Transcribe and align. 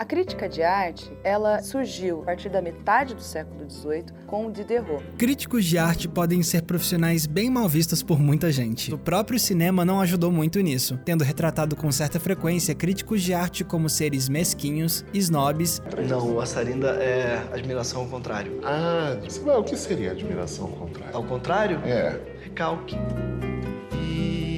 A 0.00 0.04
crítica 0.04 0.48
de 0.48 0.62
arte, 0.62 1.10
ela 1.24 1.60
surgiu 1.60 2.22
a 2.22 2.26
partir 2.26 2.48
da 2.48 2.62
metade 2.62 3.16
do 3.16 3.20
século 3.20 3.68
XVIII 3.68 4.04
com 4.28 4.46
o 4.46 4.52
Diderot. 4.52 5.02
Críticos 5.18 5.64
de 5.64 5.76
arte 5.76 6.06
podem 6.06 6.40
ser 6.40 6.62
profissionais 6.62 7.26
bem 7.26 7.50
mal 7.50 7.68
vistos 7.68 8.00
por 8.00 8.20
muita 8.20 8.52
gente. 8.52 8.94
O 8.94 8.98
próprio 8.98 9.40
cinema 9.40 9.84
não 9.84 10.00
ajudou 10.00 10.30
muito 10.30 10.60
nisso, 10.60 10.96
tendo 11.04 11.24
retratado 11.24 11.74
com 11.74 11.90
certa 11.90 12.20
frequência 12.20 12.76
críticos 12.76 13.20
de 13.22 13.34
arte 13.34 13.64
como 13.64 13.88
seres 13.88 14.28
mesquinhos, 14.28 15.04
snobs. 15.12 15.82
Não, 16.08 16.36
o 16.36 16.40
Assarinda 16.40 16.90
é 16.90 17.42
admiração 17.52 18.02
ao 18.02 18.06
contrário. 18.06 18.60
Ah, 18.62 19.16
o 19.58 19.64
que 19.64 19.76
seria 19.76 20.12
admiração 20.12 20.66
ao 20.66 20.72
contrário? 20.74 21.16
Ao 21.16 21.24
contrário? 21.24 21.80
É. 21.84 22.20
Recalque. 22.44 22.96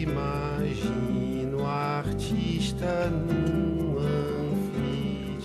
Imagino 0.03 1.67
artista 1.67 3.11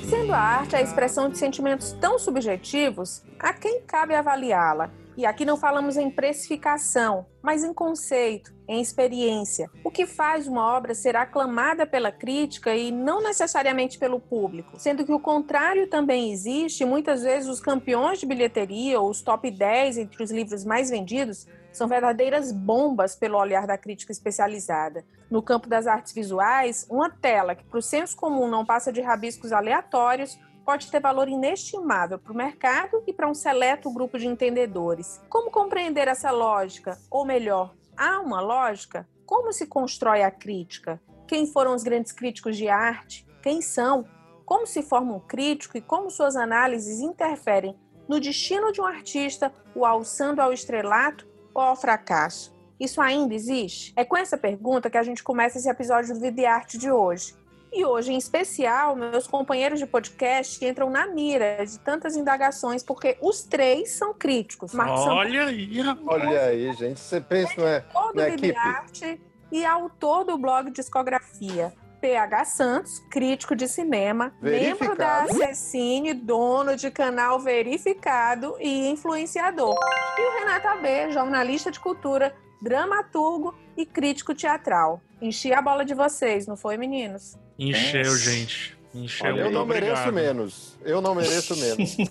Sendo 0.10 0.34
a 0.34 0.38
arte 0.38 0.76
a 0.76 0.82
expressão 0.84 1.30
de 1.30 1.38
sentimentos 1.38 1.92
tão 1.94 2.20
subjetivos, 2.20 3.24
a 3.40 3.52
quem 3.52 3.82
cabe 3.82 4.14
avaliá-la? 4.14 4.92
E 5.18 5.26
aqui 5.26 5.44
não 5.44 5.58
falamos 5.58 5.98
em 5.98 6.12
precificação, 6.12 7.26
mas 7.42 7.64
em 7.64 7.74
conceito, 7.74 8.54
em 8.68 8.80
experiência. 8.80 9.68
O 9.84 9.90
que 9.90 10.06
faz 10.06 10.48
uma 10.48 10.76
obra 10.76 10.94
ser 10.94 11.16
aclamada 11.16 11.88
pela 11.88 12.12
crítica 12.12 12.76
e 12.76 12.92
não 12.92 13.24
necessariamente 13.24 13.98
pelo 13.98 14.20
público? 14.20 14.78
Sendo 14.78 15.06
que 15.06 15.12
o 15.12 15.20
contrário 15.20 15.88
também 15.88 16.32
existe, 16.32 16.86
muitas 16.86 17.24
vezes 17.24 17.50
os 17.50 17.60
campeões 17.60 18.20
de 18.20 18.28
bilheteria 18.28 19.00
ou 19.00 19.10
os 19.10 19.24
top 19.24 19.50
10 19.50 19.98
entre 19.98 20.24
os 20.24 20.30
livros 20.30 20.64
mais 20.64 20.92
vendidos 20.92 21.48
são 21.72 21.88
verdadeiras 21.88 22.52
bombas 22.52 23.16
pelo 23.16 23.40
olhar 23.40 23.66
da 23.66 23.78
crítica 23.78 24.12
especializada. 24.12 25.04
No 25.30 25.42
campo 25.42 25.68
das 25.68 25.88
artes 25.88 26.14
visuais, 26.14 26.86
uma 26.90 27.10
tela 27.10 27.56
que 27.56 27.64
para 27.64 27.80
o 27.80 27.82
senso 27.82 28.16
comum 28.16 28.48
não 28.48 28.66
passa 28.66 28.92
de 28.92 29.02
rabiscos 29.02 29.52
aleatórios 29.52 30.40
pode 30.66 30.90
ter 30.90 31.00
valor 31.00 31.30
inestimável 31.30 32.18
para 32.18 32.34
o 32.34 32.36
mercado 32.36 33.04
e 33.06 33.14
para 33.14 33.30
um 33.30 33.34
seleto 33.36 33.92
grupo 33.92 34.18
de 34.18 34.28
entendedores. 34.28 35.22
Como 35.30 35.52
compreender 35.52 36.08
essa 36.08 36.32
lógica? 36.32 36.98
Ou 37.10 37.24
melhor, 37.24 37.74
há 37.96 38.20
uma 38.20 38.42
lógica? 38.42 39.08
Como 39.26 39.54
se 39.54 39.68
constrói 39.68 40.24
a 40.24 40.32
crítica? 40.32 41.00
Quem 41.28 41.46
foram 41.46 41.74
os 41.74 41.84
grandes 41.84 42.12
críticos 42.12 42.58
de 42.58 42.68
arte? 42.68 43.28
Quem 43.42 43.62
são? 43.62 44.06
Como 44.44 44.66
se 44.66 44.82
forma 44.82 45.16
um 45.16 45.20
crítico 45.20 45.78
e 45.78 45.82
como 45.82 46.10
suas 46.10 46.36
análises 46.36 47.00
interferem 47.00 47.78
no 48.08 48.20
destino 48.20 48.72
de 48.72 48.82
um 48.82 48.86
artista, 48.86 49.52
o 49.76 49.86
alçando 49.86 50.42
ao 50.42 50.54
estrelato 50.54 51.28
ou 51.54 51.62
ao 51.62 51.76
fracasso? 51.76 52.55
Isso 52.80 53.02
ainda 53.02 53.34
existe? 53.34 53.94
É 53.96 54.04
com 54.04 54.18
essa 54.18 54.38
pergunta 54.38 54.90
que 54.90 54.98
a 54.98 55.04
gente 55.04 55.24
começa 55.24 55.58
esse 55.58 55.70
episódio 55.70 56.14
do 56.14 56.20
Vida 56.20 56.42
e 56.42 56.46
Arte 56.46 56.78
de 56.78 56.92
hoje. 56.92 57.34
E 57.72 57.84
hoje, 57.84 58.14
em 58.14 58.18
especial, 58.18 58.96
meus 58.96 59.28
companheiros 59.28 59.80
de 59.80 59.86
podcast 59.86 60.64
entram 60.64 60.90
na 60.90 61.08
mira 61.08 61.66
de 61.66 61.78
tantas 61.80 62.16
indagações, 62.16 62.82
porque 62.82 63.18
os 63.22 63.44
três 63.44 63.92
são 63.92 64.14
críticos. 64.14 64.74
Marcos 64.74 65.02
Olha 65.08 65.48
aí, 65.48 65.82
Olha 66.08 66.42
aí, 66.46 66.72
gente. 66.74 67.00
Você 67.00 67.20
pensa, 67.20 67.54
não 67.58 67.68
é? 67.68 67.82
Todo 67.82 68.22
é 68.22 68.30
Vida 68.30 68.48
e 68.48 68.56
Arte 68.56 69.22
e 69.52 69.66
autor 69.66 70.24
do 70.24 70.38
blog 70.38 70.72
Discografia. 70.72 71.74
PH 72.00 72.46
Santos, 72.46 73.00
crítico 73.10 73.56
de 73.56 73.68
cinema, 73.68 74.32
membro 74.40 74.96
da 74.96 75.26
Cecine, 75.28 76.14
dono 76.14 76.76
de 76.76 76.92
canal 76.92 77.40
verificado 77.40 78.56
e 78.60 78.90
influenciador. 78.90 79.76
E 80.18 80.22
o 80.22 80.40
Renato 80.40 80.68
AB, 80.68 81.12
jornalista 81.12 81.72
de 81.72 81.80
cultura, 81.80 82.36
dramaturgo 82.62 83.56
e 83.78 83.86
crítico 83.86 84.34
teatral. 84.34 85.02
Enchi 85.22 85.54
a 85.54 85.62
bola 85.62 85.86
de 85.86 85.94
vocês, 85.94 86.48
não 86.48 86.58
foi, 86.58 86.78
meninos? 86.78 87.38
Encheu, 87.58 88.16
gente. 88.18 88.76
Encheu. 88.94 89.34
Olha, 89.34 89.42
eu 89.42 89.52
não 89.52 89.64
obrigado. 89.64 89.90
mereço 89.90 90.12
menos. 90.14 90.80
Eu 90.82 91.02
não 91.02 91.14
mereço 91.14 91.54
menos. 91.58 91.98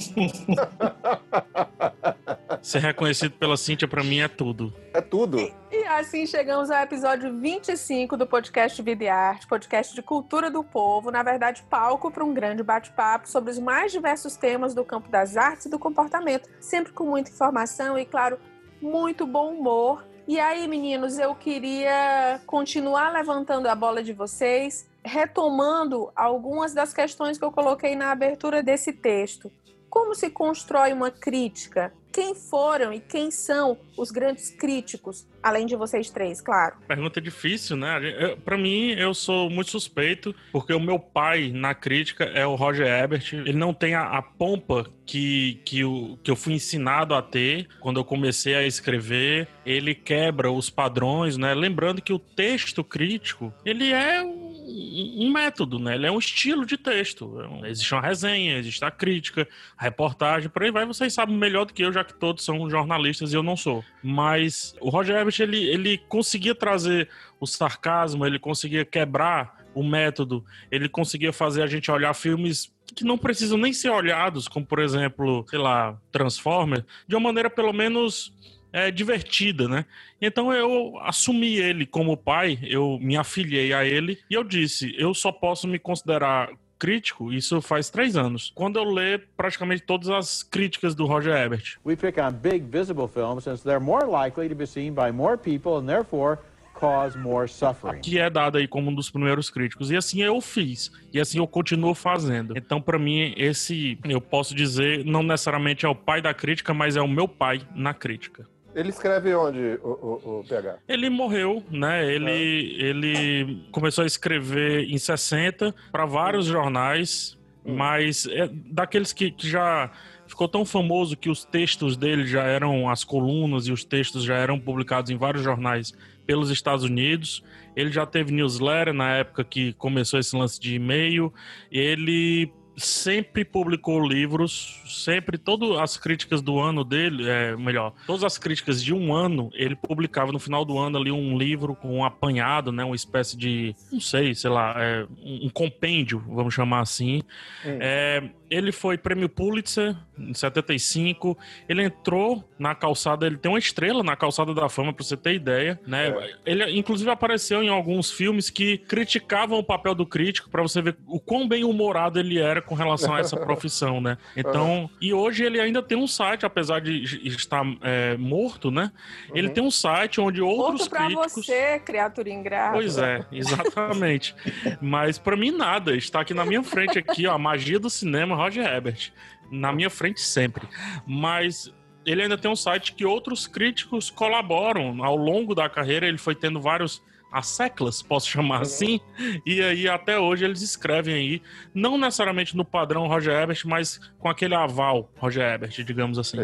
Ser 2.60 2.80
reconhecido 2.80 3.32
pela 3.32 3.56
Cíntia, 3.56 3.88
para 3.88 4.04
mim, 4.04 4.20
é 4.20 4.28
tudo. 4.28 4.72
É 4.92 5.00
tudo. 5.00 5.38
E, 5.38 5.52
e, 5.70 5.84
assim 5.86 6.26
chegamos 6.26 6.70
ao 6.70 6.82
episódio 6.82 7.38
25 7.40 8.16
do 8.18 8.26
podcast 8.26 8.80
Vida 8.82 9.04
e 9.04 9.08
Arte, 9.08 9.46
podcast 9.46 9.94
de 9.94 10.02
cultura 10.02 10.50
do 10.50 10.62
povo, 10.62 11.10
na 11.10 11.22
verdade, 11.22 11.62
palco 11.70 12.10
para 12.10 12.24
um 12.24 12.34
grande 12.34 12.62
bate-papo 12.62 13.28
sobre 13.28 13.50
os 13.50 13.58
mais 13.58 13.90
diversos 13.90 14.36
temas 14.36 14.74
do 14.74 14.84
campo 14.84 15.08
das 15.08 15.38
artes 15.38 15.66
e 15.66 15.70
do 15.70 15.78
comportamento, 15.78 16.50
sempre 16.60 16.92
com 16.92 17.04
muita 17.04 17.30
informação 17.30 17.98
e, 17.98 18.04
claro, 18.04 18.38
muito 18.80 19.26
bom 19.26 19.54
humor. 19.54 20.04
E 20.26 20.40
aí, 20.40 20.66
meninos, 20.66 21.18
eu 21.18 21.34
queria 21.34 22.40
continuar 22.46 23.12
levantando 23.12 23.66
a 23.66 23.74
bola 23.74 24.02
de 24.02 24.14
vocês, 24.14 24.88
retomando 25.04 26.10
algumas 26.16 26.72
das 26.72 26.94
questões 26.94 27.36
que 27.36 27.44
eu 27.44 27.52
coloquei 27.52 27.94
na 27.94 28.10
abertura 28.10 28.62
desse 28.62 28.90
texto. 28.90 29.52
Como 29.90 30.14
se 30.14 30.30
constrói 30.30 30.94
uma 30.94 31.10
crítica? 31.10 31.92
quem 32.14 32.32
foram 32.32 32.92
e 32.92 33.00
quem 33.00 33.28
são 33.28 33.76
os 33.98 34.12
grandes 34.12 34.48
críticos, 34.48 35.26
além 35.42 35.66
de 35.66 35.74
vocês 35.74 36.08
três, 36.10 36.40
claro? 36.40 36.76
Pergunta 36.86 37.20
difícil, 37.20 37.76
né? 37.76 38.36
Para 38.44 38.56
mim, 38.56 38.92
eu 38.92 39.12
sou 39.12 39.50
muito 39.50 39.72
suspeito, 39.72 40.32
porque 40.52 40.72
o 40.72 40.78
meu 40.78 40.96
pai 41.00 41.50
na 41.52 41.74
crítica 41.74 42.22
é 42.22 42.46
o 42.46 42.54
Roger 42.54 42.86
Ebert. 42.86 43.32
Ele 43.32 43.52
não 43.52 43.74
tem 43.74 43.96
a, 43.96 44.04
a 44.16 44.22
pompa 44.22 44.86
que, 45.06 45.60
que, 45.64 45.80
eu, 45.80 46.18
que 46.22 46.30
eu 46.30 46.36
fui 46.36 46.54
ensinado 46.54 47.14
a 47.14 47.22
ter 47.22 47.68
quando 47.80 47.98
eu 47.98 48.04
comecei 48.04 48.54
a 48.54 48.66
escrever. 48.66 49.48
Ele 49.64 49.94
quebra 49.94 50.50
os 50.50 50.70
padrões, 50.70 51.36
né? 51.36 51.54
Lembrando 51.54 52.02
que 52.02 52.12
o 52.12 52.18
texto 52.18 52.82
crítico, 52.82 53.52
ele 53.64 53.92
é 53.92 54.22
um 54.22 54.44
um 54.66 55.30
método, 55.30 55.78
né? 55.78 55.94
Ele 55.94 56.06
é 56.06 56.10
um 56.10 56.18
estilo 56.18 56.64
de 56.64 56.76
texto. 56.76 57.38
É 57.62 57.70
existe 57.70 57.92
uma 57.94 58.00
resenha, 58.00 58.56
existe 58.58 58.84
a 58.84 58.90
crítica, 58.90 59.46
a 59.76 59.84
reportagem, 59.84 60.48
por 60.48 60.62
aí 60.62 60.70
vai. 60.70 60.86
Vocês 60.86 61.12
sabem 61.12 61.36
melhor 61.36 61.66
do 61.66 61.72
que 61.72 61.82
eu, 61.82 61.92
já 61.92 62.02
que 62.02 62.14
todos 62.14 62.44
são 62.44 62.68
jornalistas 62.68 63.32
e 63.32 63.36
eu 63.36 63.42
não 63.42 63.56
sou. 63.56 63.84
Mas 64.02 64.74
o 64.80 64.88
Roger 64.88 65.16
Ebert, 65.16 65.38
ele, 65.40 65.64
ele 65.64 65.98
conseguia 65.98 66.54
trazer 66.54 67.08
o 67.38 67.46
sarcasmo, 67.46 68.24
ele 68.24 68.38
conseguia 68.38 68.84
quebrar 68.84 69.63
o 69.74 69.82
método, 69.82 70.44
ele 70.70 70.88
conseguia 70.88 71.32
fazer 71.32 71.62
a 71.62 71.66
gente 71.66 71.90
olhar 71.90 72.14
filmes 72.14 72.72
que 72.94 73.04
não 73.04 73.18
precisam 73.18 73.58
nem 73.58 73.72
ser 73.72 73.90
olhados, 73.90 74.46
como 74.46 74.64
por 74.64 74.78
exemplo, 74.78 75.44
sei 75.48 75.58
lá, 75.58 75.98
Transformers, 76.12 76.84
de 77.08 77.14
uma 77.16 77.22
maneira 77.28 77.50
pelo 77.50 77.72
menos 77.72 78.32
é, 78.72 78.90
divertida, 78.90 79.68
né? 79.68 79.84
Então 80.20 80.52
eu 80.52 80.98
assumi 81.00 81.56
ele 81.56 81.86
como 81.86 82.16
pai, 82.16 82.58
eu 82.62 82.98
me 83.00 83.16
afiliei 83.16 83.72
a 83.72 83.84
ele 83.84 84.18
e 84.28 84.34
eu 84.34 84.42
disse: 84.42 84.94
eu 84.98 85.14
só 85.14 85.30
posso 85.30 85.68
me 85.68 85.78
considerar 85.78 86.50
crítico, 86.76 87.32
isso 87.32 87.62
faz 87.62 87.88
três 87.88 88.16
anos. 88.16 88.52
Quando 88.54 88.78
eu 88.78 88.84
ler 88.84 89.28
praticamente 89.36 89.82
todas 89.82 90.08
as 90.10 90.42
críticas 90.42 90.94
do 90.94 91.06
Roger 91.06 91.30
Ebert. 91.30 91.78
We 91.84 91.96
pick 91.96 92.18
on 92.18 92.32
big 92.32 92.64
visible 92.64 93.08
films 93.08 93.44
since 93.44 93.62
they're 93.62 93.80
more 93.80 94.06
likely 94.06 94.48
to 94.48 94.54
be 94.54 94.66
seen 94.66 94.92
by 94.92 95.12
more 95.12 95.38
people 95.38 95.78
and 95.78 95.86
therefore 95.86 96.40
cause 96.74 97.16
more 97.16 97.48
suffering. 97.48 98.00
Que 98.00 98.18
é 98.18 98.28
dado 98.28 98.58
aí 98.58 98.68
como 98.68 98.90
um 98.90 98.94
dos 98.94 99.10
primeiros 99.10 99.48
críticos. 99.48 99.90
E 99.90 99.96
assim 99.96 100.22
eu 100.22 100.40
fiz. 100.40 100.92
E 101.12 101.20
assim 101.20 101.38
eu 101.38 101.46
continuo 101.46 101.94
fazendo. 101.94 102.56
Então, 102.56 102.80
para 102.80 102.98
mim, 102.98 103.32
esse, 103.36 103.98
eu 104.04 104.20
posso 104.20 104.54
dizer, 104.54 105.04
não 105.04 105.22
necessariamente 105.22 105.86
é 105.86 105.88
o 105.88 105.94
pai 105.94 106.20
da 106.20 106.34
crítica, 106.34 106.74
mas 106.74 106.96
é 106.96 107.00
o 107.00 107.08
meu 107.08 107.26
pai 107.26 107.62
na 107.74 107.94
crítica. 107.94 108.46
Ele 108.74 108.88
escreve 108.88 109.32
onde, 109.34 109.78
o, 109.84 109.88
o, 109.88 110.40
o 110.40 110.44
PH? 110.48 110.78
Ele 110.88 111.08
morreu, 111.08 111.62
né? 111.70 112.12
Ele, 112.12 112.30
é. 112.30 112.84
ele 112.84 113.68
começou 113.70 114.02
a 114.02 114.06
escrever 114.06 114.90
em 114.90 114.98
60 114.98 115.72
para 115.92 116.04
vários 116.04 116.46
jornais, 116.46 117.38
hum. 117.64 117.76
mas 117.76 118.26
é 118.26 118.48
daqueles 118.48 119.12
que, 119.12 119.30
que 119.30 119.48
já 119.48 119.90
ficou 120.26 120.48
tão 120.48 120.64
famoso 120.64 121.16
que 121.16 121.28
os 121.28 121.44
textos 121.44 121.96
dele 121.96 122.26
já 122.26 122.42
eram, 122.42 122.88
as 122.88 123.04
colunas 123.04 123.66
e 123.66 123.72
os 123.72 123.84
textos 123.84 124.24
já 124.24 124.34
eram 124.36 124.58
publicados 124.58 125.10
em 125.10 125.16
vários 125.16 125.42
jornais 125.42 125.92
pelos 126.26 126.50
Estados 126.50 126.84
Unidos. 126.84 127.42
Ele 127.76 127.90
já 127.90 128.06
teve 128.06 128.32
newsletter 128.32 128.94
na 128.94 129.16
época 129.16 129.44
que 129.44 129.72
começou 129.74 130.18
esse 130.18 130.34
lance 130.36 130.58
de 130.58 130.74
e-mail. 130.74 131.32
Ele 131.70 132.50
sempre 132.76 133.44
publicou 133.44 134.06
livros, 134.06 134.80
sempre 134.86 135.38
todas 135.38 135.78
as 135.78 135.96
críticas 135.96 136.42
do 136.42 136.58
ano 136.58 136.84
dele, 136.84 137.28
é, 137.28 137.56
melhor, 137.56 137.92
todas 138.06 138.24
as 138.24 138.38
críticas 138.38 138.82
de 138.82 138.92
um 138.92 139.14
ano, 139.14 139.50
ele 139.54 139.76
publicava 139.76 140.32
no 140.32 140.38
final 140.38 140.64
do 140.64 140.78
ano 140.78 140.98
ali 140.98 141.10
um 141.10 141.38
livro 141.38 141.74
com 141.74 141.98
um 141.98 142.04
apanhado, 142.04 142.72
né, 142.72 142.84
uma 142.84 142.96
espécie 142.96 143.36
de, 143.36 143.74
não 143.92 144.00
sei, 144.00 144.34
sei 144.34 144.50
lá, 144.50 144.74
é, 144.76 145.06
um, 145.22 145.46
um 145.46 145.48
compêndio, 145.48 146.22
vamos 146.28 146.54
chamar 146.54 146.80
assim. 146.80 147.22
Hum. 147.64 147.78
É, 147.80 148.22
ele 148.54 148.72
foi 148.72 148.96
prêmio 148.96 149.28
Pulitzer 149.28 149.96
em 150.18 150.32
75. 150.32 151.36
Ele 151.68 151.82
entrou 151.82 152.44
na 152.58 152.74
calçada, 152.74 153.26
ele 153.26 153.36
tem 153.36 153.50
uma 153.50 153.58
estrela 153.58 154.02
na 154.02 154.14
calçada 154.16 154.54
da 154.54 154.68
fama, 154.68 154.92
pra 154.92 155.04
você 155.04 155.16
ter 155.16 155.34
ideia, 155.34 155.80
né? 155.86 156.08
É. 156.08 156.34
Ele 156.46 156.78
inclusive 156.78 157.10
apareceu 157.10 157.62
em 157.62 157.68
alguns 157.68 158.10
filmes 158.10 158.48
que 158.50 158.78
criticavam 158.78 159.58
o 159.58 159.64
papel 159.64 159.94
do 159.94 160.06
crítico, 160.06 160.48
para 160.50 160.62
você 160.62 160.80
ver 160.80 160.96
o 161.06 161.18
quão 161.18 161.48
bem 161.48 161.64
humorado 161.64 162.18
ele 162.20 162.38
era 162.38 162.62
com 162.62 162.74
relação 162.74 163.14
a 163.14 163.18
essa 163.20 163.36
profissão, 163.44 164.00
né? 164.00 164.16
Então, 164.36 164.88
e 165.00 165.12
hoje 165.12 165.44
ele 165.44 165.60
ainda 165.60 165.82
tem 165.82 165.98
um 165.98 166.06
site, 166.06 166.46
apesar 166.46 166.80
de 166.80 167.02
estar 167.26 167.64
é, 167.82 168.16
morto, 168.16 168.70
né? 168.70 168.92
Ele 169.34 169.48
Uhum. 169.48 169.54
tem 169.54 169.62
um 169.64 169.70
site 169.70 170.20
onde 170.20 170.40
outros 170.40 170.80
Morto 170.82 170.90
pra 170.90 171.06
críticos. 171.06 171.32
você, 171.46 171.78
criatura 171.80 172.30
ingrata. 172.30 172.72
Pois 172.72 172.96
é, 172.98 173.24
exatamente. 173.32 174.34
Mas 174.80 175.18
pra 175.18 175.36
mim 175.36 175.50
nada, 175.50 175.94
está 175.96 176.20
aqui 176.20 176.32
na 176.34 176.44
minha 176.44 176.62
frente 176.62 176.98
aqui, 176.98 177.26
ó, 177.26 177.32
a 177.34 177.38
magia 177.38 177.78
do 177.78 177.90
cinema, 177.90 178.36
Roger 178.44 178.66
Ebert. 178.66 179.12
Na 179.50 179.72
minha 179.72 179.90
frente 179.90 180.20
sempre. 180.20 180.68
Mas 181.06 181.72
ele 182.06 182.22
ainda 182.22 182.38
tem 182.38 182.50
um 182.50 182.56
site 182.56 182.94
que 182.94 183.04
outros 183.04 183.46
críticos 183.46 184.10
colaboram. 184.10 185.04
Ao 185.04 185.16
longo 185.16 185.54
da 185.54 185.68
carreira, 185.68 186.06
ele 186.06 186.18
foi 186.18 186.34
tendo 186.34 186.60
vários 186.60 187.02
asseclas, 187.32 188.00
posso 188.00 188.28
chamar 188.28 188.62
assim. 188.62 189.00
E 189.44 189.60
aí, 189.60 189.88
até 189.88 190.18
hoje, 190.18 190.44
eles 190.44 190.62
escrevem 190.62 191.14
aí, 191.14 191.42
não 191.74 191.98
necessariamente 191.98 192.56
no 192.56 192.64
padrão 192.64 193.08
Roger 193.08 193.34
Ebert, 193.34 193.62
mas 193.66 194.00
com 194.18 194.28
aquele 194.28 194.54
aval 194.54 195.10
Roger 195.18 195.42
Ebert, 195.42 195.82
digamos 195.82 196.18
assim. 196.18 196.38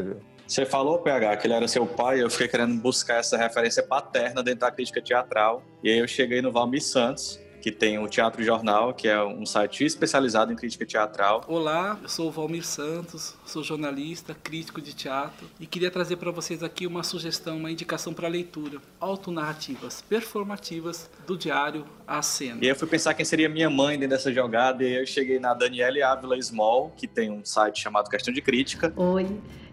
Você 0.46 0.67
falou, 0.67 0.99
PH, 0.99 1.37
que 1.37 1.46
ele 1.46 1.55
era 1.55 1.69
seu 1.69 1.87
pai, 1.87 2.20
eu 2.20 2.29
fiquei 2.29 2.49
querendo 2.49 2.75
buscar 2.82 3.19
essa 3.19 3.37
referência 3.37 3.85
paterna 3.85 4.43
dentro 4.43 4.61
da 4.61 4.70
crítica 4.73 5.00
teatral. 5.00 5.62
E 5.85 5.88
aí 5.88 5.99
eu 5.99 6.08
cheguei 6.08 6.43
no 6.43 6.50
Valmir 6.50 6.82
Santos, 6.82 7.41
que 7.61 7.71
tem 7.71 7.99
o 7.99 8.09
Teatro 8.09 8.43
Jornal, 8.43 8.95
que 8.95 9.07
é 9.07 9.23
um 9.23 9.45
site 9.47 9.85
especializado 9.85 10.53
em 10.53 10.57
crítica 10.57 10.87
teatral. 10.87 11.45
Olá, 11.47 11.99
eu 12.03 12.09
sou 12.09 12.29
o 12.29 12.31
Valmir 12.31 12.65
Santos, 12.65 13.35
sou 13.50 13.64
jornalista, 13.64 14.32
crítico 14.32 14.81
de 14.81 14.94
teatro 14.94 15.49
e 15.58 15.67
queria 15.67 15.91
trazer 15.91 16.17
para 16.17 16.31
vocês 16.31 16.62
aqui 16.62 16.87
uma 16.87 17.02
sugestão, 17.02 17.56
uma 17.56 17.70
indicação 17.70 18.14
para 18.14 18.29
leitura: 18.29 18.79
autonarrativas 19.00 20.02
performativas 20.08 21.11
do 21.26 21.37
diário 21.37 21.85
A 22.06 22.23
Cena. 22.23 22.58
E 22.62 22.69
eu 22.69 22.76
fui 22.76 22.87
pensar 22.87 23.12
quem 23.14 23.25
seria 23.25 23.49
minha 23.49 23.69
mãe 23.69 23.99
dentro 23.99 24.17
dessa 24.17 24.32
jogada, 24.32 24.85
e 24.85 24.87
aí 24.87 25.00
eu 25.00 25.06
cheguei 25.06 25.41
na 25.41 25.52
Daniele 25.52 26.02
Ávila 26.02 26.41
Small, 26.41 26.93
que 26.97 27.08
tem 27.08 27.31
um 27.31 27.44
site 27.44 27.82
chamado 27.82 28.08
Questão 28.08 28.32
de 28.32 28.41
Crítica. 28.41 28.93
Oi, 28.97 29.26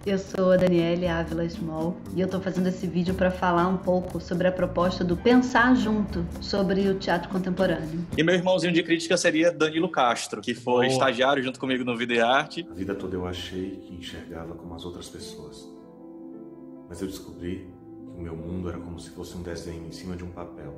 eu 0.08 0.18
sou 0.18 0.54
a 0.54 0.56
Daniele 0.56 1.06
Ávila 1.06 1.48
Small 1.50 1.98
e 2.16 2.22
eu 2.22 2.30
tô 2.30 2.40
fazendo 2.40 2.68
esse 2.68 2.88
vídeo 2.88 3.14
para 3.14 3.30
falar 3.30 3.68
um 3.68 3.76
pouco 3.76 4.22
sobre 4.22 4.48
a 4.48 4.52
proposta 4.54 5.04
do 5.04 5.18
Pensar 5.18 5.76
Junto 5.76 6.26
sobre 6.40 6.88
o 6.88 6.96
teatro 6.96 7.28
contemporâneo. 7.28 8.08
E 8.18 8.24
meu 8.24 8.34
irmãozinho 8.34 8.72
de 8.72 8.82
crítica 8.84 9.18
seria 9.18 9.52
Danilo 9.52 9.90
Castro, 9.90 10.40
que 10.42 10.54
foi 10.54 10.86
Boa. 10.86 10.88
estagiário 10.88 11.44
junto 11.44 11.60
comigo 11.60 11.84
no 11.84 11.98
Vida 11.98 12.14
e 12.14 12.22
Arte. 12.22 12.66
A 12.72 12.74
vida 12.74 12.96
toda 12.96 13.18
eu 13.18 13.28
achei 13.28 13.67
que 13.70 13.94
enxergava 13.94 14.56
como 14.56 14.74
as 14.74 14.86
outras 14.86 15.10
pessoas. 15.10 15.68
Mas 16.90 17.02
eu 17.02 17.08
descobri 17.08 17.68
que 18.14 18.20
o 18.20 18.22
meu 18.22 18.36
mundo 18.36 18.70
era 18.70 18.80
como 18.80 19.00
se 19.00 19.10
fosse 19.12 19.36
um 19.36 19.44
desenho 19.44 19.88
em 19.88 19.92
cima 19.92 20.16
de 20.16 20.24
um 20.24 20.32
papel. 20.32 20.74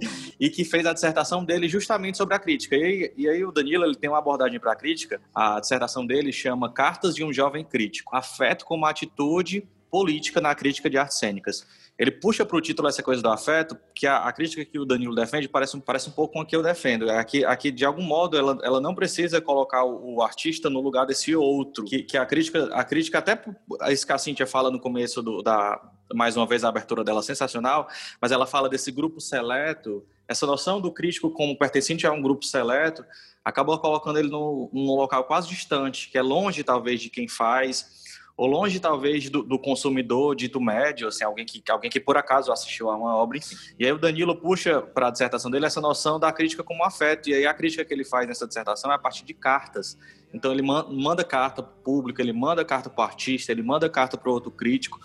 e 0.38 0.48
que 0.48 0.64
fez 0.64 0.86
a 0.86 0.92
dissertação 0.92 1.44
dele 1.44 1.68
justamente 1.68 2.16
sobre 2.16 2.34
a 2.34 2.38
crítica. 2.38 2.76
E 2.76 2.84
aí, 2.84 3.12
e 3.16 3.28
aí 3.28 3.44
o 3.44 3.50
Danilo 3.50 3.84
ele 3.84 3.96
tem 3.96 4.08
uma 4.08 4.18
abordagem 4.18 4.60
para 4.60 4.72
a 4.72 4.76
crítica. 4.76 5.20
A 5.34 5.58
dissertação 5.60 6.06
dele 6.06 6.32
chama 6.32 6.72
Cartas 6.72 7.14
de 7.14 7.24
um 7.24 7.32
Jovem 7.32 7.64
Crítico: 7.64 8.14
Afeto 8.16 8.64
como 8.64 8.86
atitude 8.86 9.66
política 9.90 10.40
na 10.40 10.54
crítica 10.54 10.88
de 10.88 10.98
artes 10.98 11.18
cênicas. 11.18 11.66
Ele 11.98 12.12
puxa 12.12 12.46
para 12.46 12.56
o 12.56 12.60
título 12.60 12.88
essa 12.88 13.02
coisa 13.02 13.20
do 13.20 13.28
afeto, 13.28 13.76
que 13.92 14.06
a, 14.06 14.18
a, 14.18 14.32
crítica 14.32 14.64
que 14.64 14.78
o 14.78 14.84
Danilo 14.84 15.16
defende 15.16 15.48
parece, 15.48 15.78
parece 15.80 16.08
um 16.08 16.12
pouco 16.12 16.34
com 16.34 16.40
a 16.40 16.46
que 16.46 16.54
eu 16.54 16.62
defendo. 16.62 17.10
Aqui, 17.10 17.44
aqui 17.44 17.72
de 17.72 17.84
algum 17.84 18.02
modo, 18.02 18.38
ela, 18.38 18.56
ela 18.62 18.80
não 18.80 18.94
precisa 18.94 19.40
colocar 19.40 19.84
o, 19.84 20.14
o 20.16 20.22
artista 20.22 20.70
no 20.70 20.80
lugar 20.80 21.06
desse 21.06 21.34
outro. 21.34 21.84
Que, 21.84 22.04
que 22.04 22.16
a 22.16 22.24
crítica, 22.24 22.68
a 22.72 22.84
crítica 22.84 23.18
até 23.18 23.42
isso 23.90 24.06
que 24.06 24.12
a 24.12 24.18
Cíntia 24.18 24.46
fala 24.46 24.70
no 24.70 24.78
começo 24.78 25.20
do, 25.22 25.42
da 25.42 25.80
mais 26.14 26.36
uma 26.36 26.46
vez 26.46 26.64
a 26.64 26.68
abertura 26.68 27.04
dela 27.04 27.22
sensacional, 27.22 27.88
mas 28.20 28.32
ela 28.32 28.46
fala 28.46 28.68
desse 28.68 28.90
grupo 28.90 29.20
seleto, 29.20 30.06
essa 30.26 30.46
noção 30.46 30.80
do 30.80 30.90
crítico 30.92 31.30
como 31.30 31.58
pertencente 31.58 32.06
a 32.06 32.12
um 32.12 32.22
grupo 32.22 32.44
seleto, 32.44 33.04
acabou 33.44 33.78
colocando 33.78 34.18
ele 34.18 34.28
num 34.28 34.68
local 34.72 35.24
quase 35.24 35.48
distante, 35.48 36.10
que 36.10 36.18
é 36.18 36.22
longe 36.22 36.62
talvez 36.62 37.00
de 37.00 37.10
quem 37.10 37.28
faz, 37.28 38.07
ou 38.38 38.46
longe 38.46 38.78
talvez 38.78 39.28
do, 39.28 39.42
do 39.42 39.58
consumidor 39.58 40.36
dito 40.36 40.60
médio, 40.60 41.08
assim, 41.08 41.24
alguém 41.24 41.44
que, 41.44 41.60
alguém 41.68 41.90
que 41.90 41.98
por 41.98 42.16
acaso 42.16 42.52
assistiu 42.52 42.88
a 42.88 42.96
uma 42.96 43.16
obra. 43.16 43.40
E 43.76 43.84
aí 43.84 43.90
o 43.90 43.98
Danilo 43.98 44.36
puxa 44.36 44.80
para 44.80 45.08
a 45.08 45.10
dissertação 45.10 45.50
dele 45.50 45.66
essa 45.66 45.80
noção 45.80 46.20
da 46.20 46.32
crítica 46.32 46.62
como 46.62 46.84
afeto, 46.84 47.28
e 47.28 47.34
aí 47.34 47.44
a 47.44 47.52
crítica 47.52 47.84
que 47.84 47.92
ele 47.92 48.04
faz 48.04 48.28
nessa 48.28 48.46
dissertação 48.46 48.92
é 48.92 48.94
a 48.94 48.98
partir 48.98 49.24
de 49.24 49.34
cartas. 49.34 49.98
Então 50.32 50.52
ele 50.52 50.60
man- 50.62 50.86
manda 50.90 51.24
carta 51.24 51.62
pública, 51.62 52.20
ele 52.20 52.32
manda 52.34 52.64
carta 52.64 52.90
para 52.90 53.02
o 53.02 53.04
artista, 53.06 53.50
ele 53.50 53.62
manda 53.62 53.88
carta 53.88 54.16
para 54.18 54.30
outro 54.30 54.50
crítico, 54.50 55.00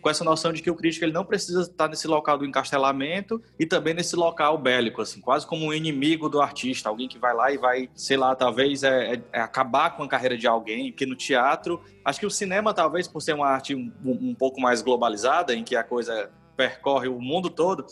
com 0.00 0.08
essa 0.08 0.22
noção 0.22 0.52
de 0.52 0.62
que 0.62 0.70
o 0.70 0.74
crítico 0.76 1.04
ele 1.04 1.12
não 1.12 1.24
precisa 1.24 1.62
estar 1.62 1.88
nesse 1.88 2.06
local 2.06 2.38
do 2.38 2.44
encastelamento 2.46 3.42
e 3.58 3.66
também 3.66 3.92
nesse 3.92 4.14
local 4.14 4.56
bélico, 4.56 5.02
assim, 5.02 5.20
quase 5.20 5.44
como 5.46 5.64
um 5.66 5.74
inimigo 5.74 6.28
do 6.28 6.40
artista, 6.40 6.88
alguém 6.88 7.08
que 7.08 7.18
vai 7.18 7.34
lá 7.34 7.50
e 7.50 7.58
vai, 7.58 7.90
sei 7.94 8.16
lá, 8.16 8.36
talvez 8.36 8.84
é, 8.84 9.14
é- 9.14 9.22
é 9.32 9.40
acabar 9.40 9.96
com 9.96 10.04
a 10.04 10.08
carreira 10.08 10.38
de 10.38 10.46
alguém, 10.46 10.92
porque 10.92 11.04
no 11.06 11.16
teatro, 11.16 11.82
acho 12.04 12.20
que 12.20 12.26
o 12.26 12.30
cinema 12.30 12.72
talvez 12.72 13.08
por 13.08 13.20
ser 13.20 13.34
uma 13.34 13.48
arte 13.48 13.74
um, 13.74 13.92
um 14.04 14.34
pouco 14.34 14.60
mais 14.60 14.80
globalizada, 14.80 15.54
em 15.54 15.64
que 15.64 15.74
a 15.74 15.82
coisa 15.82 16.30
percorre 16.56 17.08
o 17.08 17.20
mundo 17.20 17.50
todo, 17.50 17.84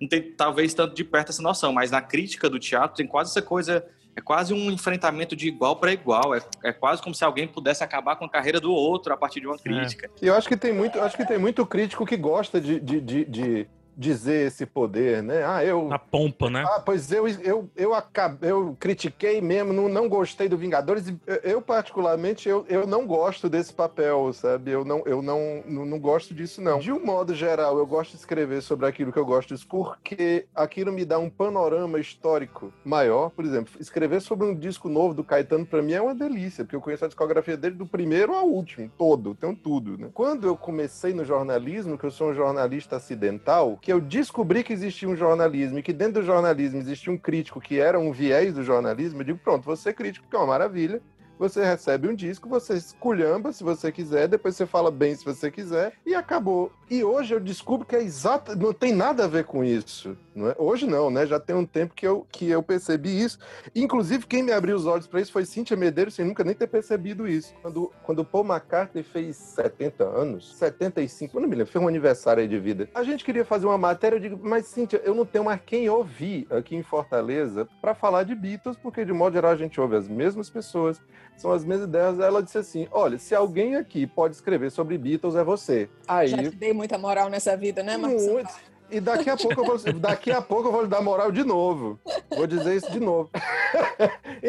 não 0.00 0.08
tem 0.08 0.32
talvez 0.32 0.74
tanto 0.74 0.94
de 0.94 1.04
perto 1.04 1.30
essa 1.30 1.42
noção, 1.42 1.72
mas 1.72 1.90
na 1.90 2.00
crítica 2.00 2.48
do 2.50 2.58
teatro 2.58 2.96
tem 2.96 3.06
quase 3.06 3.30
essa 3.30 3.42
coisa 3.42 3.84
é 4.16 4.20
quase 4.20 4.52
um 4.52 4.70
enfrentamento 4.70 5.34
de 5.34 5.48
igual 5.48 5.76
para 5.76 5.92
igual. 5.92 6.34
É, 6.34 6.42
é 6.64 6.72
quase 6.72 7.02
como 7.02 7.14
se 7.14 7.24
alguém 7.24 7.48
pudesse 7.48 7.82
acabar 7.82 8.16
com 8.16 8.24
a 8.24 8.28
carreira 8.28 8.60
do 8.60 8.72
outro 8.72 9.12
a 9.12 9.16
partir 9.16 9.40
de 9.40 9.46
uma 9.46 9.58
crítica. 9.58 10.10
E 10.20 10.26
eu 10.26 10.34
acho 10.34 10.48
que 10.48 10.56
tem 10.56 10.72
muito, 10.72 11.00
acho 11.00 11.16
que 11.16 11.26
tem 11.26 11.38
muito 11.38 11.64
crítico 11.66 12.04
que 12.04 12.16
gosta 12.16 12.60
de, 12.60 12.78
de, 12.78 13.00
de, 13.00 13.24
de 13.24 13.66
dizer 13.96 14.46
esse 14.46 14.64
poder, 14.66 15.22
né? 15.22 15.44
Ah, 15.44 15.64
eu. 15.64 15.88
Na 15.88 15.98
pompa, 15.98 16.48
né? 16.50 16.64
Ah, 16.66 16.80
pois 16.84 17.10
eu, 17.12 17.26
eu, 17.28 17.68
eu, 17.76 17.94
acabei, 17.94 18.50
eu 18.50 18.76
critiquei 18.78 19.40
mesmo, 19.40 19.72
não, 19.72 19.88
não 19.88 20.08
gostei 20.08 20.48
do 20.48 20.56
Vingadores. 20.56 21.08
eu- 21.26 21.40
Eu, 21.42 21.62
particularmente, 21.62 22.48
eu, 22.48 22.64
eu 22.68 22.86
não 22.86 23.06
gosto 23.06 23.48
desse 23.48 23.72
papel, 23.72 24.32
sabe? 24.32 24.70
Eu, 24.70 24.84
não, 24.84 25.02
eu 25.06 25.20
não, 25.22 25.62
não, 25.66 25.84
não 25.84 25.98
gosto 25.98 26.32
disso, 26.34 26.60
não. 26.62 26.78
De 26.78 26.92
um 26.92 27.04
modo 27.04 27.34
geral, 27.34 27.76
eu 27.78 27.86
gosto 27.86 28.12
de 28.12 28.16
escrever 28.18 28.62
sobre 28.62 28.86
aquilo 28.86 29.12
que 29.12 29.18
eu 29.18 29.26
gosto 29.26 29.54
disso, 29.54 29.66
porque 29.68 30.46
aquilo 30.54 30.92
me 30.92 31.04
dá 31.04 31.18
um 31.18 31.28
panorama 31.30 31.98
histórico 31.98 32.72
maior. 32.84 33.30
Por 33.30 33.44
exemplo, 33.44 33.72
escrever 33.80 34.20
sobre 34.20 34.46
um 34.46 34.54
disco 34.54 34.88
novo 34.88 35.14
do 35.14 35.24
Caetano, 35.24 35.66
pra 35.66 35.82
mim, 35.82 35.92
é 35.92 36.00
uma 36.00 36.14
delícia, 36.14 36.64
porque 36.64 36.76
eu 36.76 36.80
conheço 36.80 37.04
a 37.04 37.08
discografia 37.08 37.56
dele 37.56 37.74
do 37.74 37.86
primeiro 37.86 38.34
ao 38.34 38.46
último, 38.48 38.90
todo, 38.96 39.34
tenho 39.34 39.54
tudo, 39.54 39.98
né? 39.98 40.08
Quando 40.14 40.46
eu 40.46 40.56
comecei 40.56 41.12
no 41.12 41.24
jornalismo, 41.24 41.98
que 41.98 42.04
eu 42.04 42.10
sou 42.10 42.30
um 42.30 42.34
jornalista 42.34 42.96
acidental, 42.96 43.78
que 43.82 43.92
eu 43.92 44.00
descobri 44.00 44.62
que 44.62 44.72
existia 44.72 45.08
um 45.08 45.16
jornalismo 45.16 45.76
e 45.76 45.82
que 45.82 45.92
dentro 45.92 46.22
do 46.22 46.26
jornalismo 46.26 46.78
existia 46.78 47.12
um 47.12 47.18
crítico 47.18 47.60
que 47.60 47.80
era 47.80 47.98
um 47.98 48.12
viés 48.12 48.54
do 48.54 48.62
jornalismo, 48.62 49.20
eu 49.20 49.24
digo, 49.24 49.38
pronto, 49.42 49.64
você 49.64 49.90
é 49.90 49.92
crítico, 49.92 50.24
que 50.30 50.36
é 50.36 50.38
uma 50.38 50.46
maravilha. 50.46 51.02
Você 51.38 51.64
recebe 51.64 52.08
um 52.08 52.14
disco, 52.14 52.48
você 52.48 52.74
esculhamba 52.74 53.52
se 53.52 53.64
você 53.64 53.90
quiser, 53.90 54.28
depois 54.28 54.56
você 54.56 54.66
fala 54.66 54.90
bem 54.90 55.14
se 55.14 55.24
você 55.24 55.50
quiser, 55.50 55.92
e 56.06 56.14
acabou. 56.14 56.72
E 56.90 57.02
hoje 57.02 57.34
eu 57.34 57.40
descubro 57.40 57.86
que 57.86 57.96
é 57.96 58.02
exato, 58.02 58.56
não 58.56 58.72
tem 58.72 58.92
nada 58.92 59.24
a 59.24 59.28
ver 59.28 59.44
com 59.44 59.64
isso. 59.64 60.16
Não 60.34 60.48
é? 60.50 60.54
Hoje 60.58 60.86
não, 60.86 61.10
né? 61.10 61.26
Já 61.26 61.38
tem 61.38 61.54
um 61.54 61.64
tempo 61.64 61.94
que 61.94 62.06
eu, 62.06 62.26
que 62.30 62.48
eu 62.48 62.62
percebi 62.62 63.22
isso. 63.22 63.38
Inclusive, 63.74 64.26
quem 64.26 64.42
me 64.42 64.52
abriu 64.52 64.76
os 64.76 64.86
olhos 64.86 65.06
para 65.06 65.20
isso 65.20 65.32
foi 65.32 65.44
Cíntia 65.44 65.76
Medeiros, 65.76 66.14
sem 66.14 66.24
nunca 66.24 66.44
nem 66.44 66.54
ter 66.54 66.66
percebido 66.66 67.28
isso. 67.28 67.54
Quando, 67.62 67.92
quando 68.02 68.24
Paul 68.24 68.44
McCartney 68.44 69.02
fez 69.02 69.36
70 69.36 70.04
anos, 70.04 70.56
75, 70.56 71.36
eu 71.36 71.40
não 71.42 71.48
me 71.48 71.56
lembro, 71.56 71.72
fez 71.72 71.84
um 71.84 71.88
aniversário 71.88 72.42
aí 72.42 72.48
de 72.48 72.58
vida. 72.58 72.88
A 72.94 73.02
gente 73.02 73.24
queria 73.24 73.44
fazer 73.44 73.66
uma 73.66 73.78
matéria, 73.78 74.16
eu 74.16 74.20
digo, 74.20 74.40
mas 74.42 74.66
Cíntia, 74.66 75.00
eu 75.04 75.14
não 75.14 75.26
tenho 75.26 75.44
mais 75.44 75.60
quem 75.64 75.88
ouvir 75.88 76.46
aqui 76.50 76.76
em 76.76 76.82
Fortaleza 76.82 77.68
para 77.80 77.94
falar 77.94 78.22
de 78.24 78.34
Beatles, 78.34 78.76
porque 78.76 79.04
de 79.04 79.12
modo 79.12 79.34
geral 79.34 79.52
a 79.52 79.56
gente 79.56 79.80
ouve 79.80 79.96
as 79.96 80.08
mesmas 80.08 80.48
pessoas, 80.48 81.00
são 81.36 81.52
as 81.52 81.64
mesmas 81.64 81.88
ideias. 81.88 82.20
Ela 82.20 82.42
disse 82.42 82.58
assim: 82.58 82.88
olha, 82.90 83.18
se 83.18 83.34
alguém 83.34 83.76
aqui 83.76 84.06
pode 84.06 84.34
escrever 84.34 84.70
sobre 84.70 84.98
Beatles, 84.98 85.34
é 85.34 85.44
você. 85.44 85.88
Aí. 86.06 86.28
Já 86.28 86.38
te 86.38 86.50
dei 86.50 86.72
muita 86.72 86.98
moral 86.98 87.28
nessa 87.28 87.56
vida, 87.56 87.82
né, 87.82 87.96
Marcos? 87.96 88.26
Muito. 88.26 88.72
E 88.92 89.00
daqui 89.00 89.30
a 89.30 89.36
pouco 89.38 89.58
eu 89.58 89.64
vou, 89.64 89.78
daqui 89.94 90.30
a 90.30 90.42
pouco 90.42 90.68
eu 90.68 90.72
vou 90.72 90.82
lhe 90.82 90.88
dar 90.88 91.00
moral 91.00 91.32
de 91.32 91.42
novo. 91.42 91.98
Vou 92.28 92.46
dizer 92.46 92.76
isso 92.76 92.92
de 92.92 93.00
novo. 93.00 93.30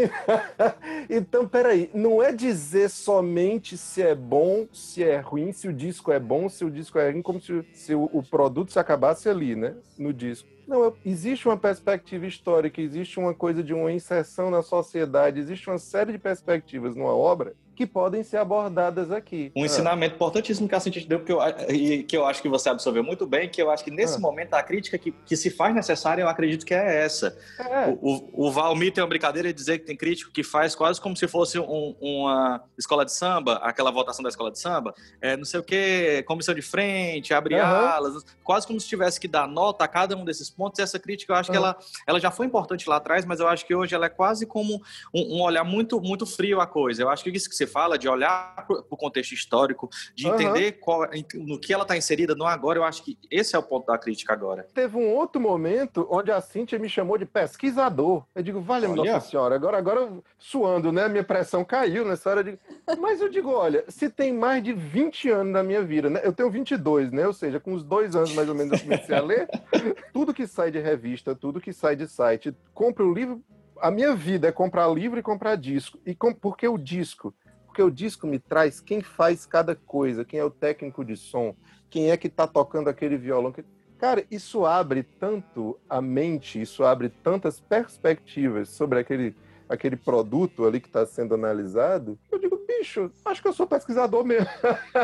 então, 1.09 1.47
peraí, 1.47 1.89
não 1.93 2.21
é 2.21 2.33
dizer 2.33 2.89
somente 2.89 3.77
se 3.77 4.01
é 4.01 4.13
bom, 4.13 4.67
se 4.73 5.01
é 5.01 5.17
ruim, 5.17 5.53
se 5.53 5.69
o 5.69 5.73
disco 5.73 6.11
é 6.11 6.19
bom, 6.19 6.49
se 6.49 6.65
o 6.65 6.69
disco 6.69 6.99
é 6.99 7.09
ruim, 7.09 7.21
como 7.21 7.39
se, 7.39 7.63
se 7.71 7.95
o, 7.95 8.09
o 8.11 8.21
produto 8.21 8.73
se 8.73 8.79
acabasse 8.79 9.29
ali, 9.29 9.55
né? 9.55 9.75
No 9.97 10.11
disco. 10.11 10.49
Não, 10.65 10.85
é- 10.85 10.93
existe 11.05 11.47
uma 11.47 11.57
perspectiva 11.57 12.25
histórica, 12.25 12.81
existe 12.81 13.19
uma 13.19 13.33
coisa 13.33 13.61
de 13.63 13.73
uma 13.73 13.91
inserção 13.91 14.49
na 14.49 14.61
sociedade, 14.61 15.39
existe 15.39 15.69
uma 15.69 15.77
série 15.77 16.13
de 16.13 16.19
perspectivas 16.19 16.95
numa 16.95 17.13
obra 17.13 17.55
que 17.75 17.85
podem 17.85 18.23
ser 18.23 18.37
abordadas 18.37 19.11
aqui. 19.11 19.51
Um 19.55 19.63
Ah. 19.63 19.65
ensinamento 19.65 20.15
importantíssimo 20.15 20.67
que 20.69 20.75
a 20.75 20.79
Cintia 20.79 21.01
te 21.01 21.07
deu, 21.07 21.19
porque 21.19 21.31
eu, 21.33 21.39
e 21.73 22.03
que 22.03 22.15
eu 22.15 22.25
acho 22.25 22.41
que 22.41 22.47
você 22.49 22.69
absorveu 22.69 23.03
muito 23.03 23.25
bem, 23.25 23.49
que 23.49 23.61
eu 23.61 23.69
acho 23.71 23.83
que 23.83 23.91
nesse 23.91 24.15
Ah. 24.17 24.19
momento 24.19 24.53
a 24.53 24.63
crítica 24.63 24.97
que, 24.97 25.11
que 25.11 25.35
se 25.35 25.49
faz 25.49 25.73
necessária, 25.73 26.21
eu 26.21 26.29
acredito 26.29 26.65
que 26.65 26.73
é 26.73 27.03
essa. 27.03 27.35
É. 27.59 27.87
O, 28.01 28.29
o, 28.43 28.47
o 28.47 28.51
Valmir 28.51 28.93
tem 28.93 29.03
uma 29.03 29.09
brincadeira 29.09 29.47
de 29.49 29.53
dizer 29.53 29.79
que 29.79 29.85
tem 29.85 29.95
crítico 29.97 30.31
que 30.31 30.43
faz 30.43 30.75
quase 30.75 30.99
como 31.01 31.15
se 31.17 31.27
fosse 31.27 31.57
um- 31.59 31.95
uma 31.99 32.63
escola 32.77 33.03
de 33.05 33.11
samba, 33.13 33.55
aquela 33.55 33.91
votação 33.91 34.23
da 34.23 34.29
escola 34.29 34.51
de 34.51 34.59
samba, 34.59 34.93
é, 35.21 35.35
não 35.37 35.45
sei 35.45 35.59
o 35.59 35.63
que, 35.63 36.23
comissão 36.27 36.53
de 36.53 36.61
frente, 36.61 37.33
abre 37.33 37.55
Aham. 37.55 37.87
alas, 37.87 38.23
quase 38.43 38.65
como 38.67 38.79
se 38.79 38.87
tivesse 38.87 39.19
que 39.19 39.27
dar 39.27 39.47
nota 39.47 39.83
a 39.83 39.87
cada 39.87 40.15
um 40.15 40.23
desses 40.25 40.49
pontos. 40.49 40.79
Essa 40.79 40.99
crítica, 40.99 41.33
eu 41.33 41.37
acho 41.37 41.51
que 41.51 41.57
ela, 41.57 41.77
ela 42.07 42.19
já 42.19 42.29
foi 42.31 42.45
importante 42.45 42.87
lá 42.89 42.97
atrás, 42.97 43.25
mas 43.25 43.39
eu 43.39 43.47
acho 43.47 43.65
que 43.65 43.73
hoje 43.75 43.93
ela 43.95 44.05
é 44.05 44.09
quase 44.09 44.45
como 44.45 44.81
um, 45.13 45.37
um 45.37 45.41
olhar 45.41 45.63
muito, 45.63 45.99
muito 46.01 46.25
frio 46.25 46.59
à 46.61 46.67
coisa. 46.67 47.01
Eu 47.01 47.09
acho 47.09 47.23
que 47.23 47.29
isso 47.29 47.49
que 47.49 47.55
você 47.63 47.67
fala, 47.67 47.97
de 47.97 48.07
olhar 48.07 48.65
para 48.67 48.83
o 48.89 48.97
contexto 48.97 49.33
histórico, 49.33 49.89
de 50.15 50.27
entender 50.27 50.73
qual, 50.73 51.07
no 51.35 51.59
que 51.59 51.73
ela 51.73 51.83
está 51.83 51.97
inserida 51.97 52.35
no 52.35 52.45
agora, 52.45 52.79
eu 52.79 52.83
acho 52.83 53.03
que 53.03 53.17
esse 53.31 53.55
é 53.55 53.59
o 53.59 53.63
ponto 53.63 53.87
da 53.87 53.97
crítica 53.97 54.33
agora. 54.33 54.67
Teve 54.73 54.97
um 54.97 55.09
outro 55.09 55.41
momento 55.41 56.07
onde 56.09 56.31
a 56.31 56.41
Cíntia 56.41 56.77
me 56.77 56.89
chamou 56.89 57.17
de 57.17 57.25
pesquisador. 57.25 58.23
Eu 58.35 58.43
digo, 58.43 58.61
vale, 58.61 58.87
nossa 58.87 59.21
senhora, 59.21 59.55
agora, 59.55 59.77
agora 59.77 60.09
suando, 60.37 60.91
né? 60.91 61.07
Minha 61.07 61.23
pressão 61.23 61.63
caiu 61.63 62.05
nessa 62.05 62.29
hora. 62.29 62.39
Eu 62.41 62.43
digo, 62.43 62.59
mas 62.99 63.21
eu 63.21 63.29
digo, 63.29 63.49
olha, 63.51 63.83
se 63.87 64.09
tem 64.09 64.33
mais 64.33 64.63
de 64.63 64.73
20 64.73 65.29
anos 65.29 65.53
na 65.53 65.63
minha 65.63 65.81
vida, 65.81 66.09
né? 66.09 66.21
Eu 66.23 66.33
tenho 66.33 66.49
22, 66.49 67.11
né? 67.11 67.25
Ou 67.25 67.33
seja, 67.33 67.59
com 67.59 67.73
uns 67.73 67.83
dois 67.83 68.15
anos 68.15 68.33
mais 68.33 68.49
ou 68.49 68.55
menos 68.55 68.73
eu 68.73 68.79
comecei 68.79 69.15
a 69.15 69.21
ler. 69.21 69.47
tudo 70.11 70.33
que 70.33 70.45
sai 70.45 70.71
de 70.71 70.79
revista, 70.79 71.35
tudo 71.35 71.61
que 71.61 71.73
sai 71.73 71.95
de 71.95 72.07
site, 72.07 72.53
compra 72.73 73.05
o 73.05 73.13
livro. 73.13 73.41
A 73.81 73.91
minha 73.91 74.15
vida 74.15 74.47
é 74.47 74.51
comprar 74.51 74.87
livro 74.87 75.19
e 75.19 75.23
comprar 75.23 75.55
disco. 75.55 75.99
E 76.05 76.15
com, 76.15 76.33
por 76.33 76.55
que 76.55 76.67
o 76.67 76.77
disco? 76.77 77.33
Porque 77.73 77.81
o 77.81 77.89
disco 77.89 78.27
me 78.27 78.37
traz 78.37 78.79
quem 78.79 79.01
faz 79.01 79.47
cada 79.47 79.75
coisa, 79.75 80.23
quem 80.23 80.39
é 80.39 80.45
o 80.45 80.51
técnico 80.51 81.03
de 81.03 81.17
som, 81.17 81.55
quem 81.89 82.11
é 82.11 82.17
que 82.17 82.29
tá 82.29 82.45
tocando 82.45 82.87
aquele 82.87 83.17
violão. 83.17 83.51
Cara, 83.97 84.23
isso 84.29 84.63
abre 84.63 85.01
tanto 85.01 85.75
a 85.89 85.99
mente, 85.99 86.61
isso 86.61 86.83
abre 86.83 87.09
tantas 87.09 87.59
perspectivas 87.59 88.69
sobre 88.69 88.99
aquele, 88.99 89.35
aquele 89.67 89.95
produto 89.95 90.65
ali 90.65 90.79
que 90.79 90.85
está 90.85 91.03
sendo 91.03 91.33
analisado. 91.33 92.15
Eu 92.31 92.37
digo, 92.37 92.61
bicho, 92.67 93.09
acho 93.25 93.41
que 93.41 93.47
eu 93.47 93.53
sou 93.53 93.65
pesquisador 93.65 94.23
mesmo. 94.23 94.45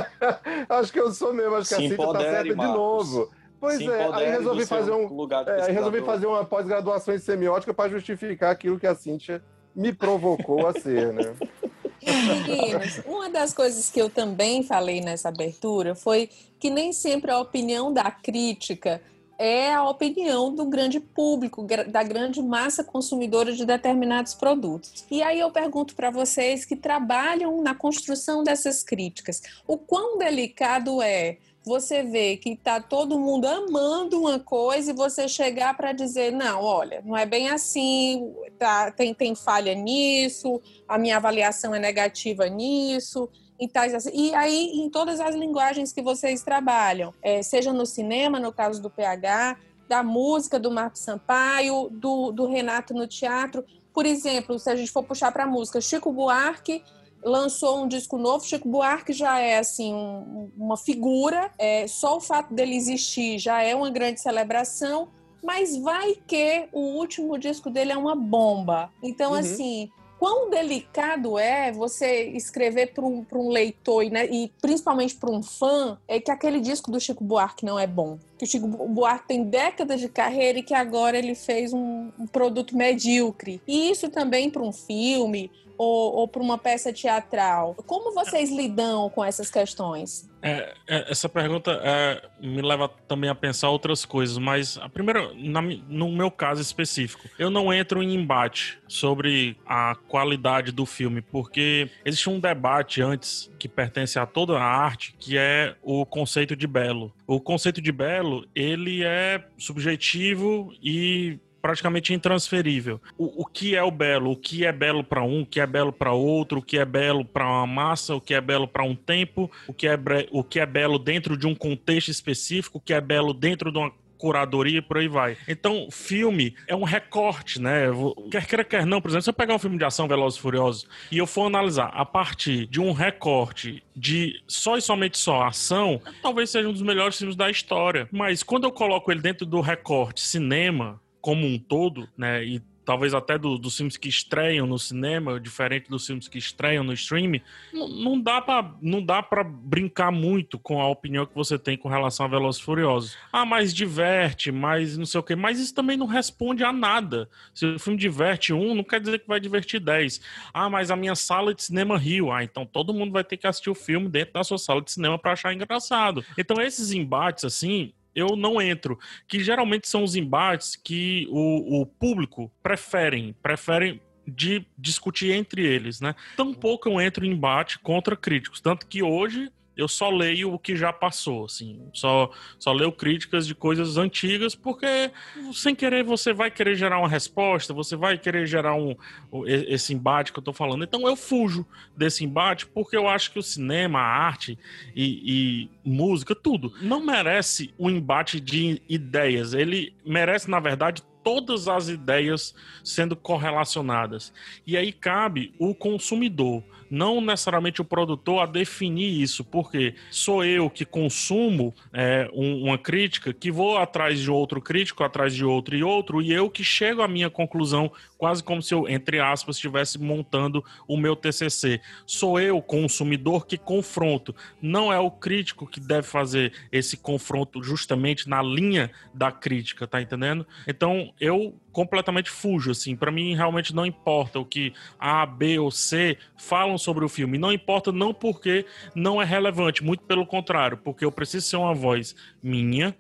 acho 0.70 0.94
que 0.94 1.00
eu 1.00 1.12
sou 1.12 1.34
mesmo, 1.34 1.56
acho 1.56 1.70
que 1.70 1.74
a 1.74 1.78
Cíntia 1.78 1.98
tá 1.98 2.04
empodere, 2.04 2.50
certa 2.50 2.50
de 2.50 2.72
novo. 2.72 3.32
Pois 3.60 3.78
Se 3.78 3.90
é, 3.90 3.96
aí 3.96 4.04
empodere 4.04 4.32
resolvi 4.32 4.66
fazer 4.68 4.92
um. 4.92 5.28
É, 5.48 5.62
aí 5.64 5.74
resolvi 5.74 6.02
fazer 6.04 6.28
uma 6.28 6.46
pós-graduação 6.46 7.16
em 7.16 7.20
semiótica 7.20 7.74
para 7.74 7.90
justificar 7.90 8.52
aquilo 8.52 8.80
que 8.80 8.86
a 8.86 8.94
Cíntia 8.94 9.44
me 9.76 9.92
provocou 9.92 10.68
a 10.68 10.74
ser, 10.74 11.14
né? 11.14 11.34
Meninos, 12.06 13.02
uma 13.06 13.30
das 13.30 13.54
coisas 13.54 13.90
que 13.90 14.02
eu 14.02 14.10
também 14.10 14.64
falei 14.64 15.02
nessa 15.02 15.30
abertura 15.30 15.96
foi 15.96 16.30
que 16.60 16.70
nem 16.70 16.92
sempre 16.94 17.32
a 17.32 17.40
opinião 17.40 17.92
da 17.92 18.10
crítica 18.12 19.02
é 19.40 19.74
a 19.74 19.84
opinião 19.88 20.54
do 20.54 20.66
grande 20.66 21.00
público, 21.00 21.66
da 21.88 22.04
grande 22.04 22.42
massa 22.42 22.84
consumidora 22.84 23.54
de 23.54 23.66
determinados 23.66 24.34
produtos. 24.34 25.06
E 25.10 25.24
aí 25.24 25.40
eu 25.40 25.50
pergunto 25.50 25.96
para 25.96 26.12
vocês 26.12 26.66
que 26.66 26.76
trabalham 26.76 27.62
na 27.62 27.74
construção 27.74 28.44
dessas 28.44 28.84
críticas, 28.84 29.42
o 29.66 29.78
quão 29.78 30.18
delicado 30.18 31.02
é 31.02 31.38
você 31.66 32.04
ver 32.04 32.38
que 32.38 32.52
está 32.52 32.82
todo 32.82 33.20
mundo 33.20 33.46
amando 33.46 34.20
uma 34.20 34.40
coisa 34.40 34.92
e 34.92 34.96
você 34.96 35.28
chegar 35.28 35.76
para 35.76 35.92
dizer, 35.92 36.32
não, 36.32 36.64
olha, 36.64 37.02
não 37.06 37.16
é 37.16 37.26
bem 37.26 37.50
assim, 37.50 38.34
tá, 38.58 38.92
tem, 38.92 39.14
tem 39.14 39.36
falha 39.36 39.76
nisso, 39.76 40.62
a 40.88 40.98
minha 40.98 41.18
avaliação 41.18 41.76
é 41.76 41.80
negativa 41.80 42.48
nisso. 42.48 43.30
E, 43.60 43.68
tais 43.68 43.94
assim. 43.94 44.12
e 44.14 44.34
aí, 44.34 44.72
em 44.80 44.90
todas 44.90 45.20
as 45.20 45.36
linguagens 45.36 45.92
que 45.92 46.02
vocês 46.02 46.42
trabalham, 46.42 47.14
é, 47.22 47.42
seja 47.44 47.74
no 47.74 47.86
cinema, 47.86 48.40
no 48.40 48.54
caso 48.54 48.82
do 48.82 48.90
PH, 48.90 49.58
da 49.90 50.02
música 50.02 50.58
do 50.58 50.72
Marco 50.72 50.98
Sampaio, 50.98 51.90
do, 51.92 52.32
do 52.32 52.48
Renato 52.48 52.94
no 52.94 53.06
teatro. 53.06 53.66
Por 53.94 54.06
exemplo, 54.06 54.58
se 54.58 54.70
a 54.70 54.76
gente 54.78 54.92
for 54.92 55.04
puxar 55.04 55.32
para 55.34 55.44
a 55.44 55.48
música, 55.48 55.82
Chico 55.82 56.10
Buarque 56.14 56.82
lançou 57.24 57.84
um 57.84 57.88
disco 57.88 58.18
novo. 58.18 58.46
Chico 58.46 58.68
Buarque 58.68 59.14
já 59.14 59.40
é 59.40 59.58
assim 59.58 59.94
um- 59.94 60.50
uma 60.58 60.78
figura, 60.78 61.52
é, 61.58 61.88
só 61.88 62.18
o 62.18 62.22
fato 62.22 62.54
dele 62.54 62.76
existir 62.76 63.38
já 63.40 63.62
é 63.62 63.76
uma 63.76 63.90
grande 63.90 64.20
celebração. 64.22 65.08
Mas 65.42 65.78
vai 65.78 66.16
que 66.28 66.68
o 66.74 66.80
último 66.98 67.38
disco 67.38 67.70
dele 67.70 67.94
é 67.94 67.98
uma 67.98 68.14
bomba. 68.16 68.92
Então, 69.02 69.32
Uhum. 69.32 69.38
assim, 69.40 69.90
quão 70.20 70.50
delicado 70.50 71.40
é 71.40 71.72
você 71.72 72.24
escrever 72.32 72.94
para 72.94 73.06
um, 73.06 73.26
um 73.34 73.48
leitor 73.50 74.04
e, 74.04 74.10
né, 74.10 74.26
e 74.26 74.52
principalmente 74.62 75.16
para 75.16 75.32
um 75.32 75.42
fã 75.42 75.98
é 76.10 76.20
que 76.20 76.30
aquele 76.30 76.60
disco 76.60 76.92
do 76.92 77.00
Chico 77.00 77.24
Buarque 77.24 77.64
não 77.64 77.80
é 77.80 77.88
bom. 77.88 78.20
Que 78.38 78.44
o 78.44 78.48
Chico 78.48 78.68
Bu- 78.68 78.86
Buarque 78.90 79.30
tem 79.30 79.46
décadas 79.46 80.02
de 80.02 80.10
carreira 80.10 80.60
e 80.60 80.64
que 80.64 80.74
agora 80.74 81.18
ele 81.18 81.36
fez 81.36 81.72
um, 81.72 82.12
um 82.20 82.28
produto 82.28 82.76
medíocre. 82.76 83.62
E 83.66 83.90
isso 83.90 84.10
também 84.10 84.50
para 84.50 84.62
um 84.62 84.74
filme 84.74 85.50
ou, 85.80 86.14
ou 86.14 86.28
para 86.28 86.42
uma 86.42 86.58
peça 86.58 86.92
teatral. 86.92 87.74
Como 87.88 88.14
vocês 88.14 88.52
lidam 88.52 89.10
com 89.10 89.24
essas 89.24 89.50
questões? 89.50 90.30
É, 90.42 90.74
é, 90.86 91.12
essa 91.12 91.30
pergunta 91.30 91.80
é, 91.84 92.22
me 92.42 92.62
leva 92.62 92.90
também 93.08 93.30
a 93.30 93.36
pensar 93.36 93.70
outras 93.70 94.04
coisas, 94.04 94.38
mas 94.38 94.78
a 94.78 94.90
primeira, 94.90 95.34
na 95.34 95.62
no 95.62 96.10
meu 96.12 96.30
caso 96.30 96.62
específico, 96.62 97.30
eu 97.38 97.50
não 97.50 97.74
entro 97.74 98.04
em 98.04 98.14
embate 98.14 98.78
sobre 98.88 99.58
a 99.66 99.96
qualidade 100.08 100.72
do 100.72 100.86
filme, 100.86 101.22
porque 101.22 101.90
existe 102.04 102.30
um 102.30 102.40
debate 102.40 103.02
antes 103.02 103.50
que 103.58 103.70
pertence 103.70 104.20
a 104.20 104.26
toda 104.26 104.58
a 104.58 104.64
arte, 104.64 105.16
que 105.18 105.38
é 105.38 105.76
o 105.82 106.06
conceito 106.06 106.56
de 106.56 106.68
belo. 106.68 107.14
O 107.26 107.40
conceito 107.40 107.82
de 107.82 107.92
belo, 107.92 108.46
ele 108.54 109.04
é 109.04 109.44
subjetivo 109.58 110.74
e 110.82 111.40
praticamente 111.62 112.14
intransferível. 112.14 113.02
O, 113.18 113.44
o 113.44 113.46
que 113.46 113.76
é 113.76 113.84
o 113.84 113.92
belo? 113.92 114.32
O 114.32 114.36
que 114.36 114.66
é 114.66 114.72
belo 114.72 115.04
para 115.04 115.24
um? 115.24 115.42
O 115.42 115.46
que 115.46 115.60
é 115.60 115.68
belo 115.68 115.92
para 115.92 116.12
outro? 116.12 116.60
O 116.60 116.62
que 116.62 116.78
é 116.78 116.86
belo 116.86 117.26
para 117.26 117.48
uma 117.48 117.68
massa? 117.68 118.16
O 118.16 118.22
que 118.22 118.34
é 118.34 118.42
belo 118.42 118.68
para 118.68 118.84
um 118.84 118.96
tempo? 118.96 119.52
O 119.68 119.74
que 119.74 119.88
é 119.88 120.00
o 120.32 120.44
que 120.44 120.60
é 120.60 120.66
belo 120.66 120.98
dentro 120.98 121.38
de 121.38 121.48
um 121.48 121.56
contexto 121.56 122.10
específico? 122.10 122.78
O 122.78 122.82
que 122.82 122.94
é 122.94 123.02
belo 123.02 123.34
dentro 123.34 123.72
de 123.72 123.78
uma 123.78 123.92
curadoria 124.20 124.80
e 124.80 124.82
por 124.82 124.98
aí 124.98 125.08
vai. 125.08 125.38
Então, 125.48 125.88
filme 125.90 126.54
é 126.68 126.76
um 126.76 126.84
recorte, 126.84 127.60
né? 127.60 127.86
Quer 128.30 128.46
queira, 128.46 128.64
quer 128.64 128.86
não, 128.86 129.02
por 129.02 129.10
exemplo, 129.10 129.24
se 129.24 129.30
eu 129.30 129.34
pegar 129.34 129.56
um 129.56 129.60
filme 129.60 129.78
de 129.78 129.86
ação 129.86 130.08
Velozes 130.08 130.38
e 130.38 130.42
Furiosos 130.42 130.88
e 131.10 131.18
eu 131.18 131.26
for 131.26 131.46
analisar 131.46 131.88
a 131.94 132.06
partir 132.06 132.68
de 132.68 132.82
um 132.82 132.92
recorte 132.92 133.82
de 133.96 134.44
só 134.46 134.78
e 134.78 134.82
somente 134.82 135.18
só 135.18 135.44
ação, 135.44 136.02
talvez 136.22 136.50
seja 136.50 136.68
um 136.68 136.74
dos 136.74 136.82
melhores 136.82 137.18
filmes 137.18 137.36
da 137.36 137.50
história. 137.50 138.10
Mas 138.12 138.44
quando 138.44 138.66
eu 138.66 138.72
coloco 138.72 139.10
ele 139.10 139.22
dentro 139.22 139.46
do 139.46 139.62
recorte 139.62 140.20
cinema 140.20 141.02
como 141.22 141.46
um 141.46 141.58
todo, 141.60 142.08
né? 142.18 142.44
E 142.46 142.62
talvez 142.86 143.14
até 143.14 143.38
do- 143.38 143.60
dos 143.60 143.78
filmes 143.78 143.98
que 143.98 144.10
estreiam 144.10 144.66
no 144.66 144.80
cinema, 144.80 145.40
diferente 145.40 145.88
dos 145.92 146.08
filmes 146.08 146.28
que 146.28 146.40
estreiam 146.40 146.84
no 146.84 146.92
streaming, 146.94 147.40
não, 147.72 147.88
não 147.88 148.20
dá 148.20 148.42
para 148.42 148.74
não 148.82 149.06
dá 149.06 149.22
para 149.22 149.44
brincar 149.44 150.12
muito 150.12 150.58
com 150.58 150.82
a 150.82 150.88
opinião 150.88 151.24
que 151.24 151.36
você 151.36 151.60
tem 151.60 151.78
com 151.78 151.88
relação 151.88 152.26
a 152.26 152.30
Velozes 152.30 152.60
Furiosos. 152.60 153.16
Ah, 153.32 153.46
mas 153.46 153.76
diverte, 153.76 154.52
mas 154.52 154.98
não 154.98 155.06
sei 155.06 155.20
o 155.20 155.24
quê. 155.24 155.36
Mas 155.36 155.60
isso 155.60 155.76
também 155.76 155.96
não 155.98 156.08
responde 156.08 156.64
a 156.64 156.74
nada. 156.74 157.30
Se 157.54 157.64
o 157.68 157.78
filme 157.78 158.00
diverte 158.00 158.54
um, 158.54 158.74
não 158.74 158.84
quer 158.84 159.00
dizer 159.00 159.20
que 159.20 159.28
vai 159.28 159.40
divertir 159.40 159.80
dez. 159.80 160.20
Ah, 160.52 160.68
mas 160.68 160.90
a 160.90 160.96
minha 160.96 161.14
sala 161.16 161.54
de 161.54 161.62
cinema 161.62 161.96
riu. 161.96 162.32
Ah, 162.32 162.44
então 162.44 162.66
todo 162.66 162.92
mundo 162.92 163.12
vai 163.12 163.24
ter 163.24 163.38
que 163.38 163.46
assistir 163.46 163.70
o 163.70 163.76
filme 163.76 164.10
dentro 164.10 164.34
da 164.34 164.44
sua 164.44 164.58
sala 164.58 164.82
de 164.82 164.92
cinema 164.92 165.20
para 165.20 165.34
achar 165.34 165.54
engraçado. 165.54 166.26
Então 166.36 166.60
esses 166.60 166.92
embates 166.92 167.46
assim, 167.46 167.94
eu 168.16 168.36
não 168.36 168.62
entro, 168.62 168.98
que 169.28 169.44
geralmente 169.44 169.88
são 169.88 170.04
os 170.04 170.16
embates 170.16 170.76
que 170.76 171.28
o, 171.30 171.82
o 171.82 171.86
público 171.86 172.52
preferem, 172.62 173.36
preferem 173.42 174.02
de 174.28 174.66
discutir 174.78 175.32
entre 175.32 175.66
eles, 175.66 176.00
né? 176.00 176.16
Tampouco 176.38 176.88
eu 176.88 177.02
entro 177.02 177.26
em 177.26 177.32
embate 177.32 177.80
contra 177.80 178.16
críticos, 178.16 178.62
tanto 178.62 178.86
que 178.88 179.02
hoje 179.02 179.52
eu 179.80 179.88
só 179.88 180.10
leio 180.10 180.54
o 180.54 180.60
que 180.60 180.76
já 180.76 180.92
passou, 180.92 181.46
assim, 181.46 181.82
só, 181.94 182.30
só 182.60 182.72
leio 182.74 182.92
críticas 182.92 183.48
de 183.48 183.56
coisas 183.56 183.98
antigas, 183.98 184.54
porque 184.56 185.12
sem 185.54 185.74
querer 185.74 186.04
você 186.04 186.34
vai 186.34 186.52
querer 186.52 186.76
gerar 186.76 187.00
uma 187.00 187.08
resposta, 187.10 187.74
você 187.74 187.96
vai 187.96 188.18
querer 188.18 188.46
gerar 188.46 188.76
um, 188.76 188.96
o- 189.32 189.48
esse 189.48 189.94
embate 189.94 190.32
que 190.34 190.40
eu 190.40 190.44
tô 190.44 190.54
falando. 190.54 190.84
Então 190.84 191.08
eu 191.08 191.16
fujo 191.16 191.66
desse 191.96 192.24
embate, 192.26 192.66
porque 192.68 192.96
eu 192.98 193.08
acho 193.08 193.32
que 193.32 193.40
o 193.40 193.44
cinema, 193.44 194.00
a 194.00 194.04
arte 194.28 194.58
e, 194.96 195.68
e 195.84 195.90
música, 195.90 196.36
tudo, 196.36 196.74
não 196.82 197.04
merece 197.06 197.74
um 197.80 197.90
embate 197.90 198.40
de 198.40 198.82
ideias. 198.90 199.54
Ele 199.54 199.94
merece, 200.06 200.50
na 200.50 200.60
verdade, 200.60 201.02
todas 201.24 201.68
as 201.68 201.90
ideias 201.90 202.56
sendo 202.84 203.16
correlacionadas. 203.16 204.34
E 204.66 204.78
aí 204.78 204.92
cabe 204.92 205.54
o 205.60 205.76
consumidor, 205.76 206.64
não 206.90 207.22
necessariamente 207.22 207.82
o 207.82 207.86
produtor, 207.86 208.42
a 208.42 208.46
definir 208.46 209.22
isso, 209.22 209.44
porque 209.44 209.96
sou 210.10 210.44
eu 210.44 210.70
que 210.70 210.86
consumo 210.86 211.74
é, 211.94 212.30
um- 212.34 212.64
uma 212.66 212.78
crítica, 212.78 213.34
que 213.34 213.52
vou 213.52 213.78
atrás 213.78 214.20
de 214.20 214.30
outro 214.32 214.62
crítico, 214.62 215.04
atrás 215.04 215.34
de 215.36 215.44
outro 215.46 215.76
e 215.76 215.84
outro, 215.84 216.22
e 216.22 216.32
eu 216.32 216.50
que 216.50 216.64
chego 216.64 217.02
à 217.02 217.08
minha 217.08 217.30
conclusão, 217.30 217.92
quase 218.18 218.44
como 218.44 218.62
se 218.62 218.74
eu, 218.74 218.88
entre 218.88 219.20
aspas, 219.20 219.56
estivesse 219.56 219.98
montando 220.00 220.64
o 220.88 220.98
meu 220.98 221.16
TCC. 221.16 221.80
Sou 222.06 222.40
eu, 222.40 222.62
consumidor, 222.62 223.46
que 223.46 223.58
confronto. 223.58 224.36
Não 224.62 224.92
é 224.92 225.00
o 225.00 225.12
crítico 225.12 225.66
que 225.68 225.80
deve 225.80 226.08
fazer 226.08 226.52
esse 226.72 226.98
confronto 226.98 227.64
justamente 227.64 228.28
na 228.28 228.42
linha 228.42 228.92
da 229.14 229.32
crítica, 229.32 229.88
tá 229.88 230.02
entendendo? 230.02 230.46
Então, 230.68 231.14
eu 231.20 231.56
completamente 231.72 232.30
fujo, 232.30 232.72
assim. 232.72 232.96
Para 232.96 233.12
mim, 233.12 233.36
realmente 233.36 233.74
não 233.76 233.86
importa 233.86 234.40
o 234.40 234.46
que 234.46 234.74
A, 235.00 235.26
B 235.26 235.60
ou 235.60 235.70
C 235.72 236.18
falam 236.36 236.78
sobre 236.80 237.06
o 237.06 237.10
filme. 237.10 237.38
Não 237.38 237.52
importa 237.52 237.92
não 237.92 238.14
porque 238.14 238.66
não 238.96 239.22
é 239.22 239.26
relevante, 239.26 239.84
muito 239.84 240.04
pelo 240.04 240.26
contrário, 240.26 240.78
porque 240.78 241.06
eu 241.06 241.12
preciso 241.12 241.48
ser 241.48 241.58
uma 241.58 241.74
voz 241.74 242.16
minha, 242.42 242.96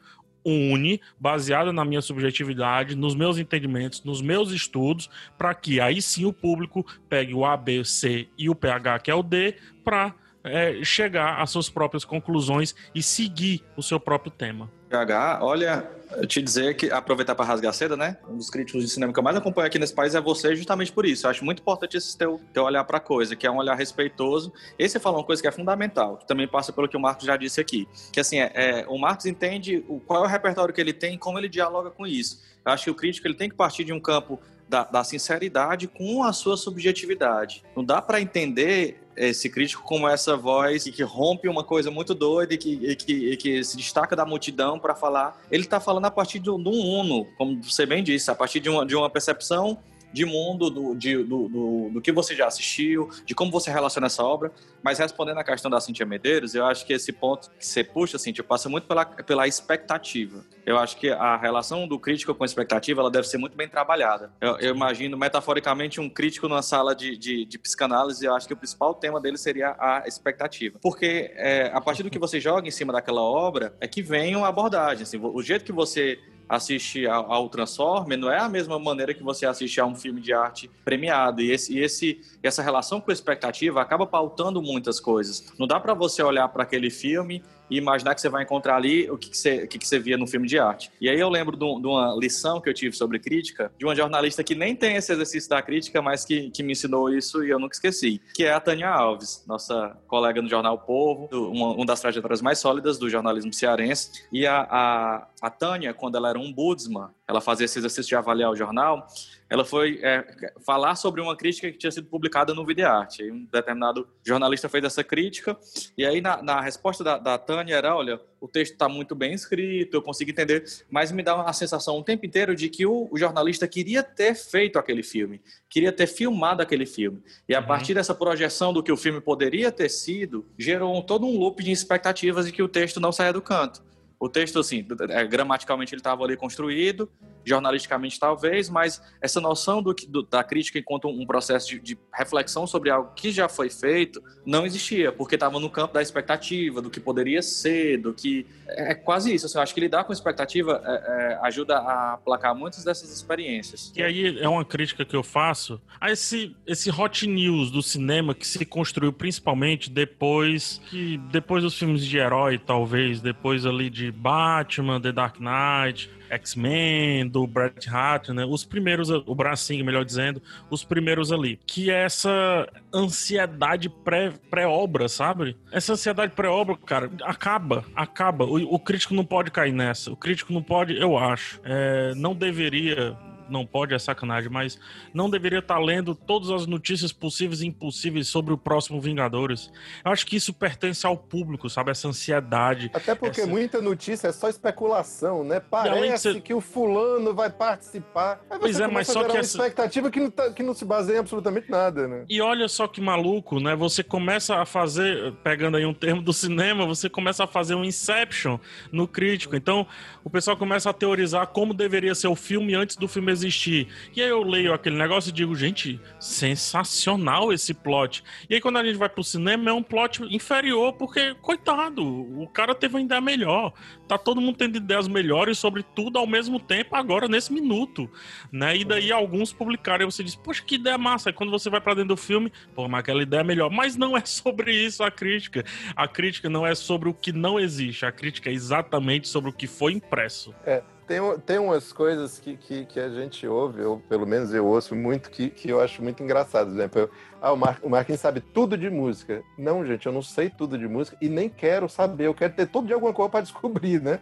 une, 0.45 1.01
baseada 1.19 1.73
na 1.73 1.83
minha 1.83 2.01
subjetividade, 2.01 2.95
nos 2.95 3.15
meus 3.15 3.37
entendimentos, 3.37 4.03
nos 4.03 4.21
meus 4.21 4.51
estudos, 4.51 5.09
para 5.37 5.53
que 5.53 5.79
aí 5.79 6.01
sim 6.01 6.25
o 6.25 6.33
público 6.33 6.85
pegue 7.07 7.33
o 7.33 7.45
A, 7.45 7.57
B, 7.57 7.83
C 7.83 8.27
e 8.37 8.49
o 8.49 8.55
PH, 8.55 8.99
que 8.99 9.11
é 9.11 9.15
o 9.15 9.23
D, 9.23 9.55
para 9.83 10.13
é, 10.43 10.83
chegar 10.83 11.41
às 11.41 11.49
suas 11.49 11.69
próprias 11.69 12.05
conclusões 12.05 12.75
e 12.93 13.03
seguir 13.03 13.63
o 13.75 13.83
seu 13.83 13.99
próprio 13.99 14.31
tema. 14.31 14.71
PH, 14.89 15.39
olha, 15.41 15.87
te 16.27 16.41
dizer 16.41 16.75
que 16.75 16.91
aproveitar 16.91 17.35
para 17.35 17.45
rasgar 17.45 17.73
seda, 17.73 17.95
né? 17.95 18.17
Um 18.27 18.37
dos 18.37 18.49
críticos 18.49 18.83
de 18.83 18.89
cinema 18.89 19.13
que 19.13 19.19
eu 19.19 19.23
mais 19.23 19.37
acompanho 19.37 19.67
aqui 19.67 19.77
nesse 19.77 19.93
país 19.93 20.15
é 20.15 20.21
você, 20.21 20.55
justamente 20.55 20.91
por 20.91 21.05
isso. 21.05 21.27
Eu 21.27 21.31
acho 21.31 21.45
muito 21.45 21.61
importante 21.61 21.95
esse 21.95 22.17
teu, 22.17 22.41
teu 22.51 22.63
olhar 22.63 22.83
para 22.83 22.97
a 22.97 22.99
coisa, 23.01 23.35
que 23.35 23.45
é 23.45 23.51
um 23.51 23.57
olhar 23.57 23.75
respeitoso. 23.75 24.51
Esse 24.77 24.93
você 24.93 24.99
falou 24.99 25.19
uma 25.19 25.25
coisa 25.25 25.41
que 25.41 25.47
é 25.47 25.51
fundamental, 25.51 26.17
que 26.17 26.27
também 26.27 26.47
passa 26.47 26.73
pelo 26.73 26.87
que 26.87 26.97
o 26.97 26.99
Marcos 26.99 27.25
já 27.25 27.37
disse 27.37 27.61
aqui, 27.61 27.87
que 28.11 28.19
assim 28.19 28.39
é, 28.39 28.51
é 28.53 28.85
o 28.87 28.97
Marcos 28.97 29.27
entende 29.27 29.85
o, 29.87 29.99
qual 29.99 30.23
é 30.23 30.27
o 30.27 30.29
repertório 30.29 30.73
que 30.73 30.81
ele 30.81 30.93
tem, 30.93 31.17
como 31.17 31.37
ele 31.37 31.47
dialoga 31.47 31.91
com 31.91 32.07
isso. 32.07 32.41
Eu 32.65 32.71
acho 32.71 32.85
que 32.85 32.91
o 32.91 32.95
crítico 32.95 33.27
ele 33.27 33.35
tem 33.35 33.49
que 33.49 33.55
partir 33.55 33.83
de 33.83 33.93
um 33.93 33.99
campo 33.99 34.39
da, 34.67 34.83
da 34.83 35.03
sinceridade 35.03 35.87
com 35.87 36.23
a 36.23 36.31
sua 36.33 36.55
subjetividade. 36.55 37.63
Não 37.75 37.83
dá 37.83 38.01
para 38.01 38.21
entender 38.21 39.01
esse 39.19 39.49
crítico 39.49 39.83
como 39.83 40.07
essa 40.07 40.37
voz 40.37 40.85
que 40.91 41.03
rompe 41.03 41.49
uma 41.49 41.63
coisa 41.63 41.91
muito 41.91 42.15
doida 42.15 42.53
e 42.53 42.57
que, 42.57 42.73
e 42.73 42.95
que, 42.95 43.13
e 43.31 43.37
que 43.37 43.63
se 43.63 43.75
destaca 43.75 44.15
da 44.15 44.25
multidão 44.25 44.79
para 44.79 44.95
falar. 44.95 45.39
Ele 45.51 45.63
está 45.63 45.79
falando 45.79 46.05
a 46.05 46.11
partir 46.11 46.39
de 46.39 46.49
um 46.49 46.55
uno, 46.55 47.27
como 47.37 47.61
você 47.61 47.85
bem 47.85 48.01
disse, 48.01 48.31
a 48.31 48.35
partir 48.35 48.61
de 48.61 48.69
uma, 48.69 48.85
de 48.85 48.95
uma 48.95 49.09
percepção 49.09 49.77
de 50.11 50.25
mundo, 50.25 50.69
do, 50.69 50.95
de, 50.95 51.17
do, 51.23 51.47
do, 51.47 51.89
do, 51.93 52.01
que 52.01 52.11
você 52.11 52.35
já 52.35 52.47
assistiu, 52.47 53.09
de 53.25 53.35
como 53.35 53.51
você 53.51 53.71
relaciona 53.71 54.07
essa 54.07 54.23
obra. 54.23 54.51
Mas 54.81 54.99
respondendo 54.99 55.37
à 55.37 55.43
questão 55.43 55.69
da 55.69 55.79
Cintia 55.79 56.05
Medeiros, 56.05 56.55
eu 56.55 56.65
acho 56.65 56.85
que 56.85 56.93
esse 56.93 57.11
ponto 57.11 57.49
que 57.51 57.65
você 57.65 57.83
puxa, 57.83 58.17
Cintia, 58.17 58.43
passa 58.43 58.69
muito 58.69 58.87
pela, 58.87 59.05
pela 59.05 59.47
expectativa. 59.47 60.43
Eu 60.65 60.77
acho 60.77 60.97
que 60.97 61.09
a 61.09 61.35
relação 61.37 61.87
do 61.87 61.99
crítico 61.99 62.33
com 62.33 62.43
a 62.43 62.45
expectativa 62.45 63.01
ela 63.01 63.11
deve 63.11 63.27
ser 63.27 63.37
muito 63.37 63.55
bem 63.55 63.67
trabalhada. 63.67 64.31
Eu, 64.39 64.57
eu 64.59 64.75
imagino, 64.75 65.17
metaforicamente, 65.17 65.99
um 65.99 66.09
crítico 66.09 66.47
numa 66.47 66.61
sala 66.61 66.95
de, 66.95 67.17
de, 67.17 67.45
de, 67.45 67.59
psicanálise, 67.59 68.25
eu 68.25 68.35
acho 68.35 68.47
que 68.47 68.53
o 68.53 68.57
principal 68.57 68.93
tema 68.93 69.19
dele 69.19 69.37
seria 69.37 69.75
a 69.79 70.03
expectativa. 70.05 70.79
Porque 70.81 71.31
é, 71.35 71.71
a 71.73 71.81
partir 71.81 72.03
do 72.03 72.09
que 72.09 72.19
você 72.19 72.39
joga 72.39 72.67
em 72.67 72.71
cima 72.71 72.93
daquela 72.93 73.21
obra, 73.21 73.75
é 73.79 73.87
que 73.87 74.01
vem 74.01 74.35
uma 74.35 74.47
abordagem. 74.47 75.03
Assim, 75.03 75.19
o 75.21 75.41
jeito 75.41 75.65
que 75.65 75.71
você 75.71 76.19
assiste 76.49 77.05
ao, 77.05 77.31
ao 77.31 77.47
Transformer 77.47 78.17
não 78.17 78.31
é 78.31 78.39
a 78.39 78.49
mesma 78.49 78.79
maneira 78.79 79.13
que 79.13 79.21
você 79.21 79.45
assiste 79.45 79.79
a 79.79 79.85
um 79.85 79.95
filme 79.95 80.19
de 80.19 80.33
arte 80.33 80.69
premiado. 80.83 81.41
E, 81.41 81.51
esse, 81.51 81.77
e 81.77 81.79
esse, 81.79 82.19
essa 82.41 82.63
relação 82.63 82.99
com 82.99 83.11
a 83.11 83.13
expectativa 83.13 83.79
acaba 83.79 84.07
pautando 84.07 84.61
muitas 84.61 84.99
coisas. 84.99 85.53
Não 85.59 85.67
dá 85.67 85.79
para 85.79 85.93
você 85.93 86.23
olhar 86.23 86.49
para 86.49 86.63
aquele 86.63 86.89
filme 86.89 87.43
e 87.69 87.77
imaginar 87.77 88.15
que 88.15 88.21
você 88.21 88.29
vai 88.29 88.43
encontrar 88.43 88.75
ali 88.75 89.09
o 89.09 89.17
que, 89.17 89.29
que, 89.29 89.37
você, 89.37 89.63
o 89.63 89.67
que, 89.67 89.79
que 89.79 89.87
você 89.87 89.99
via 89.99 90.17
no 90.17 90.27
filme 90.27 90.47
de 90.47 90.59
arte. 90.59 90.91
E 90.99 91.09
aí 91.09 91.19
eu 91.19 91.29
lembro 91.29 91.55
de, 91.55 91.81
de, 91.81 91.87
uma 91.87 92.15
lição 92.19 92.59
que 92.59 92.69
eu 92.69 92.73
tive 92.73 92.95
sobre 92.95 93.19
crítica, 93.19 93.71
de 93.77 93.85
uma 93.85 93.95
jornalista 93.95 94.43
que 94.43 94.55
nem 94.55 94.75
tem 94.75 94.95
esse 94.95 95.11
exercício 95.11 95.49
da 95.49 95.61
crítica, 95.61 96.01
mas 96.01 96.25
que, 96.25 96.49
que 96.49 96.63
me 96.63 96.73
ensinou 96.73 97.09
isso 97.09 97.43
e 97.43 97.49
eu 97.49 97.59
nunca 97.59 97.75
esqueci, 97.75 98.21
que 98.33 98.43
é 98.43 98.51
a 98.51 98.59
Tânia 98.59 98.89
Alves, 98.89 99.43
nossa 99.47 99.97
colega 100.07 100.41
no 100.41 100.49
jornal 100.49 100.77
Povo, 100.79 101.29
uma, 101.31 101.73
uma 101.73 101.85
das 101.85 102.01
trajetórias 102.01 102.41
mais 102.41 102.59
sólidas 102.59 102.97
do 102.97 103.09
jornalismo 103.09 103.53
cearense. 103.53 104.25
E 104.31 104.45
a, 104.45 104.61
a, 104.61 105.27
a 105.41 105.49
Tânia, 105.49 105.93
quando 105.93 106.15
ela 106.15 106.29
era 106.29 106.39
um 106.39 106.49
ombudsman, 106.49 107.09
ela 107.29 107.39
fazia 107.39 107.65
esse 107.65 107.77
exercício 107.77 108.09
de 108.09 108.15
avaliar 108.15 108.49
o 108.49 108.55
jornal, 108.55 109.07
ela 109.47 109.63
foi 109.63 109.99
é, 110.01 110.51
falar 110.65 110.95
sobre 110.95 111.21
uma 111.21 111.37
crítica 111.37 111.71
que 111.71 111.77
tinha 111.77 111.91
sido 111.91 112.07
publicada 112.07 112.55
no 112.55 112.65
Videarte. 112.65 113.31
Um 113.31 113.45
determinado 113.51 114.07
jornalista 114.23 114.67
fez 114.67 114.83
essa 114.83 115.03
crítica, 115.03 115.55
e 115.95 116.03
aí 116.03 116.21
na, 116.21 116.41
na 116.41 116.59
resposta 116.59 117.03
da, 117.03 117.19
da 117.19 117.37
Tânia 117.37 117.75
era: 117.75 117.95
olha, 117.95 118.19
o 118.41 118.47
texto 118.47 118.73
está 118.73 118.89
muito 118.89 119.13
bem 119.13 119.33
escrito, 119.33 119.95
eu 119.95 120.01
consigo 120.01 120.31
entender, 120.31 120.63
mas 120.89 121.11
me 121.11 121.21
dá 121.21 121.35
uma 121.35 121.53
sensação 121.53 121.99
o 121.99 122.03
tempo 122.03 122.25
inteiro 122.25 122.55
de 122.55 122.67
que 122.67 122.85
o, 122.87 123.07
o, 123.11 123.17
jornalista 123.17 123.67
queria 123.67 124.01
ter 124.01 124.33
feito 124.33 124.79
aquele 124.79 125.03
filme, 125.03 125.39
queria 125.69 125.91
ter 125.91 126.07
filmado 126.07 126.63
aquele 126.63 126.85
filme. 126.85 127.21
E 127.47 127.53
a 127.53 127.59
uhum. 127.59 127.67
partir 127.67 127.93
dessa 127.93 128.15
projeção 128.15 128.73
do 128.73 128.81
que 128.81 128.91
o 128.91 128.97
filme 128.97 129.21
poderia 129.21 129.71
ter 129.71 129.89
sido, 129.89 130.47
gerou 130.57 131.01
todo 131.03 131.27
um 131.27 131.37
loop 131.37 131.63
de 131.63 131.71
expectativas 131.71 132.47
de 132.47 132.51
que 132.51 132.63
o 132.63 132.67
texto 132.67 132.99
não 132.99 133.11
saia 133.11 133.31
do 133.31 133.41
canto. 133.41 133.87
O 134.19 134.27
texto, 134.27 134.59
assim, 134.59 134.85
é, 135.09 135.25
gramaticalmente 135.25 135.93
ele 135.93 136.01
estava 136.01 136.23
ali 136.25 136.35
construído, 136.35 137.09
jornalisticamente 137.45 138.19
talvez, 138.19 138.69
mas 138.69 139.01
essa 139.21 139.39
noção 139.39 139.81
do, 139.81 139.93
do 139.93 140.23
da 140.23 140.43
crítica 140.43 140.77
enquanto 140.77 141.07
um 141.07 141.25
processo 141.25 141.69
de, 141.69 141.79
de, 141.79 141.97
reflexão 142.13 142.67
sobre 142.67 142.89
algo 142.89 143.13
que 143.15 143.31
já 143.31 143.47
foi 143.47 143.69
feito 143.69 144.21
não 144.45 144.65
existia, 144.65 145.11
porque 145.11 145.35
estava 145.35 145.57
no 145.57 145.69
campo 145.69 145.93
da 145.93 146.01
expectativa, 146.01 146.81
do 146.81 146.89
que 146.89 146.99
poderia 146.99 147.41
ser, 147.41 147.97
do 147.97 148.13
que... 148.13 148.45
É, 148.67 148.91
é 148.91 148.95
quase 148.95 149.33
isso, 149.33 149.45
assim, 149.45 149.57
eu 149.57 149.61
acho 149.61 149.73
que 149.73 149.79
lidar 149.79 150.03
com 150.03 150.11
expectativa 150.11 150.81
é, 150.85 150.91
é, 150.91 151.39
ajuda 151.43 151.77
a 151.77 152.13
aplacar 152.13 152.53
muitas 152.53 152.83
dessas 152.83 153.09
experiências. 153.11 153.93
E 153.95 154.03
aí 154.03 154.37
é 154.37 154.49
uma 154.49 154.65
crítica 154.65 155.05
que 155.05 155.15
eu 155.15 155.23
faço 155.23 155.81
a 155.99 156.11
esse, 156.11 156.55
esse 156.67 156.89
hot 156.89 157.25
news 157.25 157.71
do 157.71 157.81
cinema 157.81 158.35
que 158.35 158.45
se 158.45 158.65
construiu 158.65 159.13
principalmente 159.13 159.89
depois 159.89 160.81
que 160.89 161.17
depois 161.31 161.63
dos 161.63 161.77
filmes 161.77 162.05
de 162.05 162.17
herói, 162.17 162.57
talvez, 162.57 163.21
depois 163.21 163.65
ali 163.65 163.89
de 163.89 164.08
Batman, 164.11 165.01
The 165.01 165.11
Dark 165.11 165.37
Knight, 165.39 166.09
X-Men, 166.29 167.27
do 167.27 167.45
Bret 167.47 167.89
Hart, 167.89 168.29
né? 168.29 168.45
Os 168.45 168.63
primeiros, 168.63 169.09
o 169.09 169.35
bracinho, 169.35 169.83
melhor 169.83 170.05
dizendo, 170.05 170.41
os 170.69 170.83
primeiros 170.83 171.31
ali. 171.31 171.59
Que 171.65 171.89
é 171.89 172.03
essa 172.03 172.67
ansiedade 172.93 173.89
pré-obra, 173.89 175.03
pré 175.05 175.07
sabe? 175.09 175.57
Essa 175.71 175.93
ansiedade 175.93 176.33
pré-obra, 176.33 176.77
cara, 176.85 177.09
acaba, 177.23 177.83
acaba. 177.95 178.45
O, 178.45 178.75
o, 178.75 178.79
crítico 178.79 179.13
não 179.13 179.25
pode 179.25 179.51
cair 179.51 179.73
nessa. 179.73 180.11
O 180.11 180.15
crítico 180.15 180.53
não 180.53 180.61
pode, 180.61 180.95
eu 180.99 181.17
acho, 181.17 181.59
é, 181.63 182.13
não 182.15 182.35
deveria 182.35 183.17
não 183.49 183.65
pode, 183.65 183.93
é 183.93 183.99
sacanagem, 183.99 184.49
mas 184.49 184.79
não 185.13 185.29
deveria 185.29 185.59
estar 185.59 185.79
lendo 185.79 186.13
todas 186.13 186.49
as 186.49 186.65
notícias 186.65 187.11
possíveis 187.11 187.61
e 187.61 187.67
impossíveis 187.67 188.27
sobre 188.27 188.53
o 188.53 188.57
próximo 188.57 188.99
Vingadores. 188.99 189.71
Eu 190.03 190.11
acho 190.11 190.25
que 190.25 190.35
isso 190.35 190.53
pertence 190.53 191.05
ao 191.05 191.17
público, 191.17 191.69
sabe? 191.69 191.91
Essa 191.91 192.07
ansiedade. 192.07 192.91
Até 192.93 193.15
porque 193.15 193.41
essa... 193.41 193.49
muita 193.49 193.81
notícia 193.81 194.27
é 194.27 194.31
só 194.31 194.49
especulação, 194.49 195.43
né? 195.43 195.59
Parece 195.59 196.41
que 196.41 196.53
o 196.53 196.61
fulano 196.61 197.33
vai 197.33 197.49
participar. 197.49 198.41
Aí 198.49 198.59
pois 198.59 198.79
é, 198.79 198.87
mas 198.87 199.07
só 199.07 199.23
que 199.23 199.31
uma 199.31 199.39
essa... 199.39 199.57
expectativa 199.57 200.11
que 200.11 200.19
não, 200.19 200.29
tá, 200.29 200.51
que 200.51 200.63
não 200.63 200.73
se 200.73 200.85
baseia 200.85 201.17
em 201.17 201.19
absolutamente 201.19 201.69
nada, 201.69 202.07
né? 202.07 202.25
E 202.29 202.41
olha 202.41 202.67
só 202.67 202.87
que 202.87 203.01
maluco, 203.01 203.59
né? 203.59 203.75
Você 203.75 204.03
começa 204.03 204.55
a 204.55 204.65
fazer, 204.65 205.33
pegando 205.43 205.77
aí 205.77 205.85
um 205.85 205.93
termo 205.93 206.21
do 206.21 206.33
cinema, 206.33 206.85
você 206.85 207.09
começa 207.09 207.43
a 207.43 207.47
fazer 207.47 207.75
um 207.75 207.83
Inception 207.83 208.59
no 208.91 209.07
crítico. 209.07 209.55
Então, 209.55 209.87
o 210.23 210.29
pessoal 210.29 210.57
começa 210.57 210.89
a 210.89 210.93
teorizar 210.93 211.47
como 211.47 211.73
deveria 211.73 212.13
ser 212.13 212.27
o 212.27 212.35
filme 212.35 212.75
antes 212.75 212.95
do 212.95 213.07
filme 213.07 213.31
existir. 213.39 213.87
E 214.15 214.21
aí 214.21 214.29
eu 214.29 214.43
leio 214.43 214.73
aquele 214.73 214.97
negócio 214.97 215.29
e 215.29 215.33
digo, 215.33 215.55
gente, 215.55 215.99
sensacional 216.19 217.51
esse 217.53 217.73
plot. 217.73 218.23
E 218.49 218.55
aí 218.55 218.61
quando 218.61 218.77
a 218.77 218.83
gente 218.83 218.97
vai 218.97 219.09
pro 219.09 219.23
cinema 219.23 219.69
é 219.69 219.73
um 219.73 219.83
plot 219.83 220.23
inferior, 220.23 220.93
porque, 220.93 221.33
coitado, 221.35 222.03
o 222.03 222.47
cara 222.47 222.75
teve 222.75 222.95
uma 222.95 223.01
ideia 223.01 223.21
melhor. 223.21 223.73
Tá 224.07 224.17
todo 224.17 224.41
mundo 224.41 224.57
tendo 224.57 224.77
ideias 224.77 225.07
melhores 225.07 225.57
sobre 225.57 225.83
tudo 225.83 226.17
ao 226.17 226.25
mesmo 226.25 226.59
tempo 226.59 226.95
agora, 226.95 227.27
nesse 227.27 227.53
minuto. 227.53 228.09
Né? 228.51 228.77
E 228.77 228.85
daí 228.85 229.11
alguns 229.11 229.53
publicaram 229.53 230.03
e 230.03 230.11
você 230.11 230.23
diz, 230.23 230.35
poxa, 230.35 230.63
que 230.65 230.75
ideia 230.75 230.97
massa. 230.97 231.29
E 231.29 231.33
quando 231.33 231.51
você 231.51 231.69
vai 231.69 231.79
para 231.79 231.93
dentro 231.93 232.09
do 232.09 232.17
filme, 232.17 232.51
pô, 232.73 232.87
mas 232.87 233.01
aquela 233.01 233.21
ideia 233.21 233.41
é 233.41 233.43
melhor. 233.43 233.69
Mas 233.69 233.95
não 233.95 234.17
é 234.17 234.21
sobre 234.25 234.73
isso 234.73 235.03
a 235.03 235.11
crítica. 235.11 235.63
A 235.95 236.07
crítica 236.07 236.49
não 236.49 236.65
é 236.65 236.73
sobre 236.75 237.09
o 237.09 237.13
que 237.13 237.31
não 237.31 237.59
existe. 237.59 238.05
A 238.05 238.11
crítica 238.11 238.49
é 238.49 238.53
exatamente 238.53 239.27
sobre 239.27 239.49
o 239.49 239.53
que 239.53 239.67
foi 239.67 239.93
impresso. 239.93 240.53
É, 240.65 240.83
tem, 241.09 241.19
tem 241.43 241.57
umas 241.57 241.91
coisas 241.91 242.37
que, 242.37 242.55
que, 242.55 242.85
que, 242.85 242.99
a 242.99 243.09
gente 243.09 243.47
ouve, 243.47 243.81
ou 243.81 243.99
pelo 243.99 244.27
menos 244.27 244.53
eu 244.53 244.63
ouço 244.67 244.95
muito, 244.95 245.31
que, 245.31 245.49
que 245.49 245.67
eu 245.67 245.81
acho 245.81 246.03
muito 246.03 246.21
engraçado. 246.21 246.67
Por 246.67 246.75
exemplo, 246.75 247.01
eu, 247.01 247.09
ah, 247.41 247.51
o, 247.51 247.57
Mar, 247.57 247.79
o 247.81 247.89
Marquinhos 247.89 248.21
sabe 248.21 248.39
tudo 248.39 248.77
de 248.77 248.91
música. 248.91 249.41
Não, 249.57 249.83
gente, 249.83 250.05
eu 250.05 250.11
não 250.11 250.21
sei 250.21 250.51
tudo 250.51 250.77
de 250.77 250.87
música 250.87 251.17
e 251.19 251.27
nem 251.27 251.49
quero 251.49 251.89
saber. 251.89 252.27
Eu 252.27 252.35
quero 252.35 252.53
ter 252.53 252.67
tudo 252.67 252.85
de 252.85 252.93
alguma 252.93 253.11
coisa 253.11 253.27
para 253.27 253.41
descobrir, 253.41 253.99
né? 253.99 254.19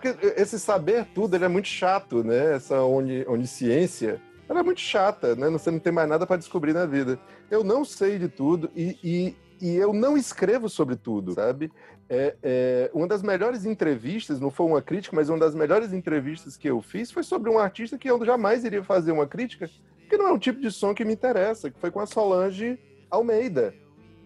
Porque 0.00 0.16
esse 0.40 0.58
saber 0.58 1.04
tudo 1.14 1.36
ele 1.36 1.44
é 1.44 1.48
muito 1.48 1.68
chato, 1.68 2.24
né? 2.24 2.54
Essa 2.54 2.82
onisciência 2.82 4.18
ela 4.48 4.60
é 4.60 4.62
muito 4.62 4.80
chata, 4.80 5.36
né? 5.36 5.50
Você 5.50 5.70
não 5.70 5.78
tem 5.78 5.92
mais 5.92 6.08
nada 6.08 6.26
para 6.26 6.38
descobrir 6.38 6.72
na 6.72 6.86
vida. 6.86 7.20
Eu 7.50 7.62
não 7.62 7.84
sei 7.84 8.18
de 8.18 8.28
tudo 8.28 8.70
e, 8.74 8.96
e, 9.04 9.36
e 9.60 9.76
eu 9.76 9.92
não 9.92 10.16
escrevo 10.16 10.70
sobre 10.70 10.96
tudo, 10.96 11.34
sabe? 11.34 11.70
É, 12.12 12.34
é, 12.42 12.90
uma 12.92 13.06
das 13.06 13.22
melhores 13.22 13.64
entrevistas, 13.64 14.40
não 14.40 14.50
foi 14.50 14.66
uma 14.66 14.82
crítica, 14.82 15.14
mas 15.14 15.28
uma 15.28 15.38
das 15.38 15.54
melhores 15.54 15.92
entrevistas 15.92 16.56
que 16.56 16.68
eu 16.68 16.82
fiz 16.82 17.12
foi 17.12 17.22
sobre 17.22 17.48
um 17.48 17.56
artista 17.56 17.96
que 17.96 18.10
eu 18.10 18.24
jamais 18.24 18.64
iria 18.64 18.82
fazer 18.82 19.12
uma 19.12 19.28
crítica, 19.28 19.70
que 20.08 20.16
não 20.16 20.26
é 20.26 20.32
um 20.32 20.38
tipo 20.38 20.60
de 20.60 20.72
som 20.72 20.92
que 20.92 21.04
me 21.04 21.12
interessa, 21.12 21.70
que 21.70 21.78
foi 21.78 21.88
com 21.88 22.00
a 22.00 22.06
Solange 22.06 22.80
Almeida. 23.08 23.72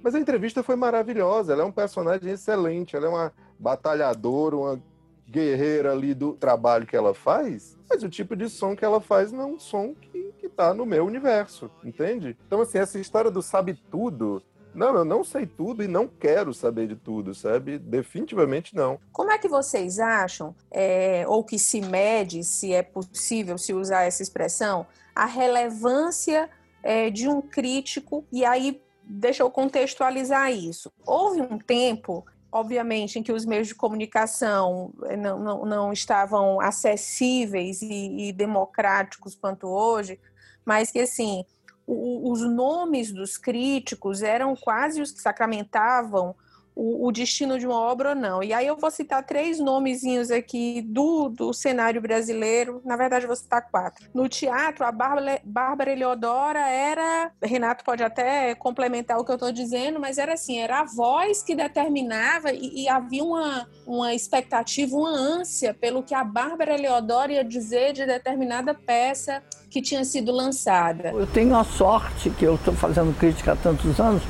Mas 0.03 0.15
a 0.15 0.19
entrevista 0.19 0.63
foi 0.63 0.77
maravilhosa, 0.77 1.53
ela 1.53 1.63
é 1.63 1.67
um 1.67 1.71
personagem 1.71 2.33
excelente, 2.33 2.97
ela 2.97 3.05
é 3.05 3.09
uma 3.11 3.33
batalhadora, 3.59 4.57
uma 4.57 4.83
guerreira 5.29 5.93
ali 5.93 6.15
do 6.15 6.33
trabalho 6.33 6.87
que 6.87 6.97
ela 6.97 7.13
faz, 7.13 7.77
mas 7.89 8.03
o 8.03 8.09
tipo 8.09 8.35
de 8.35 8.49
som 8.49 8.75
que 8.75 8.85
ela 8.85 9.01
faz 9.01 9.31
não 9.31 9.43
é 9.43 9.47
um 9.47 9.59
som 9.59 9.95
que, 9.95 10.33
que 10.39 10.49
tá 10.49 10.73
no 10.73 10.87
meu 10.87 11.05
universo, 11.05 11.71
entende? 11.85 12.35
Então, 12.47 12.63
assim, 12.63 12.79
essa 12.79 12.99
história 12.99 13.31
do 13.31 13.43
sabe 13.43 13.75
tudo 13.91 14.43
Não, 14.75 14.95
eu 14.95 15.05
não 15.05 15.23
sei 15.23 15.47
tudo 15.47 15.83
e 15.83 15.89
não 15.89 16.09
quero 16.09 16.53
saber 16.53 16.89
de 16.89 16.97
tudo, 16.97 17.35
sabe? 17.35 17.79
Definitivamente 17.79 18.75
não. 18.75 18.99
Como 19.13 19.31
é 19.31 19.39
que 19.39 19.49
vocês 19.49 19.99
acham, 19.99 20.55
é, 20.71 21.25
ou 21.29 21.45
que 21.45 21.59
se 21.59 21.81
mede, 21.81 22.43
se 22.43 22.73
é 22.73 22.83
possível 22.83 23.57
se 23.57 23.73
usar 23.73 24.03
essa 24.03 24.23
expressão, 24.23 24.87
a 25.15 25.27
relevância 25.27 26.51
é, 26.83 27.11
de 27.11 27.29
um 27.29 27.41
crítico? 27.41 28.25
E 28.33 28.45
aí, 28.45 28.83
deixa 29.05 29.43
eu 29.43 29.51
contextualizar 29.51 30.51
isso. 30.53 30.93
Houve 31.07 31.41
um 31.41 31.59
tempo 31.59 32.25
obviamente, 32.55 33.19
em 33.19 33.23
que 33.23 33.33
os 33.33 33.45
meios 33.45 33.67
de 33.67 33.75
comunicação 33.75 34.95
eh, 35.07 35.17
não, 35.17 35.41
não, 35.41 35.67
não 35.67 35.93
estavam 35.93 36.61
acessíveis 36.61 37.83
e, 37.83 38.29
e, 38.29 38.33
democráticos 38.33 39.35
quanto 39.35 39.67
hoje, 39.67 40.21
mas 40.65 40.93
que, 40.93 41.01
assim, 41.01 41.45
os 41.87 42.41
nomes 42.43 43.13
dos 43.13 43.37
críticos 43.37 44.23
eram 44.23 44.57
quase 44.57 45.01
os 45.03 45.11
que 45.11 45.21
sacramentavam 45.21 46.35
o, 46.75 47.07
o, 47.07 47.13
destino 47.13 47.59
de 47.59 47.67
uma 47.67 47.79
obra 47.79 48.11
ou 48.11 48.15
não. 48.15 48.43
E 48.43 48.53
aí 48.53 48.67
eu 48.67 48.77
vou 48.77 48.91
citar 48.91 49.23
três 49.25 49.61
nomezinhos 49.61 50.31
aqui 50.31 50.83
do, 50.83 51.29
do 51.29 51.53
cenário 51.53 52.01
brasileiro, 52.01 52.83
na 52.85 52.97
verdade 52.97 53.27
vou 53.27 53.37
citar 53.37 53.71
quatro. 53.71 54.09
No 54.13 54.29
teatro, 54.29 54.85
a 54.85 54.91
Bárbara, 54.91 55.41
Bárbara 55.45 55.93
Eleodora 55.93 56.69
era, 56.69 57.31
Renato 57.43 57.85
pode 57.85 58.03
até 58.03 58.55
complementar 58.55 59.19
o 59.19 59.25
que 59.25 59.31
eu 59.31 59.37
estou 59.37 59.53
dizendo, 59.53 60.01
mas 60.01 60.19
era 60.19 60.35
assim, 60.35 60.59
era 60.59 60.81
a 60.81 60.85
voz 60.85 61.43
que 61.43 61.55
determinava 61.55 62.53
e, 62.53 62.83
e, 62.83 62.89
havia 62.89 63.23
uma, 63.23 63.69
uma 63.87 64.13
expectativa, 64.13 64.97
uma 64.97 65.11
ânsia 65.11 65.73
pelo 65.73 66.03
que 66.03 66.15
a 66.15 66.25
Bárbara 66.25 66.75
Eleodora 66.75 67.33
ia 67.33 67.45
dizer 67.45 67.93
de 67.93 68.05
determinada 68.05 68.75
peça 68.75 69.43
que 69.71 69.81
tinha 69.81 70.05
sido 70.05 70.33
lançada. 70.33 71.11
Eu 71.11 71.27
tenho 71.27 71.55
a 71.57 71.65
sorte 71.65 72.31
que 72.31 72.45
eu 72.45 72.57
estou 72.57 72.75
fazendo 72.75 73.17
crítica 73.17 73.53
há 73.53 73.57
tantos 73.57 74.01
anos, 74.01 74.23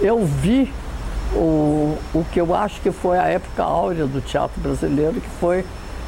eu 0.00 0.24
vi 0.24 0.72
o, 1.34 1.96
o 2.14 2.24
que 2.32 2.40
eu 2.40 2.54
acho 2.54 2.80
que 2.80 2.90
foi 2.90 3.18
a 3.18 3.26
época 3.26 3.62
áurea 3.62 4.06
do 4.06 4.20
teatro 4.20 4.60
brasileiro, 4.60 5.20
que 5.20 5.28
foi 5.28 5.64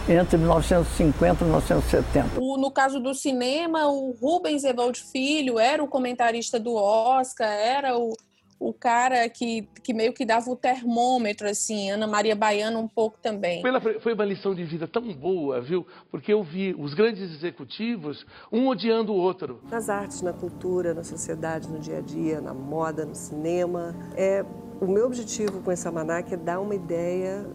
entre 0.09 0.37
1950 0.37 1.42
e 1.42 1.44
1970. 1.44 2.40
O, 2.40 2.56
no 2.56 2.70
caso 2.70 2.98
do 2.98 3.14
cinema, 3.14 3.87
o 3.87 4.12
Rubens 4.20 4.64
Evaldo 4.64 4.98
Filho 4.98 5.59
era 5.59 5.83
o 5.83 5.88
comentarista 5.88 6.59
do 6.59 6.74
Oscar, 6.74 7.48
era 7.48 7.96
o, 7.96 8.12
o 8.61 8.75
cara 8.75 9.27
que, 9.31 9.66
que 9.83 9.94
meio 9.94 10.12
que 10.12 10.27
dava 10.27 10.51
o 10.51 10.55
termômetro, 10.55 11.49
assim, 11.49 11.90
Ana 11.90 12.07
Maria 12.07 12.37
Baiana 12.37 12.79
um 12.79 12.87
pouco 12.87 13.18
também. 13.23 13.62
Foi 14.03 14.12
uma 14.12 14.25
lição 14.25 14.55
de 14.55 14.62
vida 14.64 14.87
tão 14.87 15.12
boa, 15.14 15.62
viu? 15.62 15.87
Porque 16.11 16.31
eu 16.31 16.42
vi 16.42 16.77
os 16.79 16.92
grandes 16.92 17.23
executivos, 17.33 18.27
um 18.53 18.68
odiando 18.68 19.12
o 19.12 19.16
outro. 19.16 19.62
Nas 19.70 19.88
artes, 19.88 20.20
na 20.20 20.35
cultura, 20.35 20.92
na 20.92 21.03
sociedade, 21.03 21.68
no 21.68 21.79
dia 21.79 21.99
a 21.99 22.01
dia, 22.03 22.40
na 22.42 22.53
moda, 22.53 23.07
no 23.07 23.14
cinema, 23.14 23.96
é 24.14 24.44
o 24.79 24.87
meu 24.87 25.07
objetivo 25.07 25.62
com 25.62 25.73
esse 25.73 25.87
almanac 25.87 26.33
é 26.33 26.37
dar 26.37 26.61
uma 26.61 26.75
ideia 26.75 27.46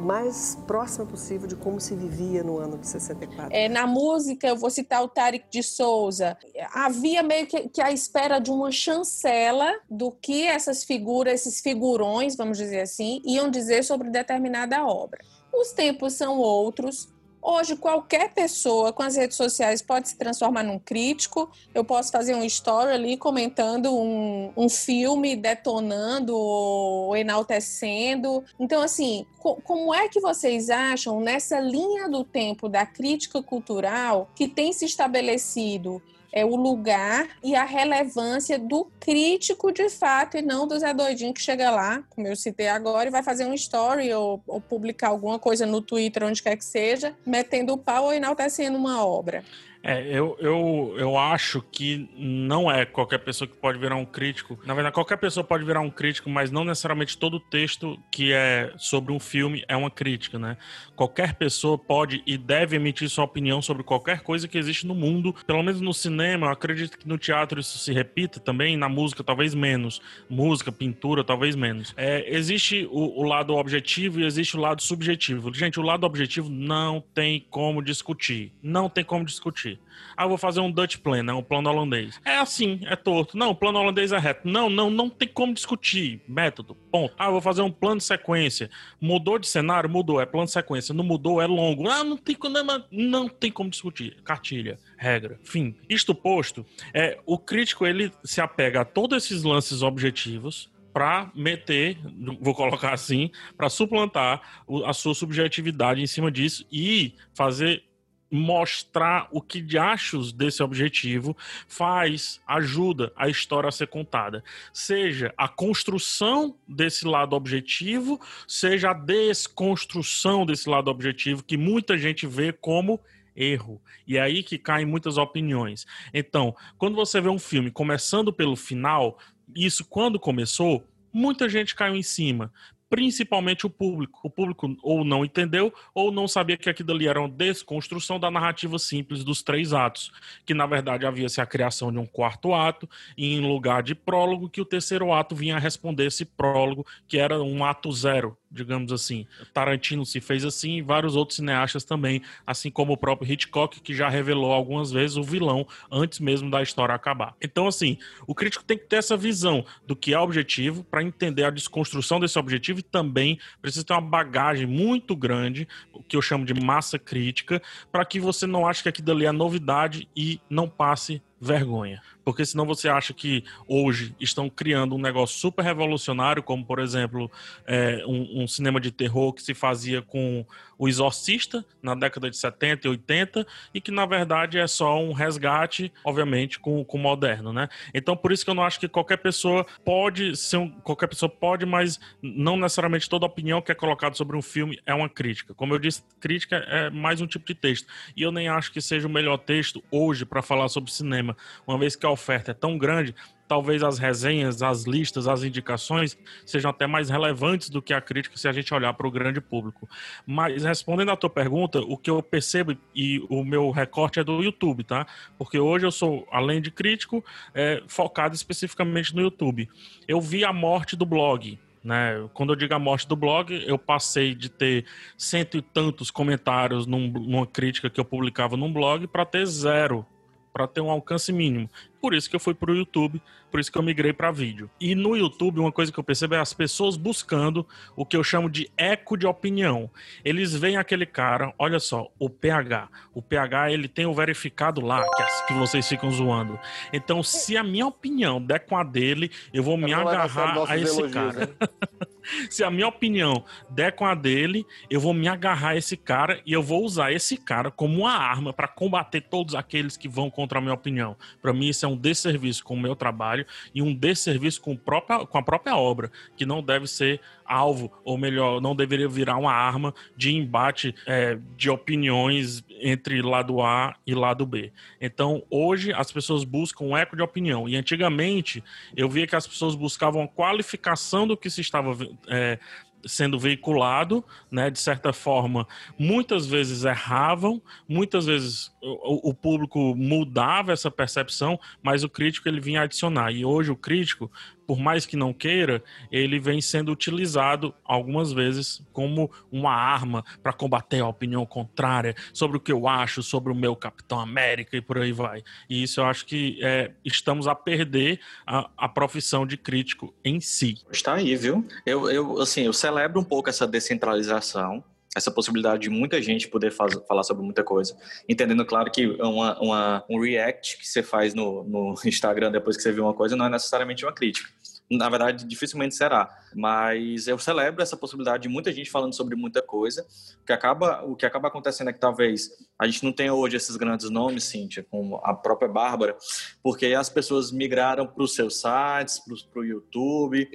mais 0.00 0.56
próxima 0.66 1.06
possível 1.06 1.46
de 1.46 1.54
como 1.54 1.80
se 1.80 1.94
vivia 1.94 2.42
no 2.42 2.58
ano 2.58 2.78
de 2.78 2.88
64. 2.88 3.54
É, 3.54 3.68
na 3.68 3.86
música, 3.86 4.48
eu 4.48 4.56
vou 4.56 4.70
citar 4.70 5.02
o 5.02 5.08
Tarek 5.08 5.46
de 5.50 5.62
Souza. 5.62 6.36
Havia 6.72 7.22
meio 7.22 7.46
que, 7.46 7.68
que 7.68 7.82
a 7.82 7.92
espera 7.92 8.38
de 8.38 8.50
uma 8.50 8.72
chancela 8.72 9.78
do 9.88 10.10
que 10.10 10.46
essas 10.46 10.82
figuras, 10.84 11.34
esses 11.34 11.60
figurões, 11.60 12.36
vamos 12.36 12.58
dizer 12.58 12.80
assim, 12.80 13.20
iam 13.24 13.50
dizer 13.50 13.84
sobre 13.84 14.10
determinada 14.10 14.84
obra. 14.84 15.20
Os 15.52 15.72
tempos 15.72 16.14
são 16.14 16.38
outros, 16.38 17.08
Hoje, 17.42 17.74
qualquer 17.74 18.34
pessoa 18.34 18.92
com 18.92 19.02
as 19.02 19.16
redes 19.16 19.36
sociais 19.36 19.80
pode 19.80 20.10
se 20.10 20.16
transformar 20.16 20.62
num 20.62 20.78
crítico. 20.78 21.50
Eu 21.74 21.82
posso 21.82 22.12
fazer 22.12 22.34
um 22.34 22.44
story 22.44 22.92
ali 22.92 23.16
comentando 23.16 23.96
um, 23.96 24.52
um 24.54 24.68
filme, 24.68 25.34
detonando 25.34 26.36
ou 26.36 27.16
enaltecendo. 27.16 28.44
Então, 28.58 28.82
assim, 28.82 29.24
co 29.38 29.56
como 29.62 29.94
é 29.94 30.08
que 30.08 30.20
vocês 30.20 30.68
acham 30.68 31.20
nessa 31.20 31.58
linha 31.60 32.08
do 32.10 32.24
tempo 32.24 32.68
da 32.68 32.84
crítica 32.84 33.42
cultural 33.42 34.28
que 34.34 34.46
tem 34.46 34.72
se 34.72 34.84
estabelecido 34.84 36.02
é 36.32 36.44
o 36.44 36.54
lugar 36.56 37.28
e 37.42 37.54
a 37.54 37.64
relevância 37.64 38.58
do 38.58 38.90
crítico 38.98 39.72
de 39.72 39.88
fato 39.88 40.36
e 40.36 40.42
não 40.42 40.66
do 40.66 40.78
Zé 40.78 40.94
Doidinho 40.94 41.34
que 41.34 41.40
chega 41.40 41.70
lá, 41.70 42.02
como 42.10 42.26
eu 42.26 42.36
citei 42.36 42.68
agora, 42.68 43.08
e 43.08 43.12
vai 43.12 43.22
fazer 43.22 43.46
um 43.46 43.54
story 43.54 44.12
ou, 44.12 44.42
ou 44.46 44.60
publicar 44.60 45.08
alguma 45.08 45.38
coisa 45.38 45.66
no 45.66 45.80
Twitter, 45.80 46.24
onde 46.24 46.42
quer 46.42 46.56
que 46.56 46.64
seja, 46.64 47.14
metendo 47.26 47.72
o 47.72 47.78
pau 47.78 48.06
ou 48.06 48.12
enaltecendo 48.12 48.76
uma 48.76 49.04
obra. 49.04 49.44
É, 49.82 50.06
eu, 50.06 50.36
eu, 50.40 50.94
eu 50.98 51.18
acho 51.18 51.62
que 51.72 52.08
não 52.16 52.70
é 52.70 52.84
qualquer 52.84 53.18
pessoa 53.18 53.48
que 53.48 53.56
pode 53.56 53.78
virar 53.78 53.96
um 53.96 54.04
crítico. 54.04 54.58
Na 54.64 54.74
verdade, 54.74 54.94
qualquer 54.94 55.16
pessoa 55.16 55.42
pode 55.42 55.64
virar 55.64 55.80
um 55.80 55.90
crítico, 55.90 56.28
mas 56.28 56.50
não 56.50 56.64
necessariamente 56.64 57.16
todo 57.16 57.40
texto 57.40 57.98
que 58.10 58.32
é 58.32 58.72
sobre 58.76 59.12
um 59.12 59.18
filme 59.18 59.64
é 59.68 59.76
uma 59.76 59.90
crítica, 59.90 60.38
né? 60.38 60.56
Qualquer 60.94 61.34
pessoa 61.34 61.78
pode 61.78 62.22
e 62.26 62.36
deve 62.36 62.76
emitir 62.76 63.08
sua 63.08 63.24
opinião 63.24 63.62
sobre 63.62 63.82
qualquer 63.82 64.20
coisa 64.20 64.46
que 64.46 64.58
existe 64.58 64.86
no 64.86 64.94
mundo. 64.94 65.34
Pelo 65.46 65.62
menos 65.62 65.80
no 65.80 65.94
cinema, 65.94 66.48
eu 66.48 66.50
acredito 66.50 66.98
que 66.98 67.08
no 67.08 67.16
teatro 67.16 67.60
isso 67.60 67.78
se 67.78 67.92
repita 67.92 68.38
também, 68.38 68.76
na 68.76 68.88
música 68.88 69.24
talvez 69.24 69.54
menos. 69.54 70.00
Música, 70.28 70.70
pintura, 70.70 71.24
talvez 71.24 71.56
menos. 71.56 71.94
É, 71.96 72.34
existe 72.34 72.86
o, 72.90 73.20
o 73.20 73.22
lado 73.22 73.54
objetivo 73.54 74.20
e 74.20 74.24
existe 74.24 74.56
o 74.56 74.60
lado 74.60 74.82
subjetivo. 74.82 75.52
Gente, 75.54 75.80
o 75.80 75.82
lado 75.82 76.04
objetivo 76.04 76.50
não 76.50 77.02
tem 77.14 77.46
como 77.48 77.82
discutir. 77.82 78.52
Não 78.62 78.88
tem 78.88 79.04
como 79.04 79.24
discutir. 79.24 79.69
Ah, 80.16 80.26
vou 80.26 80.38
fazer 80.38 80.60
um 80.60 80.70
Dutch 80.70 80.98
plan, 80.98 81.22
né? 81.22 81.32
Um 81.32 81.42
plano 81.42 81.68
holandês. 81.68 82.20
É 82.24 82.36
assim, 82.36 82.80
é 82.84 82.96
torto. 82.96 83.36
Não, 83.36 83.50
o 83.50 83.54
plano 83.54 83.78
holandês 83.78 84.12
é 84.12 84.18
reto. 84.18 84.48
Não, 84.48 84.68
não, 84.70 84.90
não 84.90 85.08
tem 85.08 85.28
como 85.28 85.54
discutir. 85.54 86.20
Método, 86.28 86.74
ponto. 86.74 87.14
Ah, 87.18 87.30
vou 87.30 87.40
fazer 87.40 87.62
um 87.62 87.70
plano 87.70 87.98
de 87.98 88.04
sequência. 88.04 88.70
Mudou 89.00 89.38
de 89.38 89.48
cenário? 89.48 89.88
Mudou, 89.88 90.20
é 90.20 90.26
plano 90.26 90.46
de 90.46 90.52
sequência. 90.52 90.94
Não 90.94 91.04
mudou, 91.04 91.40
é 91.40 91.46
longo. 91.46 91.88
Ah, 91.88 92.04
não 92.04 92.16
tem, 92.16 92.36
não, 92.42 92.84
não 92.90 93.28
tem 93.28 93.50
como 93.50 93.70
discutir. 93.70 94.16
Cartilha, 94.22 94.78
regra, 94.96 95.38
fim. 95.42 95.74
Isto 95.88 96.14
posto, 96.14 96.64
é, 96.92 97.18
o 97.26 97.38
crítico 97.38 97.86
ele 97.86 98.12
se 98.24 98.40
apega 98.40 98.82
a 98.82 98.84
todos 98.84 99.24
esses 99.24 99.42
lances 99.42 99.82
objetivos 99.82 100.70
para 100.92 101.30
meter, 101.34 101.98
vou 102.40 102.54
colocar 102.54 102.92
assim, 102.92 103.30
para 103.56 103.68
suplantar 103.68 104.42
a 104.84 104.92
sua 104.92 105.14
subjetividade 105.14 106.02
em 106.02 106.06
cima 106.06 106.30
disso 106.30 106.66
e 106.70 107.14
fazer 107.34 107.84
mostrar 108.30 109.28
o 109.32 109.40
que 109.40 109.60
de 109.60 109.76
achos 109.76 110.32
desse 110.32 110.62
objetivo 110.62 111.36
faz, 111.66 112.40
ajuda 112.46 113.12
a 113.16 113.28
história 113.28 113.68
a 113.68 113.72
ser 113.72 113.88
contada. 113.88 114.44
Seja 114.72 115.34
a 115.36 115.48
construção 115.48 116.56
desse 116.66 117.06
lado 117.06 117.34
objetivo, 117.34 118.20
seja 118.46 118.90
a 118.90 118.94
desconstrução 118.94 120.46
desse 120.46 120.68
lado 120.68 120.90
objetivo, 120.90 121.42
que 121.42 121.56
muita 121.56 121.98
gente 121.98 122.26
vê 122.26 122.52
como 122.52 123.00
erro. 123.34 123.80
E 124.06 124.16
é 124.16 124.20
aí 124.20 124.42
que 124.42 124.58
caem 124.58 124.86
muitas 124.86 125.18
opiniões. 125.18 125.86
Então, 126.12 126.54
quando 126.78 126.94
você 126.94 127.20
vê 127.20 127.28
um 127.28 127.38
filme 127.38 127.70
começando 127.70 128.32
pelo 128.32 128.54
final, 128.54 129.18
isso 129.54 129.84
quando 129.84 130.20
começou, 130.20 130.86
muita 131.12 131.48
gente 131.48 131.74
caiu 131.74 131.96
em 131.96 132.02
cima 132.02 132.52
principalmente 132.90 133.64
o 133.64 133.70
público. 133.70 134.20
O 134.24 134.28
público 134.28 134.76
ou 134.82 135.04
não 135.04 135.24
entendeu 135.24 135.72
ou 135.94 136.10
não 136.10 136.26
sabia 136.26 136.56
que 136.56 136.68
aquilo 136.68 136.90
ali 136.90 137.06
era 137.06 137.20
uma 137.20 137.28
desconstrução 137.28 138.18
da 138.18 138.30
narrativa 138.30 138.78
simples 138.78 139.22
dos 139.22 139.42
três 139.42 139.72
atos, 139.72 140.10
que 140.44 140.52
na 140.52 140.66
verdade 140.66 141.06
havia-se 141.06 141.40
a 141.40 141.46
criação 141.46 141.92
de 141.92 141.98
um 141.98 142.06
quarto 142.06 142.52
ato 142.52 142.88
e 143.16 143.34
em 143.34 143.40
lugar 143.40 143.82
de 143.82 143.94
prólogo 143.94 144.50
que 144.50 144.60
o 144.60 144.64
terceiro 144.64 145.12
ato 145.12 145.36
vinha 145.36 145.56
a 145.56 145.60
responder 145.60 146.06
esse 146.06 146.24
prólogo, 146.24 146.84
que 147.06 147.16
era 147.16 147.40
um 147.40 147.64
ato 147.64 147.92
zero, 147.92 148.36
digamos 148.50 148.92
assim. 148.92 149.26
Tarantino 149.52 150.04
se 150.04 150.20
fez 150.20 150.44
assim 150.44 150.78
e 150.78 150.82
vários 150.82 151.14
outros 151.14 151.36
cineastas 151.36 151.84
também, 151.84 152.22
assim 152.46 152.70
como 152.70 152.92
o 152.92 152.96
próprio 152.96 153.30
Hitchcock, 153.30 153.80
que 153.80 153.94
já 153.94 154.08
revelou 154.08 154.52
algumas 154.52 154.90
vezes 154.90 155.16
o 155.16 155.22
vilão 155.22 155.66
antes 155.90 156.18
mesmo 156.18 156.50
da 156.50 156.62
história 156.62 156.94
acabar. 156.94 157.34
Então, 157.40 157.66
assim, 157.66 157.96
o 158.26 158.34
crítico 158.34 158.64
tem 158.64 158.76
que 158.76 158.86
ter 158.86 158.96
essa 158.96 159.16
visão 159.16 159.64
do 159.86 159.94
que 159.94 160.12
é 160.12 160.18
objetivo 160.18 160.82
para 160.84 161.02
entender 161.02 161.44
a 161.44 161.50
desconstrução 161.50 162.18
desse 162.18 162.38
objetivo 162.38 162.80
e 162.80 162.82
também 162.82 163.38
precisa 163.62 163.84
ter 163.84 163.92
uma 163.92 164.00
bagagem 164.00 164.66
muito 164.66 165.14
grande, 165.14 165.68
o 165.92 166.02
que 166.02 166.16
eu 166.16 166.22
chamo 166.22 166.44
de 166.44 166.54
massa 166.54 166.98
crítica, 166.98 167.62
para 167.92 168.04
que 168.04 168.18
você 168.18 168.46
não 168.46 168.66
ache 168.66 168.82
que 168.82 168.88
aquilo 168.88 169.12
ali 169.12 169.26
é 169.26 169.32
novidade 169.32 170.08
e 170.16 170.40
não 170.48 170.68
passe 170.68 171.22
vergonha. 171.40 172.02
Porque 172.30 172.46
senão 172.46 172.64
você 172.64 172.88
acha 172.88 173.12
que 173.12 173.42
hoje 173.66 174.14
estão 174.20 174.48
criando 174.48 174.94
um 174.94 174.98
negócio 174.98 175.36
super 175.36 175.64
revolucionário, 175.64 176.44
como 176.44 176.64
por 176.64 176.78
exemplo 176.78 177.28
é, 177.66 178.04
um, 178.06 178.42
um, 178.42 178.46
cinema 178.46 178.80
de 178.80 178.92
terror 178.92 179.32
que 179.32 179.42
se 179.42 179.52
fazia 179.52 180.00
com 180.00 180.46
o 180.78 180.88
Exorcista 180.88 181.64
na 181.82 181.94
década 181.94 182.30
de 182.30 182.36
70 182.36 182.86
e 182.86 182.90
80 182.90 183.46
e 183.74 183.80
que 183.80 183.90
na 183.90 184.06
verdade 184.06 184.58
é 184.58 184.66
só 184.68 184.98
um 185.02 185.12
resgate, 185.12 185.92
obviamente, 186.04 186.60
com 186.60 186.86
o 186.88 186.98
moderno, 186.98 187.52
né? 187.52 187.68
Então 187.92 188.16
por 188.16 188.30
isso 188.30 188.44
que 188.44 188.50
eu 188.50 188.54
não 188.54 188.62
acho 188.62 188.78
que 188.78 188.86
qualquer 188.86 189.16
pessoa 189.16 189.66
pode 189.84 190.36
ser 190.36 190.58
um, 190.58 190.70
qualquer 190.70 191.08
pessoa 191.08 191.28
pode, 191.28 191.66
mas 191.66 191.98
não 192.22 192.56
necessariamente 192.56 193.08
toda 193.08 193.26
opinião 193.26 193.60
que 193.60 193.72
é 193.72 193.74
colocada 193.74 194.14
sobre 194.14 194.36
um 194.36 194.42
filme 194.42 194.78
é 194.86 194.94
uma 194.94 195.08
crítica. 195.08 195.52
Como 195.52 195.74
eu 195.74 195.80
disse, 195.80 196.04
crítica 196.20 196.56
é 196.68 196.90
mais 196.90 197.20
um 197.20 197.26
tipo 197.26 197.44
de 197.44 197.56
texto. 197.56 197.88
E 198.16 198.22
eu 198.22 198.30
nem 198.30 198.48
acho 198.48 198.70
que 198.70 198.80
seja 198.80 199.08
o 199.08 199.10
melhor 199.10 199.38
texto 199.38 199.82
hoje 199.90 200.24
para 200.24 200.40
falar 200.40 200.68
sobre 200.68 200.92
cinema 200.92 201.36
uma 201.66 201.76
vez 201.76 201.96
que 201.96 202.06
ao 202.06 202.16
oferta 202.20 202.50
é 202.50 202.54
tão 202.54 202.76
grande, 202.76 203.14
talvez 203.48 203.82
as 203.82 203.98
resenhas, 203.98 204.62
as 204.62 204.84
listas, 204.84 205.26
as 205.26 205.42
indicações 205.42 206.16
sejam 206.46 206.70
até 206.70 206.86
mais 206.86 207.10
relevantes 207.10 207.68
do 207.68 207.82
que 207.82 207.92
a 207.92 208.00
crítica 208.00 208.36
se 208.36 208.46
a 208.46 208.52
gente 208.52 208.72
olhar 208.72 208.92
para 208.94 209.08
o 209.08 209.10
grande 209.10 209.40
público. 209.40 209.88
Mas 210.24 210.62
respondendo 210.62 211.10
à 211.10 211.16
tua 211.16 211.28
pergunta, 211.28 211.80
o 211.80 211.96
que 211.96 212.08
eu 212.08 212.22
percebo 212.22 212.76
e 212.94 213.18
o 213.28 213.42
meu 213.42 213.70
recorte 213.70 214.20
é 214.20 214.24
do 214.24 214.40
YouTube, 214.40 214.84
tá? 214.84 215.04
Porque 215.36 215.58
hoje 215.58 215.84
eu 215.84 215.90
sou, 215.90 216.28
além 216.30 216.60
de 216.60 216.70
crítico, 216.70 217.24
é, 217.52 217.82
focado 217.88 218.36
especificamente 218.36 219.16
no 219.16 219.22
YouTube. 219.22 219.68
Eu 220.06 220.20
vi 220.20 220.44
a 220.44 220.52
morte 220.52 220.94
do 220.94 221.04
blog. 221.04 221.58
Né? 221.82 222.28
Quando 222.34 222.52
eu 222.52 222.56
digo 222.56 222.74
a 222.74 222.78
morte 222.78 223.08
do 223.08 223.16
blog, 223.16 223.64
eu 223.66 223.78
passei 223.78 224.32
de 224.32 224.48
ter 224.48 224.84
cento 225.16 225.56
e 225.56 225.62
tantos 225.62 226.10
comentários 226.10 226.86
num, 226.86 227.08
numa 227.08 227.46
crítica 227.46 227.90
que 227.90 227.98
eu 227.98 228.04
publicava 228.04 228.56
num 228.56 228.72
blog 228.72 229.08
para 229.08 229.24
ter 229.24 229.44
zero 229.46 230.06
para 230.52 230.66
ter 230.66 230.80
um 230.80 230.90
alcance 230.90 231.32
mínimo. 231.32 231.68
Por 232.00 232.14
isso 232.14 232.30
que 232.30 232.34
eu 232.34 232.40
fui 232.40 232.54
para 232.54 232.70
o 232.70 232.74
YouTube, 232.74 233.20
por 233.50 233.60
isso 233.60 233.70
que 233.70 233.76
eu 233.76 233.82
migrei 233.82 234.12
para 234.12 234.30
vídeo. 234.30 234.70
E 234.80 234.94
no 234.94 235.16
YouTube, 235.16 235.60
uma 235.60 235.72
coisa 235.72 235.92
que 235.92 235.98
eu 235.98 236.04
percebo 236.04 236.34
é 236.34 236.38
as 236.38 236.54
pessoas 236.54 236.96
buscando 236.96 237.66
o 237.94 238.06
que 238.06 238.16
eu 238.16 238.24
chamo 238.24 238.48
de 238.48 238.70
eco 238.76 239.16
de 239.16 239.26
opinião. 239.26 239.90
Eles 240.24 240.54
veem 240.54 240.76
aquele 240.76 241.04
cara, 241.04 241.52
olha 241.58 241.78
só, 241.78 242.08
o 242.18 242.30
PH. 242.30 242.88
O 243.12 243.20
PH, 243.20 243.72
ele 243.72 243.88
tem 243.88 244.06
o 244.06 244.14
verificado 244.14 244.80
lá, 244.80 245.02
que, 245.02 245.22
é, 245.22 245.26
que 245.48 245.52
vocês 245.54 245.86
ficam 245.86 246.10
zoando. 246.10 246.58
Então, 246.92 247.22
se 247.22 247.56
a 247.56 247.62
minha 247.62 247.86
opinião 247.86 248.40
der 248.40 248.60
com 248.60 248.76
a 248.76 248.84
dele, 248.84 249.30
eu 249.52 249.62
vou 249.62 249.76
me 249.76 249.92
agarrar 249.92 250.70
a 250.70 250.78
esse 250.78 251.00
elogios, 251.00 251.12
cara. 251.12 251.50
se 252.50 252.64
a 252.64 252.70
minha 252.70 252.88
opinião 252.88 253.44
der 253.68 253.92
com 253.92 254.06
a 254.06 254.14
dele, 254.14 254.66
eu 254.88 255.00
vou 255.00 255.12
me 255.12 255.28
agarrar 255.28 255.70
a 255.70 255.76
esse 255.76 255.96
cara 255.96 256.40
e 256.44 256.52
eu 256.52 256.62
vou 256.62 256.84
usar 256.84 257.12
esse 257.12 257.36
cara 257.36 257.70
como 257.70 258.00
uma 258.00 258.12
arma 258.12 258.52
para 258.52 258.68
combater 258.68 259.20
todos 259.20 259.54
aqueles 259.54 259.96
que 259.96 260.08
vão 260.08 260.30
contra 260.30 260.58
a 260.58 260.62
minha 260.62 260.74
opinião. 260.74 261.16
Para 261.40 261.52
mim, 261.52 261.68
isso 261.68 261.84
é 261.84 261.88
um 261.88 261.96
desserviço 261.96 262.64
com 262.64 262.74
o 262.74 262.80
meu 262.80 262.94
trabalho 262.94 263.46
e 263.74 263.82
um 263.82 263.94
desserviço 263.94 264.60
com, 264.60 264.76
própria, 264.76 265.26
com 265.26 265.38
a 265.38 265.42
própria 265.42 265.76
obra, 265.76 266.10
que 266.36 266.46
não 266.46 266.62
deve 266.62 266.86
ser 266.86 267.20
alvo, 267.50 267.90
ou 268.04 268.16
melhor, 268.16 268.60
não 268.60 268.76
deveria 268.76 269.08
virar 269.08 269.36
uma 269.36 269.52
arma 269.52 269.92
de 270.16 270.32
embate 270.34 270.94
é, 271.04 271.36
de 271.56 271.68
opiniões 271.68 272.64
entre 272.80 273.20
lado 273.20 273.60
A 273.60 273.96
e 274.06 274.14
lado 274.14 274.46
B. 274.46 274.72
Então, 275.00 275.42
hoje, 275.50 275.92
as 275.92 276.12
pessoas 276.12 276.44
buscam 276.44 276.84
um 276.84 276.96
eco 276.96 277.16
de 277.16 277.22
opinião. 277.22 277.68
E 277.68 277.76
antigamente, 277.76 278.62
eu 278.96 279.08
via 279.08 279.26
que 279.26 279.34
as 279.34 279.46
pessoas 279.46 279.74
buscavam 279.74 280.22
a 280.22 280.28
qualificação 280.28 281.26
do 281.26 281.36
que 281.36 281.50
se 281.50 281.60
estava 281.60 281.96
é, 282.28 282.58
sendo 283.06 283.38
veiculado, 283.38 284.24
né, 284.50 284.70
de 284.70 284.78
certa 284.78 285.12
forma, 285.12 285.66
muitas 285.98 286.46
vezes 286.46 286.84
erravam, 286.84 287.60
muitas 287.88 288.26
vezes 288.26 288.72
o, 288.82 289.30
o, 289.30 289.34
público 289.34 289.94
mudava 289.96 290.72
essa 290.72 290.90
percepção, 290.90 291.58
mas 291.82 292.04
o 292.04 292.08
crítico 292.08 292.48
ele 292.48 292.60
vinha 292.60 292.82
adicionar. 292.82 293.32
E 293.32 293.44
hoje 293.44 293.70
o 293.70 293.76
crítico, 293.76 294.30
por 294.70 294.78
mais 294.78 295.04
que 295.04 295.16
não 295.16 295.32
queira, 295.32 295.82
ele 296.12 296.38
vem 296.38 296.60
sendo 296.60 296.92
utilizado 296.92 297.74
algumas 297.84 298.32
vezes 298.32 298.80
como 298.92 299.28
uma 299.50 299.72
arma 299.74 300.24
para 300.44 300.52
combater 300.52 301.00
a 301.00 301.08
opinião 301.08 301.44
contrária 301.44 302.14
sobre 302.32 302.56
o 302.56 302.60
que 302.60 302.70
eu 302.70 302.86
acho 302.86 303.20
sobre 303.20 303.52
o 303.52 303.56
meu 303.56 303.74
Capitão 303.74 304.20
América 304.20 304.76
e 304.76 304.80
por 304.80 304.98
aí 304.98 305.10
vai. 305.10 305.42
E 305.68 305.82
isso 305.82 306.00
eu 306.00 306.04
acho 306.04 306.24
que 306.24 306.60
é, 306.62 306.92
estamos 307.04 307.48
a 307.48 307.54
perder 307.56 308.20
a, 308.46 308.70
a 308.76 308.88
profissão 308.88 309.44
de 309.44 309.56
crítico 309.56 310.14
em 310.24 310.38
si. 310.38 310.76
Está 310.88 311.14
aí, 311.14 311.34
viu? 311.34 311.66
Eu, 311.84 312.08
eu, 312.08 312.40
assim, 312.40 312.62
eu 312.62 312.72
celebro 312.72 313.20
um 313.20 313.24
pouco 313.24 313.50
essa 313.50 313.66
descentralização 313.66 314.84
essa 315.16 315.30
possibilidade 315.30 315.82
de 315.82 315.90
muita 315.90 316.22
gente 316.22 316.48
poder 316.48 316.70
faz, 316.70 316.94
falar 317.08 317.24
sobre 317.24 317.42
muita 317.42 317.64
coisa. 317.64 317.96
Entendendo, 318.28 318.64
claro, 318.64 318.90
que 318.90 319.06
uma, 319.06 319.60
uma, 319.60 320.04
um 320.08 320.20
react 320.20 320.78
que 320.78 320.86
você 320.86 321.02
faz 321.02 321.34
no, 321.34 321.64
no 321.64 321.94
Instagram 322.04 322.52
depois 322.52 322.76
que 322.76 322.82
você 322.82 322.92
vê 322.92 323.00
uma 323.00 323.14
coisa 323.14 323.34
não 323.36 323.46
é 323.46 323.48
necessariamente 323.48 324.04
uma 324.04 324.12
crítica. 324.12 324.48
Na 324.90 325.08
verdade, 325.08 325.44
dificilmente 325.44 325.94
será. 325.94 326.28
Mas 326.54 327.28
eu 327.28 327.38
celebro 327.38 327.82
essa 327.82 327.96
possibilidade 327.96 328.42
de 328.42 328.48
muita 328.48 328.72
gente 328.72 328.90
falando 328.90 329.14
sobre 329.14 329.36
muita 329.36 329.62
coisa. 329.62 330.04
O 330.42 330.46
que 330.46 330.52
acaba, 330.52 331.02
o 331.04 331.14
que 331.14 331.24
acaba 331.24 331.48
acontecendo 331.48 331.90
é 331.90 331.92
que 331.92 332.00
talvez 332.00 332.50
a 332.78 332.86
gente 332.86 333.04
não 333.04 333.12
tenha 333.12 333.32
hoje 333.32 333.56
esses 333.56 333.76
grandes 333.76 334.10
nomes, 334.10 334.44
Cíntia, 334.44 334.84
como 334.90 335.20
a 335.22 335.32
própria 335.32 335.68
Bárbara, 335.68 336.16
porque 336.62 336.86
as 336.86 337.08
pessoas 337.08 337.52
migraram 337.52 338.06
para 338.06 338.22
os 338.22 338.34
seus 338.34 338.60
sites, 338.60 339.20
para 339.50 339.60
o 339.60 339.64
YouTube 339.64 340.48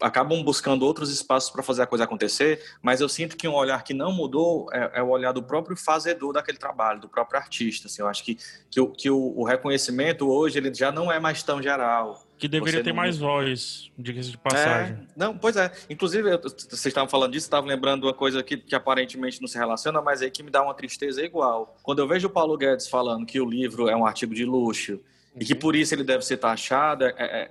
acabam 0.00 0.42
buscando 0.42 0.84
outros 0.84 1.10
espaços 1.10 1.50
para 1.50 1.62
fazer 1.62 1.82
a 1.82 1.86
coisa 1.86 2.04
acontecer, 2.04 2.62
mas 2.82 3.00
eu 3.00 3.08
sinto 3.08 3.36
que 3.36 3.46
um 3.46 3.54
olhar 3.54 3.84
que 3.84 3.92
não 3.92 4.10
mudou 4.10 4.66
é, 4.72 4.92
é, 4.94 5.02
o 5.02 5.08
olhar 5.08 5.32
do 5.32 5.42
próprio 5.42 5.76
fazedor 5.76 6.32
daquele 6.32 6.58
trabalho, 6.58 7.00
do 7.00 7.08
próprio 7.08 7.38
artista. 7.38 7.86
Assim, 7.86 8.02
eu 8.02 8.08
acho 8.08 8.24
que, 8.24 8.38
que, 8.70 8.80
o, 8.80 8.88
que 8.88 9.10
o 9.10 9.44
reconhecimento 9.44 10.28
hoje 10.28 10.58
ele 10.58 10.72
já 10.72 10.90
não 10.90 11.12
é 11.12 11.20
mais 11.20 11.42
tão 11.42 11.62
geral. 11.62 12.24
Que 12.40 12.48
deveria 12.48 12.82
ter 12.82 12.88
não... 12.88 12.96
mais 12.96 13.18
voz, 13.18 13.92
diga-se 13.98 14.30
de 14.30 14.38
passagem. 14.38 14.94
É, 14.94 15.06
não, 15.14 15.36
pois 15.36 15.56
é. 15.56 15.70
Inclusive, 15.90 16.38
vocês 16.38 16.86
estavam 16.86 17.08
falando 17.08 17.32
disso, 17.32 17.44
estavam 17.44 17.68
lembrando 17.68 18.04
uma 18.04 18.14
coisa 18.14 18.42
que, 18.42 18.56
que 18.56 18.74
aparentemente 18.74 19.42
não 19.42 19.46
se 19.46 19.58
relaciona, 19.58 20.00
mas 20.00 20.22
aí 20.22 20.30
que 20.30 20.42
me 20.42 20.50
dá 20.50 20.62
uma 20.62 20.72
tristeza 20.72 21.22
igual. 21.22 21.76
Quando 21.82 21.98
eu 21.98 22.08
vejo 22.08 22.28
o 22.28 22.30
Paulo 22.30 22.56
Guedes 22.56 22.88
falando 22.88 23.26
que 23.26 23.38
o 23.38 23.44
livro 23.44 23.90
é 23.90 23.94
um 23.94 24.06
artigo 24.06 24.34
de 24.34 24.46
luxo, 24.46 24.98
e 25.38 25.44
que 25.44 25.54
por 25.54 25.76
isso 25.76 25.94
ele 25.94 26.02
deve 26.02 26.24
ser 26.24 26.38
taxado, 26.38 27.04
é, 27.04 27.14
é, 27.16 27.50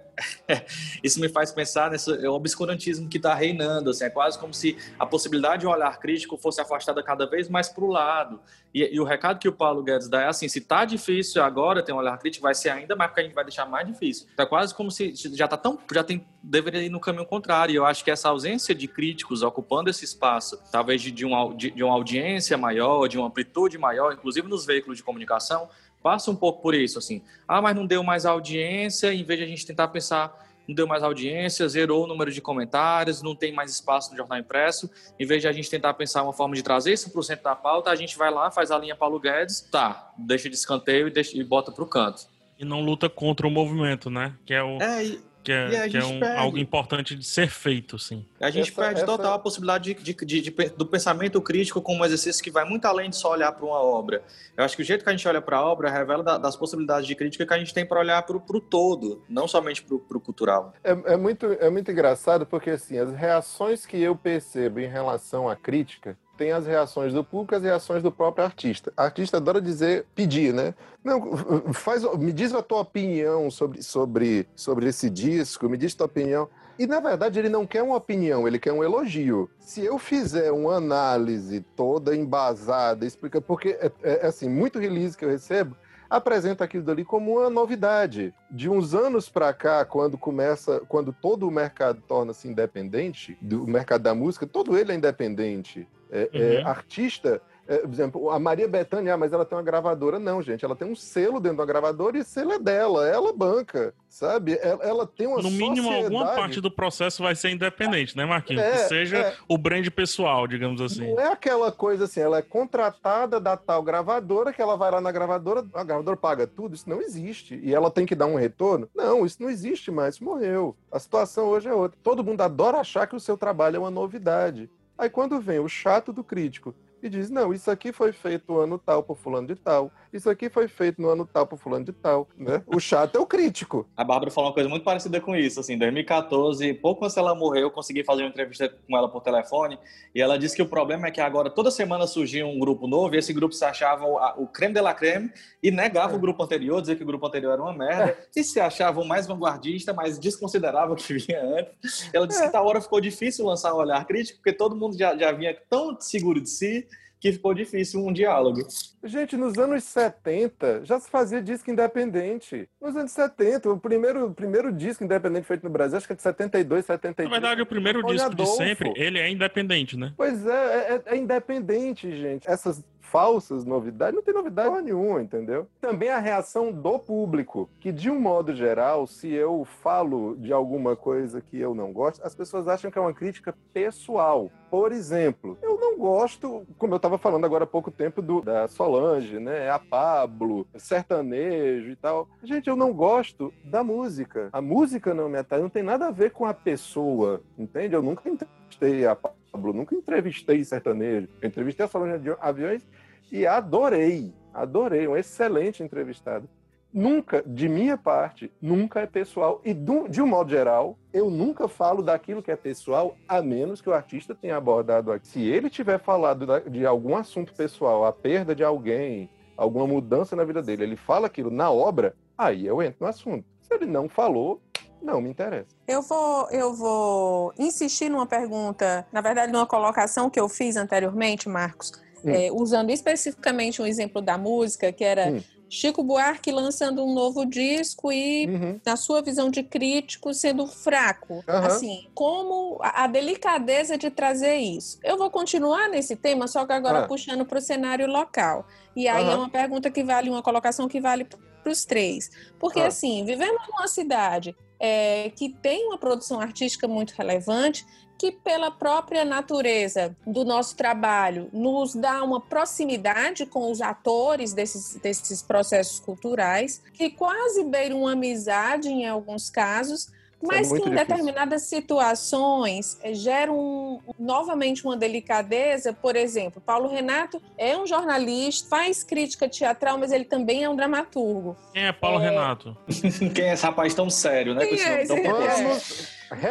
é 0.49 0.65
isso 1.01 1.19
me 1.19 1.29
faz 1.29 1.51
pensar 1.51 1.89
nesse 1.89 2.11
é 2.11 2.29
obscurantismo 2.29 3.07
que 3.07 3.15
está 3.15 3.33
reinando. 3.33 3.91
Assim, 3.91 4.03
é 4.03 4.09
quase 4.09 4.37
como 4.37 4.53
se 4.53 4.77
a 4.99 5.05
possibilidade 5.05 5.61
de 5.61 5.67
um 5.67 5.69
olhar 5.69 5.97
crítico 5.97 6.37
fosse 6.37 6.59
afastada 6.59 7.01
cada 7.01 7.25
vez 7.25 7.47
mais 7.47 7.69
para 7.69 7.83
o 7.83 7.87
lado. 7.87 8.41
E, 8.73 8.83
e, 8.93 8.99
o 8.99 9.03
recado 9.05 9.39
que 9.39 9.47
o 9.47 9.53
Paulo 9.53 9.81
Guedes 9.81 10.09
dá 10.09 10.23
é 10.23 10.27
assim: 10.27 10.49
se 10.49 10.59
está 10.59 10.83
difícil 10.83 11.41
agora 11.41 11.81
ter 11.81 11.93
um 11.93 11.97
olhar 11.97 12.17
crítico, 12.17 12.43
vai 12.43 12.53
ser 12.53 12.69
ainda 12.69 12.97
mais 12.97 13.11
porque 13.11 13.21
a 13.21 13.23
gente 13.23 13.33
vai 13.33 13.45
deixar 13.45 13.65
mais 13.65 13.87
difícil. 13.87 14.27
É 14.37 14.45
quase 14.45 14.75
como 14.75 14.91
se 14.91 15.13
já 15.15 15.45
está 15.45 15.55
tão, 15.55 15.79
já 15.93 16.03
tem 16.03 16.27
deveria 16.43 16.81
ir 16.81 16.89
no 16.89 16.99
caminho 16.99 17.25
contrário. 17.25 17.75
Eu 17.75 17.85
acho 17.85 18.03
que 18.03 18.11
essa 18.11 18.29
ausência 18.29 18.75
de 18.75 18.87
críticos 18.87 19.41
ocupando 19.41 19.89
esse 19.89 20.05
espaço, 20.05 20.59
talvez 20.71 21.01
de, 21.01 21.11
de, 21.11 21.25
uma, 21.25 21.53
de, 21.55 21.71
de 21.71 21.83
uma 21.83 21.93
audiência 21.93 22.57
maior, 22.57 23.07
de 23.07 23.17
uma 23.17 23.27
amplitude 23.27 23.77
maior, 23.77 24.13
inclusive 24.13 24.47
nos 24.47 24.65
veículos 24.65 24.97
de 24.97 25.03
comunicação 25.03 25.69
passa 26.01 26.31
um 26.31 26.35
pouco 26.35 26.61
por 26.61 26.73
isso, 26.73 26.97
assim. 26.97 27.21
Ah, 27.47 27.61
mas 27.61 27.75
não 27.75 27.85
deu 27.85 28.03
mais 28.03 28.25
audiência, 28.25 29.13
em 29.13 29.23
vez 29.23 29.39
de 29.39 29.45
a 29.45 29.47
gente 29.47 29.65
tentar 29.65 29.87
pensar, 29.89 30.47
não 30.67 30.75
deu 30.75 30.87
mais 30.87 31.03
audiência, 31.03 31.67
zerou 31.67 32.03
o 32.03 32.07
número 32.07 32.31
de 32.31 32.41
comentários, 32.41 33.21
não 33.21 33.35
tem 33.35 33.51
mais 33.51 33.71
espaço 33.71 34.11
no 34.11 34.17
jornal 34.17 34.37
impresso, 34.37 34.89
em 35.19 35.25
vez 35.25 35.41
de 35.41 35.47
a 35.47 35.51
gente 35.51 35.69
tentar 35.69 35.93
pensar 35.95 36.23
uma 36.23 36.33
forma 36.33 36.55
de 36.55 36.61
trazer 36.61 36.93
isso 36.93 37.11
para 37.11 37.19
o 37.19 37.23
centro 37.23 37.43
da 37.43 37.55
pauta, 37.55 37.89
a 37.89 37.95
gente 37.95 38.17
vai 38.17 38.31
lá, 38.31 38.51
faz 38.51 38.71
a 38.71 38.77
linha 38.77 38.95
Paulo 38.95 39.19
Guedes, 39.19 39.61
tá, 39.71 40.11
deixa 40.17 40.49
de 40.49 40.55
escanteio 40.55 41.07
e, 41.07 41.11
deixa, 41.11 41.37
e 41.37 41.43
bota 41.43 41.71
para 41.71 41.83
o 41.83 41.87
canto. 41.87 42.27
E 42.57 42.65
não 42.65 42.81
luta 42.81 43.09
contra 43.09 43.47
o 43.47 43.49
movimento, 43.49 44.09
né? 44.09 44.35
Que 44.45 44.53
é 44.53 44.61
o... 44.61 44.81
É, 44.81 45.05
e 45.05 45.28
que 45.49 45.75
é, 45.75 45.89
que 45.89 45.97
é 45.97 46.05
um, 46.05 46.23
algo 46.37 46.57
importante 46.57 47.15
de 47.15 47.25
ser 47.25 47.49
feito, 47.49 47.97
sim. 47.97 48.23
A 48.39 48.51
gente 48.51 48.69
essa, 48.69 48.81
perde 48.81 48.97
essa... 48.97 49.05
total 49.05 49.33
a 49.33 49.39
possibilidade 49.39 49.95
de, 49.95 50.13
de, 50.13 50.41
de, 50.41 50.51
do 50.51 50.85
pensamento 50.85 51.41
crítico 51.41 51.81
como 51.81 52.01
um 52.01 52.05
exercício 52.05 52.43
que 52.43 52.51
vai 52.51 52.63
muito 52.65 52.85
além 52.85 53.09
de 53.09 53.15
só 53.15 53.31
olhar 53.31 53.51
para 53.51 53.65
uma 53.65 53.81
obra. 53.81 54.21
Eu 54.55 54.63
acho 54.63 54.75
que 54.75 54.83
o 54.83 54.85
jeito 54.85 55.03
que 55.03 55.09
a 55.09 55.13
gente 55.13 55.27
olha 55.27 55.41
para 55.41 55.57
a 55.57 55.65
obra 55.65 55.89
revela 55.89 56.23
da, 56.23 56.37
das 56.37 56.55
possibilidades 56.55 57.07
de 57.07 57.15
crítica 57.15 57.45
que 57.45 57.53
a 57.53 57.57
gente 57.57 57.73
tem 57.73 57.83
para 57.83 57.99
olhar 57.99 58.21
para 58.21 58.37
o 58.37 58.61
todo, 58.61 59.23
não 59.27 59.47
somente 59.47 59.81
para 59.83 60.17
o 60.17 60.19
cultural. 60.19 60.73
É, 60.83 61.13
é, 61.13 61.17
muito, 61.17 61.45
é 61.47 61.69
muito 61.69 61.91
engraçado 61.91 62.45
porque 62.45 62.71
assim, 62.71 62.99
as 62.99 63.11
reações 63.11 63.85
que 63.85 63.99
eu 63.99 64.15
percebo 64.15 64.79
em 64.79 64.87
relação 64.87 65.49
à 65.49 65.55
crítica 65.55 66.15
tem 66.39 66.53
as 66.53 66.65
reações 66.65 67.13
do 67.13 67.21
público, 67.21 67.53
as 67.53 67.63
reações 67.63 68.01
do 68.01 68.13
próprio 68.13 68.45
artista. 68.45 68.93
O 68.97 69.01
artista 69.01 69.35
adora 69.35 69.59
dizer, 69.59 70.05
pedir, 70.15 70.53
né? 70.53 70.73
Não, 71.03 71.73
faz, 71.73 72.01
me 72.17 72.31
diz 72.31 72.53
a 72.53 72.63
tua 72.63 72.79
opinião 72.79 73.51
sobre, 73.51 73.83
sobre, 73.83 74.47
sobre 74.55 74.87
esse 74.87 75.09
disco, 75.09 75.67
me 75.67 75.77
diz 75.77 75.93
a 75.93 75.97
tua 75.97 76.05
opinião. 76.05 76.47
E 76.79 76.87
na 76.87 77.01
verdade 77.01 77.37
ele 77.37 77.49
não 77.49 77.67
quer 77.67 77.83
uma 77.83 77.97
opinião, 77.97 78.47
ele 78.47 78.57
quer 78.57 78.71
um 78.71 78.81
elogio. 78.81 79.49
Se 79.59 79.83
eu 79.83 79.99
fizer 79.99 80.49
uma 80.53 80.75
análise 80.75 81.59
toda 81.75 82.15
embasada, 82.15 83.05
explica 83.05 83.41
porque 83.41 83.77
é, 83.81 83.91
é, 84.01 84.19
é 84.23 84.27
assim, 84.27 84.47
muito 84.47 84.79
release 84.79 85.17
que 85.17 85.25
eu 85.25 85.29
recebo, 85.29 85.75
apresenta 86.09 86.63
aquilo 86.63 86.85
dali 86.85 87.03
como 87.03 87.37
uma 87.37 87.49
novidade. 87.49 88.33
De 88.49 88.69
uns 88.69 88.95
anos 88.95 89.27
para 89.27 89.53
cá, 89.53 89.83
quando 89.83 90.17
começa, 90.17 90.79
quando 90.87 91.11
todo 91.11 91.45
o 91.45 91.51
mercado 91.51 92.01
torna-se 92.07 92.47
independente, 92.47 93.37
do 93.41 93.67
mercado 93.67 94.03
da 94.03 94.15
música, 94.15 94.47
todo 94.47 94.77
ele 94.77 94.93
é 94.93 94.95
independente. 94.95 95.85
É, 96.11 96.29
é, 96.33 96.37
uhum. 96.37 96.53
é, 96.53 96.63
artista, 96.63 97.41
é, 97.69 97.77
por 97.77 97.93
exemplo, 97.93 98.29
a 98.31 98.39
Maria 98.39 98.67
Bethânia, 98.67 99.13
ah, 99.13 99.17
mas 99.17 99.31
ela 99.31 99.45
tem 99.45 99.55
uma 99.55 99.63
gravadora. 99.63 100.17
Não, 100.17 100.41
gente, 100.41 100.65
ela 100.65 100.75
tem 100.75 100.87
um 100.87 100.95
selo 100.95 101.39
dentro 101.39 101.59
da 101.59 101.65
gravadora 101.65 102.17
e 102.17 102.21
esse 102.21 102.31
selo 102.31 102.53
é 102.53 102.57
dela, 102.57 103.07
ela 103.07 103.31
banca, 103.31 103.93
sabe? 104.07 104.57
Ela, 104.59 104.83
ela 104.83 105.05
tem 105.05 105.27
uma 105.27 105.39
No 105.39 105.51
mínimo, 105.51 105.83
sociedade... 105.83 106.03
alguma 106.05 106.25
parte 106.33 106.59
do 106.59 106.71
processo 106.71 107.21
vai 107.21 107.35
ser 107.35 107.51
independente, 107.51 108.17
né, 108.17 108.25
Marquinhos? 108.25 108.63
É, 108.63 108.71
que 108.71 108.77
seja 108.87 109.17
é. 109.17 109.35
o 109.47 109.55
brand 109.55 109.87
pessoal, 109.91 110.47
digamos 110.47 110.81
assim. 110.81 111.13
Não 111.13 111.19
é 111.19 111.31
aquela 111.31 111.71
coisa 111.71 112.05
assim, 112.05 112.21
ela 112.21 112.39
é 112.39 112.41
contratada 112.41 113.39
da 113.39 113.55
tal 113.55 113.83
gravadora, 113.83 114.51
que 114.51 114.63
ela 114.63 114.75
vai 114.75 114.89
lá 114.89 114.99
na 114.99 115.11
gravadora, 115.11 115.63
a 115.75 115.83
gravadora 115.83 116.17
paga 116.17 116.47
tudo, 116.47 116.73
isso 116.73 116.89
não 116.89 116.99
existe. 116.99 117.59
E 117.61 117.71
ela 117.71 117.91
tem 117.91 118.03
que 118.03 118.15
dar 118.15 118.25
um 118.25 118.35
retorno? 118.35 118.89
Não, 118.95 119.27
isso 119.27 119.43
não 119.43 119.49
existe 119.49 119.91
mais, 119.91 120.19
morreu. 120.19 120.75
A 120.91 120.97
situação 120.97 121.45
hoje 121.45 121.69
é 121.69 121.73
outra. 121.73 121.95
Todo 122.01 122.23
mundo 122.23 122.41
adora 122.41 122.79
achar 122.79 123.05
que 123.05 123.15
o 123.15 123.19
seu 123.19 123.37
trabalho 123.37 123.75
é 123.75 123.79
uma 123.79 123.91
novidade. 123.91 124.71
Aí 124.99 125.09
quando 125.09 125.39
vem 125.39 125.59
o 125.59 125.69
chato 125.69 126.11
do 126.11 126.25
crítico 126.25 126.75
e 127.01 127.07
diz: 127.09 127.29
não, 127.29 127.53
isso 127.53 127.71
aqui 127.71 127.93
foi 127.93 128.11
feito 128.11 128.51
no 128.51 128.59
ano 128.59 128.77
tal 128.77 129.01
por 129.01 129.17
fulano 129.17 129.47
de 129.47 129.55
tal, 129.55 129.89
isso 130.11 130.29
aqui 130.29 130.49
foi 130.49 130.67
feito 130.67 131.01
no 131.01 131.09
ano 131.09 131.25
tal 131.25 131.45
por 131.45 131.57
fulano 131.57 131.85
de 131.85 131.91
tal. 131.91 132.27
Né? 132.37 132.61
O 132.65 132.79
chato 132.79 133.15
é 133.15 133.19
o 133.19 133.25
crítico. 133.25 133.87
A 133.95 134.03
Bárbara 134.03 134.31
falou 134.31 134.49
uma 134.49 134.53
coisa 134.53 134.69
muito 134.69 134.83
parecida 134.83 135.21
com 135.21 135.35
isso. 135.35 135.59
Assim, 135.59 135.73
em 135.73 135.77
2014, 135.77 136.73
pouco 136.75 137.05
antes 137.05 137.15
ela 137.17 137.35
morreu, 137.35 137.63
eu 137.63 137.71
consegui 137.71 138.03
fazer 138.03 138.23
uma 138.23 138.29
entrevista 138.29 138.69
com 138.69 138.97
ela 138.97 139.09
por 139.09 139.21
telefone, 139.21 139.77
e 140.13 140.21
ela 140.21 140.37
disse 140.37 140.55
que 140.55 140.61
o 140.61 140.67
problema 140.67 141.07
é 141.07 141.11
que 141.11 141.21
agora 141.21 141.49
toda 141.49 141.69
semana 141.69 142.07
surgia 142.07 142.45
um 142.45 142.59
grupo 142.59 142.87
novo, 142.87 143.13
e 143.15 143.17
esse 143.17 143.31
grupo 143.33 143.53
se 143.53 143.63
achava 143.63 144.05
o, 144.05 144.47
creme 144.47 144.73
de 144.73 144.81
la 144.81 144.93
creme, 144.93 145.31
e 145.61 145.71
negava 145.71 146.13
é. 146.13 146.15
o 146.15 146.19
grupo 146.19 146.41
anterior, 146.43 146.81
dizia 146.81 146.95
que 146.95 147.03
o 147.03 147.07
grupo 147.07 147.25
anterior 147.25 147.53
era 147.53 147.61
uma 147.61 147.73
merda, 147.73 148.11
é. 148.11 148.17
e 148.35 148.43
se 148.43 148.59
achava 148.59 148.99
o 148.99 149.05
mais 149.05 149.27
vanguardista, 149.27 149.93
mas 149.93 150.17
desconsiderava 150.17 150.93
o 150.93 150.95
que 150.95 151.13
vinha 151.13 151.41
antes. 151.41 152.09
Ela 152.13 152.27
disse 152.27 152.41
é. 152.41 152.45
que 152.47 152.51
tal 152.51 152.65
hora 152.65 152.81
ficou 152.81 152.99
difícil 152.99 153.45
lançar 153.45 153.73
um 153.73 153.77
olhar 153.77 154.05
crítico, 154.05 154.39
porque 154.39 154.53
todo 154.53 154.75
mundo 154.75 154.97
já, 154.97 155.15
já 155.15 155.31
vinha 155.31 155.55
tão 155.69 155.99
seguro 155.99 156.41
de 156.41 156.49
si 156.49 156.87
que 157.19 157.33
ficou 157.33 157.53
difícil 157.53 158.05
um 158.05 158.13
diálogo. 158.13 158.65
Gente, 159.03 159.35
nos 159.35 159.57
anos 159.57 159.83
70 159.83 160.85
já 160.85 160.99
se 160.99 161.09
fazia 161.09 161.41
disco 161.41 161.69
independente. 161.69 162.69
Nos 162.81 162.95
anos 162.95 163.11
70, 163.11 163.69
o 163.69 163.79
primeiro, 163.79 164.27
o 164.27 164.33
primeiro 164.33 164.71
disco 164.71 165.03
independente 165.03 165.45
feito 165.45 165.63
no 165.63 165.69
Brasil, 165.69 165.97
acho 165.97 166.07
que 166.07 166.13
é 166.13 166.15
de 166.15 166.21
72, 166.21 166.85
73. 166.85 167.29
Na 167.29 167.39
verdade, 167.39 167.61
o 167.61 167.65
primeiro 167.65 168.03
disco 168.05 168.27
Adolfo. 168.27 168.51
de 168.51 168.57
sempre, 168.57 168.93
ele 168.95 169.19
é 169.19 169.29
independente, 169.29 169.97
né? 169.97 170.13
Pois 170.15 170.45
é, 170.45 171.01
é, 171.05 171.13
é 171.13 171.17
independente, 171.17 172.09
gente. 172.15 172.49
Essas 172.49 172.83
falsas 173.11 173.65
novidades, 173.65 174.15
não 174.15 174.23
tem 174.23 174.33
novidade 174.33 174.81
nenhuma, 174.81 175.21
entendeu? 175.21 175.67
Também 175.81 176.09
a 176.09 176.19
reação 176.19 176.71
do 176.71 176.99
público, 176.99 177.69
que 177.79 177.91
de 177.91 178.09
um 178.09 178.19
modo 178.19 178.53
geral, 178.53 179.07
se 179.07 179.31
eu 179.31 179.65
falo 179.65 180.35
de 180.37 180.53
alguma 180.53 180.95
coisa 180.95 181.41
que 181.41 181.59
eu 181.59 181.73
não 181.73 181.91
gosto, 181.91 182.25
as 182.25 182.35
pessoas 182.35 182.67
acham 182.67 182.91
que 182.91 182.97
é 182.97 183.01
uma 183.01 183.13
crítica 183.13 183.55
pessoal. 183.73 184.51
Por 184.69 184.91
exemplo, 184.91 185.57
eu 185.61 185.79
não 185.79 185.97
gosto, 185.97 186.65
como 186.77 186.93
eu 186.93 186.97
estava 186.97 187.17
falando 187.17 187.45
agora 187.45 187.63
há 187.63 187.67
pouco 187.67 187.89
tempo, 187.89 188.21
do, 188.21 188.41
da 188.41 188.67
Solange, 188.67 189.39
né? 189.39 189.69
A 189.69 189.79
Pablo, 189.79 190.67
sertanejo 190.77 191.89
e 191.89 191.95
tal. 191.95 192.29
Gente, 192.43 192.69
eu 192.69 192.75
não 192.75 192.93
gosto 192.93 193.51
da 193.63 193.83
música. 193.83 194.49
A 194.53 194.61
música 194.61 195.13
não 195.13 195.27
me 195.27 195.39
atrai, 195.39 195.59
não 195.61 195.69
tem 195.69 195.81
nada 195.81 196.07
a 196.07 196.11
ver 196.11 196.31
com 196.31 196.45
a 196.45 196.53
pessoa, 196.53 197.41
entende? 197.57 197.95
Eu 197.95 198.03
nunca 198.03 198.29
entrevistei 198.29 199.07
a 199.07 199.15
Pablo, 199.15 199.38
nunca 199.57 199.95
entrevistei 199.95 200.63
sertanejo. 200.63 201.27
Eu 201.41 201.47
entrevistei 201.47 201.85
a 201.85 201.89
Solange 201.89 202.19
de 202.19 202.31
Aviões 202.39 202.85
e 203.31 203.45
adorei, 203.45 204.33
adorei, 204.53 205.07
um 205.07 205.15
excelente 205.15 205.83
entrevistado. 205.83 206.47
Nunca, 206.91 207.43
de 207.45 207.69
minha 207.69 207.95
parte, 207.95 208.51
nunca 208.59 209.01
é 209.01 209.05
pessoal. 209.05 209.61
E 209.63 209.73
de 209.75 210.21
um 210.21 210.27
modo 210.27 210.49
geral, 210.49 210.97
eu 211.13 211.29
nunca 211.29 211.67
falo 211.67 212.01
daquilo 212.01 212.41
que 212.41 212.49
é 212.49 212.55
pessoal, 212.55 213.15
a 213.27 213.41
menos 213.43 213.79
que 213.79 213.89
o 213.89 213.93
artista 213.93 214.33
tenha 214.33 214.57
abordado 214.57 215.11
aqui. 215.11 215.27
Se 215.27 215.41
ele 215.43 215.69
tiver 215.69 215.99
falado 215.99 216.47
de 216.67 216.85
algum 216.87 217.15
assunto 217.15 217.53
pessoal, 217.53 218.05
a 218.05 218.11
perda 218.11 218.55
de 218.55 218.63
alguém, 218.63 219.29
alguma 219.55 219.85
mudança 219.85 220.35
na 220.35 220.43
vida 220.43 220.63
dele, 220.63 220.83
ele 220.83 220.95
fala 220.95 221.27
aquilo 221.27 221.51
na 221.51 221.69
obra, 221.69 222.15
aí 222.35 222.65
eu 222.65 222.81
entro 222.81 222.97
no 223.01 223.07
assunto. 223.07 223.45
Se 223.61 223.75
ele 223.75 223.85
não 223.85 224.09
falou, 224.09 224.59
não 225.01 225.21
me 225.21 225.29
interessa. 225.29 225.67
Eu 225.87 226.01
vou, 226.01 226.49
eu 226.49 226.73
vou 226.73 227.53
insistir 227.57 228.09
numa 228.09 228.25
pergunta, 228.25 229.05
na 229.11 229.21
verdade, 229.21 229.51
numa 229.51 229.65
colocação 229.65 230.29
que 230.29 230.39
eu 230.39 230.47
fiz 230.49 230.75
anteriormente, 230.75 231.47
Marcos 231.47 231.91
Hum. 232.23 232.31
É, 232.31 232.51
usando 232.51 232.89
especificamente 232.89 233.81
um 233.81 233.85
exemplo 233.85 234.21
da 234.21 234.37
música, 234.37 234.91
que 234.91 235.03
era 235.03 235.31
hum. 235.31 235.41
Chico 235.69 236.03
Buarque 236.03 236.51
lançando 236.51 237.05
um 237.05 237.13
novo 237.13 237.45
disco 237.45 238.11
e, 238.11 238.47
uhum. 238.47 238.81
na 238.83 238.95
sua 238.95 239.21
visão 239.21 239.51
de 239.51 239.61
crítico, 239.61 240.33
sendo 240.33 240.65
fraco. 240.65 241.35
Uhum. 241.35 241.43
Assim, 241.47 242.07
como 242.15 242.79
a, 242.81 243.03
a, 243.03 243.07
delicadeza 243.07 243.95
de 243.95 244.09
trazer 244.09 244.57
isso. 244.57 244.99
Eu 245.03 245.15
vou 245.15 245.29
continuar 245.29 245.87
nesse 245.87 246.15
tema, 246.15 246.47
só 246.47 246.65
que 246.65 246.73
agora 246.73 247.01
ah. 247.01 247.07
puxando 247.07 247.45
para 247.45 247.59
o 247.59 247.61
cenário 247.61 248.07
local. 248.07 248.65
E 248.95 249.07
aí 249.07 249.25
uhum. 249.25 249.31
é 249.31 249.35
uma 249.35 249.49
pergunta 249.49 249.91
que 249.91 250.03
vale, 250.03 250.29
uma 250.29 250.41
colocação 250.41 250.87
que 250.87 250.99
vale 250.99 251.23
para 251.25 251.71
os 251.71 251.85
três. 251.85 252.31
Porque, 252.57 252.79
ah. 252.79 252.87
assim, 252.87 253.23
vivemos 253.23 253.61
numa 253.67 253.87
cidade 253.87 254.55
é, 254.79 255.31
que 255.35 255.49
tem 255.49 255.87
uma 255.87 255.97
produção 255.97 256.39
artística 256.39 256.87
muito 256.87 257.11
relevante, 257.11 257.85
que 258.17 258.33
pela 258.33 258.69
própria 258.69 259.23
natureza 259.23 260.15
do 260.27 260.43
nosso 260.43 260.75
trabalho 260.75 261.49
nos 261.53 261.95
dá 261.95 262.21
uma 262.21 262.41
proximidade 262.41 263.45
com 263.45 263.71
os 263.71 263.79
atores 263.81 264.53
desses, 264.53 264.95
desses 264.95 265.41
processos 265.41 266.01
culturais, 266.01 266.83
que 266.93 267.09
quase 267.09 267.63
beira 267.63 267.95
uma 267.95 268.11
amizade 268.11 268.89
em 268.89 269.07
alguns 269.07 269.49
casos, 269.49 270.11
mas 270.41 270.71
é 270.71 270.75
que 270.75 270.81
em 270.81 270.83
difícil. 270.83 271.07
determinadas 271.07 271.63
situações 271.63 272.97
eh, 273.03 273.13
geram 273.13 274.01
novamente 274.17 274.85
uma 274.85 274.95
delicadeza. 274.95 275.91
Por 275.93 276.15
exemplo, 276.15 276.61
Paulo 276.61 276.87
Renato 276.87 277.41
é 277.57 277.77
um 277.77 277.85
jornalista, 277.85 278.69
faz 278.69 279.03
crítica 279.03 279.49
teatral, 279.49 279.97
mas 279.97 280.11
ele 280.11 280.25
também 280.25 280.63
é 280.63 280.69
um 280.69 280.75
dramaturgo. 280.75 281.57
Quem 281.73 281.85
é 281.85 281.91
Paulo 281.91 282.19
é... 282.21 282.29
Renato? 282.29 282.77
Quem 283.35 283.45
é 283.45 283.53
esse 283.53 283.63
rapaz 283.63 283.93
tão 283.93 284.09
sério, 284.09 284.53
né? 284.53 284.65
Quem 284.65 284.81
é 284.81 285.03
esse 285.03 285.13
tão 285.13 285.23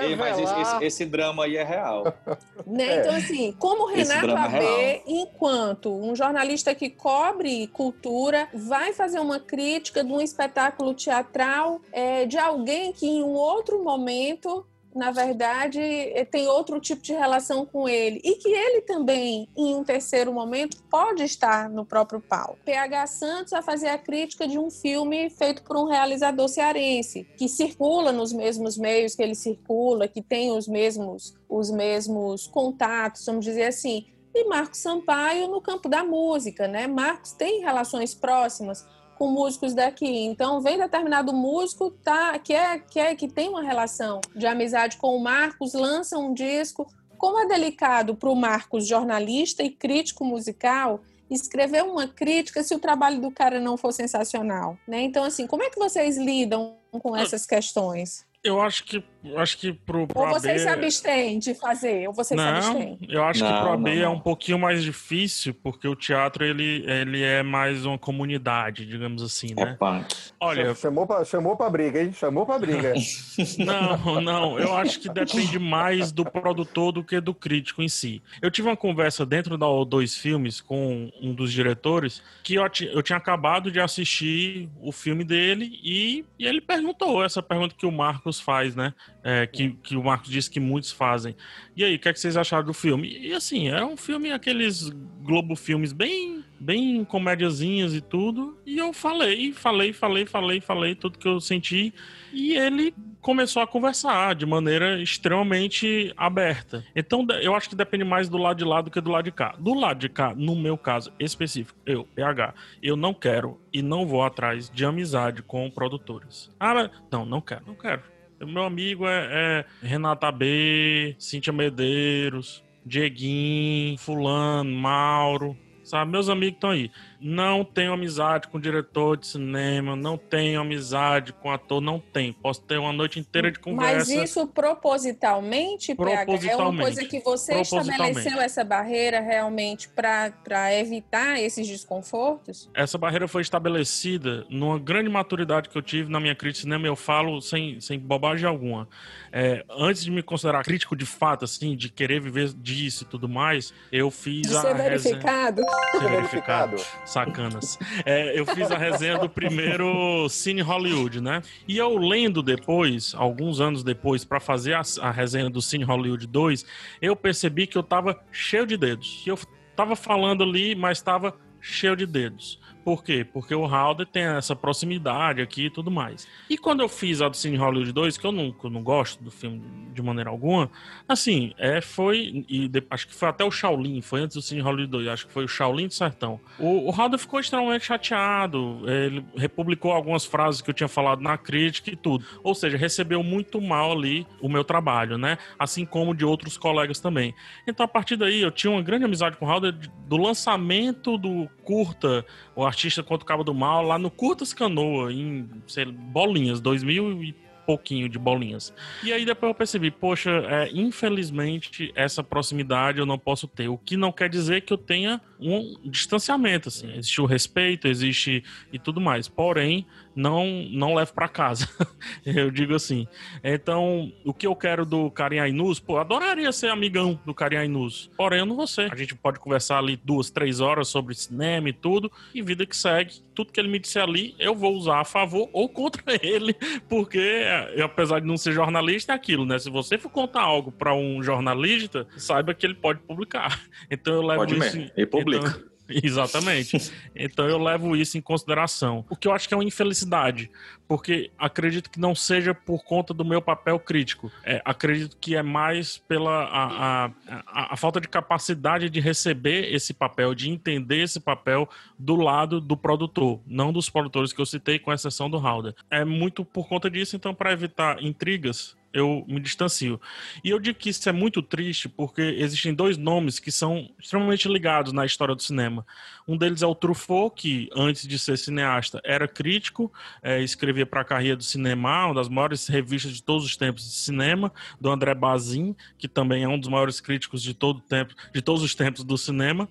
Ei, 0.00 0.16
mas 0.16 0.38
esse, 0.38 0.60
esse, 0.60 0.84
esse, 0.84 1.06
drama 1.06 1.44
aí 1.44 1.56
é 1.56 1.64
real. 1.64 2.12
Né? 2.66 2.96
É. 2.96 3.00
Então, 3.00 3.14
assim, 3.14 3.52
como 3.52 3.86
Renato 3.86 4.30
AB, 4.30 4.56
é 4.56 5.02
enquanto 5.06 5.90
um 5.90 6.14
jornalista 6.14 6.74
que 6.74 6.90
cobre 6.90 7.66
cultura, 7.68 8.46
vai 8.52 8.92
fazer 8.92 9.20
uma 9.20 9.40
crítica 9.40 10.04
de 10.04 10.12
um 10.12 10.20
espetáculo 10.20 10.92
teatral 10.92 11.80
é, 11.92 12.26
de 12.26 12.36
alguém 12.36 12.92
que 12.92 13.06
em 13.06 13.22
um 13.22 13.32
outro 13.32 13.82
momento 13.82 14.66
na 14.98 15.12
verdade, 15.12 15.80
eh, 15.80 16.24
tem 16.24 16.48
outro 16.48 16.80
tipo 16.80 17.00
de 17.00 17.12
relação 17.12 17.64
com 17.64 17.88
ele. 17.88 18.20
E 18.24 18.34
que 18.34 18.48
ele 18.48 18.80
também, 18.80 19.48
em 19.56 19.76
um 19.76 19.84
terceiro 19.84 20.32
momento, 20.32 20.82
pode 20.90 21.22
estar 21.22 21.70
no 21.70 21.86
próprio 21.86 22.20
palco. 22.20 22.58
PH 22.64 23.06
Santos 23.06 23.52
a 23.52 23.62
fazer 23.62 23.88
a 23.88 23.96
crítica 23.96 24.48
de 24.48 24.58
um 24.58 24.70
filme 24.70 25.30
feito 25.30 25.62
por 25.62 25.76
um 25.76 25.84
realizador 25.84 26.48
cearense, 26.48 27.24
que 27.36 27.48
circula 27.48 28.10
nos 28.10 28.32
mesmos 28.32 28.76
meios 28.76 29.14
que 29.14 29.22
ele 29.22 29.36
circula, 29.36 30.08
que 30.08 30.20
tem 30.20 30.50
os 30.50 30.66
mesmos, 30.66 31.32
os 31.48 31.70
mesmos 31.70 32.48
contatos, 32.48 33.24
vamos 33.24 33.44
dizer 33.44 33.66
assim. 33.66 34.04
E 34.34 34.48
Marcos 34.48 34.80
Sampaio 34.80 35.46
no 35.46 35.60
campo 35.60 35.88
da 35.88 36.02
música, 36.02 36.66
né? 36.66 36.88
Marcos 36.88 37.32
tem 37.32 37.60
relações 37.60 38.14
próximas 38.14 38.84
com 39.18 39.28
músicos 39.28 39.74
daqui. 39.74 40.24
Então, 40.24 40.60
vem 40.60 40.78
determinado 40.78 41.32
músico 41.32 41.90
tá, 41.90 42.38
que, 42.38 42.54
é, 42.54 42.78
que, 42.78 43.00
é, 43.00 43.14
que 43.14 43.28
tem 43.28 43.48
uma 43.48 43.62
relação 43.62 44.20
de 44.34 44.46
amizade 44.46 44.96
com 44.96 45.16
o 45.16 45.20
Marcos, 45.22 45.74
lança 45.74 46.16
um 46.16 46.32
disco. 46.32 46.86
Como 47.18 47.40
é 47.40 47.46
delicado 47.46 48.14
para 48.14 48.30
o 48.30 48.36
Marcos, 48.36 48.86
jornalista 48.86 49.62
e 49.62 49.70
crítico 49.70 50.24
musical, 50.24 51.00
escrever 51.28 51.82
uma 51.82 52.06
crítica 52.06 52.62
se 52.62 52.74
o 52.74 52.78
trabalho 52.78 53.20
do 53.20 53.30
cara 53.30 53.58
não 53.60 53.76
for 53.76 53.92
sensacional, 53.92 54.78
né? 54.86 55.02
Então, 55.02 55.24
assim, 55.24 55.46
como 55.46 55.64
é 55.64 55.68
que 55.68 55.78
vocês 55.78 56.16
lidam 56.16 56.76
com 56.92 57.16
essas 57.16 57.44
questões? 57.44 58.24
Eu 58.42 58.60
acho 58.60 58.84
que 58.84 59.04
acho 59.36 59.58
que 59.58 59.72
pro, 59.72 60.06
pro 60.06 60.20
Ou 60.20 60.28
você 60.28 60.50
AB... 60.50 60.58
se 60.60 60.68
abstém 60.68 61.38
de 61.38 61.54
fazer, 61.54 62.06
ou 62.08 62.14
você 62.14 62.34
não, 62.34 62.62
se 62.62 62.68
abstém. 62.68 62.98
Eu 63.08 63.24
acho 63.24 63.42
não, 63.42 63.52
que 63.52 63.60
pro 63.60 63.72
AB 63.72 63.94
não, 63.96 64.02
é 64.02 64.08
um 64.08 64.20
pouquinho 64.20 64.58
mais 64.58 64.82
difícil, 64.82 65.54
porque 65.54 65.88
o 65.88 65.96
teatro 65.96 66.44
ele, 66.44 66.84
ele 66.86 67.22
é 67.22 67.42
mais 67.42 67.84
uma 67.84 67.98
comunidade, 67.98 68.86
digamos 68.86 69.22
assim, 69.22 69.54
né? 69.54 69.76
É 69.80 70.04
Olha, 70.40 70.74
chamou 70.74 71.06
pra, 71.06 71.24
chamou 71.24 71.56
pra 71.56 71.68
briga, 71.68 72.02
hein? 72.02 72.12
Chamou 72.12 72.46
pra 72.46 72.58
briga. 72.58 72.94
não, 73.58 74.20
não, 74.20 74.58
eu 74.58 74.76
acho 74.76 75.00
que 75.00 75.08
depende 75.08 75.58
mais 75.58 76.12
do 76.12 76.24
produtor 76.24 76.92
do 76.92 77.02
que 77.02 77.20
do 77.20 77.34
crítico 77.34 77.82
em 77.82 77.88
si. 77.88 78.22
Eu 78.40 78.50
tive 78.50 78.68
uma 78.68 78.76
conversa 78.76 79.26
dentro 79.26 79.58
da 79.58 79.68
dois 79.84 80.16
filmes 80.16 80.60
com 80.60 81.10
um 81.20 81.34
dos 81.34 81.52
diretores 81.52 82.22
que 82.42 82.54
eu, 82.54 82.62
eu 82.92 83.02
tinha 83.02 83.16
acabado 83.16 83.70
de 83.70 83.80
assistir 83.80 84.68
o 84.80 84.90
filme 84.92 85.24
dele 85.24 85.78
e, 85.82 86.24
e 86.38 86.46
ele 86.46 86.60
perguntou 86.60 87.24
essa 87.24 87.42
pergunta 87.42 87.74
que 87.76 87.86
o 87.86 87.92
Marcos 87.92 88.40
faz, 88.40 88.74
né? 88.74 88.94
É, 89.28 89.46
que, 89.46 89.72
que 89.82 89.94
o 89.94 90.02
Marcos 90.02 90.30
disse 90.30 90.50
que 90.50 90.58
muitos 90.58 90.90
fazem. 90.90 91.36
E 91.76 91.84
aí, 91.84 91.96
o 91.96 91.98
que, 91.98 92.08
é 92.08 92.12
que 92.14 92.18
vocês 92.18 92.34
acharam 92.34 92.64
do 92.64 92.72
filme? 92.72 93.14
E 93.20 93.34
assim, 93.34 93.68
é 93.68 93.84
um 93.84 93.94
filme, 93.94 94.32
aqueles 94.32 94.88
Globo 95.22 95.54
Filmes 95.54 95.92
bem, 95.92 96.42
bem 96.58 97.04
comédiazinhas 97.04 97.92
e 97.94 98.00
tudo. 98.00 98.58
E 98.64 98.78
eu 98.78 98.90
falei, 98.90 99.52
falei, 99.52 99.92
falei, 99.92 100.24
falei, 100.24 100.60
falei 100.62 100.94
tudo 100.94 101.18
que 101.18 101.28
eu 101.28 101.42
senti. 101.42 101.92
E 102.32 102.54
ele 102.54 102.94
começou 103.20 103.60
a 103.60 103.66
conversar 103.66 104.34
de 104.34 104.46
maneira 104.46 104.98
extremamente 104.98 106.10
aberta. 106.16 106.82
Então, 106.96 107.26
eu 107.42 107.54
acho 107.54 107.68
que 107.68 107.76
depende 107.76 108.04
mais 108.04 108.30
do 108.30 108.38
lado 108.38 108.56
de 108.56 108.64
lá 108.64 108.80
do 108.80 108.90
que 108.90 108.98
do 108.98 109.10
lado 109.10 109.26
de 109.26 109.32
cá. 109.32 109.54
Do 109.58 109.74
lado 109.74 109.98
de 109.98 110.08
cá, 110.08 110.34
no 110.34 110.56
meu 110.56 110.78
caso 110.78 111.12
específico, 111.20 111.78
eu, 111.84 112.04
PH, 112.14 112.54
eu 112.82 112.96
não 112.96 113.12
quero 113.12 113.60
e 113.70 113.82
não 113.82 114.06
vou 114.06 114.22
atrás 114.22 114.70
de 114.70 114.86
amizade 114.86 115.42
com 115.42 115.70
produtores. 115.70 116.50
Ah, 116.58 116.88
não, 117.12 117.26
não 117.26 117.42
quero, 117.42 117.64
não 117.66 117.74
quero 117.74 118.16
meu 118.46 118.64
amigo 118.64 119.06
é, 119.06 119.64
é 119.82 119.86
Renata 119.86 120.30
B, 120.30 121.14
Cíntia 121.18 121.52
Medeiros, 121.52 122.62
Dieguinho, 122.84 123.98
Fulano, 123.98 124.70
Mauro, 124.70 125.56
sabe? 125.84 126.10
Meus 126.10 126.28
amigos 126.28 126.54
estão 126.54 126.70
aí. 126.70 126.90
Não 127.20 127.64
tenho 127.64 127.92
amizade 127.92 128.48
com 128.48 128.60
diretor 128.60 129.16
de 129.16 129.26
cinema, 129.26 129.96
não 129.96 130.16
tenho 130.16 130.60
amizade 130.60 131.32
com 131.32 131.50
ator, 131.50 131.80
não 131.80 131.98
tenho. 131.98 132.32
Posso 132.34 132.62
ter 132.62 132.78
uma 132.78 132.92
noite 132.92 133.18
inteira 133.18 133.50
de 133.50 133.58
conversa. 133.58 133.96
Mas 133.96 134.08
isso 134.08 134.46
propositalmente, 134.46 135.94
PH, 135.94 136.50
é 136.50 136.56
uma 136.56 136.82
coisa 136.82 137.04
que 137.04 137.20
você 137.20 137.60
estabeleceu 137.60 138.40
essa 138.40 138.64
barreira 138.64 139.20
realmente 139.20 139.88
para 139.88 140.74
evitar 140.74 141.40
esses 141.40 141.66
desconfortos? 141.66 142.70
Essa 142.74 142.98
barreira 142.98 143.26
foi 143.26 143.42
estabelecida 143.42 144.46
numa 144.48 144.78
grande 144.78 145.08
maturidade 145.08 145.68
que 145.68 145.76
eu 145.76 145.82
tive 145.82 146.10
na 146.10 146.20
minha 146.20 146.34
crítica 146.34 146.48
de 146.48 146.58
cinema, 146.62 146.86
eu 146.86 146.96
falo 146.96 147.40
sem, 147.40 147.80
sem 147.80 147.98
bobagem 147.98 148.48
alguma. 148.48 148.88
É, 149.32 149.64
antes 149.70 150.02
de 150.02 150.10
me 150.10 150.22
considerar 150.22 150.64
crítico 150.64 150.96
de 150.96 151.04
fato, 151.04 151.44
assim, 151.44 151.76
de 151.76 151.88
querer 151.90 152.20
viver 152.20 152.52
disso 152.54 153.04
e 153.04 153.06
tudo 153.06 153.28
mais, 153.28 153.72
eu 153.92 154.10
fiz 154.10 154.48
de 154.48 154.56
a. 154.56 154.60
Ser 154.60 154.74
verificado. 154.74 155.62
Resenha... 155.62 156.00
Ser 156.00 156.16
verificado. 156.16 156.76
Sacanas. 157.08 157.78
É, 158.04 158.38
eu 158.38 158.46
fiz 158.46 158.70
a 158.70 158.76
resenha 158.76 159.18
do 159.18 159.28
primeiro 159.28 160.28
Cine 160.28 160.60
Hollywood, 160.60 161.20
né? 161.20 161.42
E 161.66 161.78
eu 161.78 161.96
lendo 161.96 162.42
depois, 162.42 163.14
alguns 163.16 163.60
anos 163.60 163.82
depois, 163.82 164.24
para 164.24 164.40
fazer 164.40 164.74
a, 164.74 164.82
a 165.00 165.10
resenha 165.10 165.48
do 165.48 165.62
Cine 165.62 165.84
Hollywood 165.84 166.26
2, 166.26 166.64
eu 167.00 167.16
percebi 167.16 167.66
que 167.66 167.76
eu 167.76 167.82
tava 167.82 168.18
cheio 168.30 168.66
de 168.66 168.76
dedos. 168.76 169.24
Eu 169.26 169.38
tava 169.74 169.96
falando 169.96 170.42
ali, 170.42 170.74
mas 170.74 171.00
tava 171.00 171.34
cheio 171.60 171.96
de 171.96 172.06
dedos. 172.06 172.60
Por 172.84 173.04
quê? 173.04 173.24
Porque 173.24 173.54
o 173.54 173.66
Halder 173.66 174.06
tem 174.06 174.24
essa 174.24 174.56
proximidade 174.56 175.42
aqui 175.42 175.66
e 175.66 175.70
tudo 175.70 175.90
mais. 175.90 176.26
E 176.48 176.56
quando 176.56 176.80
eu 176.80 176.88
fiz 176.88 177.20
a 177.20 177.28
do 177.28 177.36
Cine 177.36 177.56
Hollywood 177.56 177.92
2, 177.92 178.16
que 178.16 178.26
eu 178.26 178.32
não, 178.32 178.54
eu 178.62 178.70
não 178.70 178.82
gosto 178.82 179.22
do 179.22 179.30
filme 179.30 179.62
de 179.92 180.02
maneira 180.02 180.30
alguma, 180.30 180.70
assim, 181.06 181.52
é, 181.58 181.80
foi. 181.80 182.44
E 182.48 182.68
de, 182.68 182.82
acho 182.90 183.08
que 183.08 183.14
foi 183.14 183.28
até 183.28 183.44
o 183.44 183.50
Shaolin, 183.50 184.00
foi 184.00 184.22
antes 184.22 184.36
do 184.36 184.42
Cine 184.42 184.60
Hollywood 184.60 184.90
2, 184.90 185.08
acho 185.08 185.26
que 185.26 185.32
foi 185.32 185.44
o 185.44 185.48
Shaolin 185.48 185.88
do 185.88 185.94
Sertão. 185.94 186.40
O, 186.58 186.88
o 186.88 186.92
Halder 186.92 187.18
ficou 187.18 187.40
extremamente 187.40 187.84
chateado. 187.84 188.82
Ele 188.86 189.24
republicou 189.36 189.92
algumas 189.92 190.24
frases 190.24 190.60
que 190.60 190.70
eu 190.70 190.74
tinha 190.74 190.88
falado 190.88 191.20
na 191.20 191.36
crítica 191.36 191.90
e 191.90 191.96
tudo. 191.96 192.24
Ou 192.42 192.54
seja, 192.54 192.76
recebeu 192.76 193.22
muito 193.22 193.60
mal 193.60 193.92
ali 193.92 194.26
o 194.40 194.48
meu 194.48 194.64
trabalho, 194.64 195.18
né? 195.18 195.38
Assim 195.58 195.84
como 195.84 196.14
de 196.14 196.24
outros 196.24 196.56
colegas 196.56 197.00
também. 197.00 197.34
Então, 197.66 197.84
a 197.84 197.88
partir 197.88 198.16
daí, 198.16 198.40
eu 198.40 198.50
tinha 198.50 198.70
uma 198.70 198.82
grande 198.82 199.04
amizade 199.04 199.36
com 199.36 199.46
o 199.46 199.50
Halder 199.50 199.74
do 200.06 200.16
lançamento 200.16 201.18
do 201.18 201.48
curta 201.64 202.24
o 202.54 202.64
artista 202.68 203.02
contra 203.02 203.24
o 203.24 203.26
Cabo 203.26 203.44
do 203.44 203.54
Mal 203.54 203.82
lá 203.82 203.98
no 203.98 204.10
Curtas 204.10 204.52
Canoa, 204.52 205.12
em 205.12 205.48
sei, 205.66 205.84
bolinhas, 205.84 206.60
2000 206.60 207.22
e 207.22 207.48
pouquinho 207.68 208.08
de 208.08 208.18
bolinhas. 208.18 208.72
E 209.04 209.12
aí 209.12 209.26
depois 209.26 209.50
eu 209.50 209.54
percebi, 209.54 209.90
poxa, 209.90 210.30
é, 210.30 210.70
infelizmente 210.72 211.92
essa 211.94 212.24
proximidade 212.24 212.98
eu 212.98 213.04
não 213.04 213.18
posso 213.18 213.46
ter. 213.46 213.68
O 213.68 213.76
que 213.76 213.94
não 213.94 214.10
quer 214.10 214.30
dizer 214.30 214.62
que 214.62 214.72
eu 214.72 214.78
tenha 214.78 215.20
um 215.38 215.76
distanciamento, 215.84 216.68
assim. 216.68 216.90
Existe 216.96 217.20
o 217.20 217.26
respeito, 217.26 217.86
existe 217.86 218.42
e 218.72 218.78
tudo 218.78 219.02
mais. 219.02 219.28
Porém, 219.28 219.86
não 220.18 220.66
não 220.70 220.94
levo 220.94 221.14
para 221.14 221.28
casa. 221.28 221.68
eu 222.26 222.50
digo 222.50 222.74
assim. 222.74 223.06
Então, 223.42 224.12
o 224.24 224.34
que 224.34 224.46
eu 224.46 224.56
quero 224.56 224.84
do 224.84 225.10
Karim 225.10 225.38
Ainus, 225.38 225.78
pô, 225.78 225.96
adoraria 225.96 226.50
ser 226.50 226.70
amigão 226.70 227.18
do 227.24 227.32
Karim 227.32 227.56
Ainus. 227.56 228.10
Porém, 228.16 228.40
eu 228.40 228.46
não 228.46 228.56
vou 228.56 228.66
ser. 228.66 228.92
A 228.92 228.96
gente 228.96 229.14
pode 229.14 229.38
conversar 229.38 229.78
ali 229.78 229.96
duas, 229.96 230.28
três 230.28 230.60
horas 230.60 230.88
sobre 230.88 231.14
cinema 231.14 231.68
e 231.68 231.72
tudo, 231.72 232.10
e 232.34 232.42
vida 232.42 232.66
que 232.66 232.76
segue. 232.76 233.22
Tudo 233.32 233.52
que 233.52 233.60
ele 233.60 233.68
me 233.68 233.78
disser 233.78 234.02
ali, 234.02 234.34
eu 234.40 234.54
vou 234.54 234.74
usar 234.74 235.00
a 235.00 235.04
favor 235.04 235.48
ou 235.52 235.68
contra 235.68 236.02
ele, 236.20 236.54
porque 236.88 237.44
eu, 237.76 237.86
apesar 237.86 238.18
de 238.18 238.26
não 238.26 238.36
ser 238.36 238.52
jornalista, 238.52 239.12
é 239.12 239.14
aquilo, 239.14 239.46
né? 239.46 239.58
Se 239.60 239.70
você 239.70 239.96
for 239.96 240.10
contar 240.10 240.42
algo 240.42 240.72
para 240.72 240.92
um 240.92 241.22
jornalista, 241.22 242.06
saiba 242.16 242.52
que 242.52 242.66
ele 242.66 242.74
pode 242.74 243.00
publicar. 243.00 243.58
Então 243.90 244.14
eu 244.14 244.22
levo 244.22 244.40
pode 244.40 244.52
isso. 244.54 244.76
Mesmo. 244.76 244.90
Ele 244.96 245.06
publica. 245.06 245.48
Então, 245.48 245.67
Exatamente. 246.02 246.92
Então 247.14 247.48
eu 247.48 247.58
levo 247.58 247.96
isso 247.96 248.18
em 248.18 248.20
consideração. 248.20 249.04
O 249.08 249.16
que 249.16 249.26
eu 249.26 249.32
acho 249.32 249.48
que 249.48 249.54
é 249.54 249.56
uma 249.56 249.64
infelicidade, 249.64 250.50
porque 250.86 251.30
acredito 251.38 251.90
que 251.90 251.98
não 251.98 252.14
seja 252.14 252.54
por 252.54 252.84
conta 252.84 253.14
do 253.14 253.24
meu 253.24 253.40
papel 253.40 253.78
crítico. 253.78 254.30
É, 254.44 254.60
acredito 254.64 255.16
que 255.18 255.34
é 255.34 255.42
mais 255.42 255.98
pela 255.98 256.44
a, 256.44 256.64
a, 256.66 257.10
a, 257.26 257.74
a, 257.74 257.76
falta 257.76 258.00
de 258.00 258.08
capacidade 258.08 258.90
de 258.90 259.00
receber 259.00 259.72
esse 259.74 259.94
papel, 259.94 260.34
de 260.34 260.50
entender 260.50 261.02
esse 261.02 261.20
papel 261.20 261.68
do 261.98 262.16
lado 262.16 262.60
do 262.60 262.76
produtor, 262.76 263.40
não 263.46 263.72
dos 263.72 263.88
produtores 263.88 264.32
que 264.32 264.40
eu 264.40 264.46
citei, 264.46 264.78
com 264.78 264.92
exceção 264.92 265.30
do 265.30 265.38
Halder. 265.38 265.74
É 265.90 266.04
muito 266.04 266.44
por 266.44 266.68
conta 266.68 266.90
disso, 266.90 267.16
então, 267.16 267.34
para 267.34 267.52
evitar 267.52 268.02
intrigas, 268.02 268.76
eu 268.92 269.24
me 269.28 269.40
distancio. 269.40 270.00
E 270.42 270.50
eu 270.50 270.58
digo 270.58 270.78
que 270.78 270.90
isso 270.90 271.08
é 271.08 271.12
muito 271.12 271.42
triste 271.42 271.88
porque 271.88 272.22
existem 272.22 272.74
dois 272.74 272.96
nomes 272.96 273.38
que 273.38 273.52
são 273.52 273.90
extremamente 273.98 274.48
ligados 274.48 274.92
na 274.92 275.04
história 275.04 275.34
do 275.34 275.42
cinema. 275.42 275.86
Um 276.26 276.36
deles 276.36 276.60
é 276.60 276.66
o 276.66 276.74
Truffaut, 276.74 277.34
que 277.34 277.70
antes 277.74 278.06
de 278.06 278.18
ser 278.18 278.36
cineasta 278.36 279.00
era 279.02 279.26
crítico, 279.26 279.90
é, 280.22 280.42
escrevia 280.42 280.84
para 280.84 281.00
a 281.00 281.04
Carreira 281.04 281.36
do 281.36 281.42
Cinema, 281.42 282.06
uma 282.06 282.14
das 282.14 282.28
maiores 282.28 282.66
revistas 282.68 283.14
de 283.14 283.22
todos 283.22 283.46
os 283.46 283.56
tempos 283.56 283.84
de 283.84 283.94
cinema, 283.94 284.52
do 284.78 284.90
André 284.90 285.14
Bazin, 285.14 285.74
que 285.96 286.06
também 286.06 286.44
é 286.44 286.48
um 286.48 286.58
dos 286.58 286.68
maiores 286.68 287.00
críticos 287.00 287.42
de 287.42 287.54
todo 287.54 287.80
tempo, 287.80 288.14
de 288.34 288.42
todos 288.42 288.62
os 288.62 288.74
tempos 288.74 289.04
do 289.04 289.16
cinema. 289.16 289.68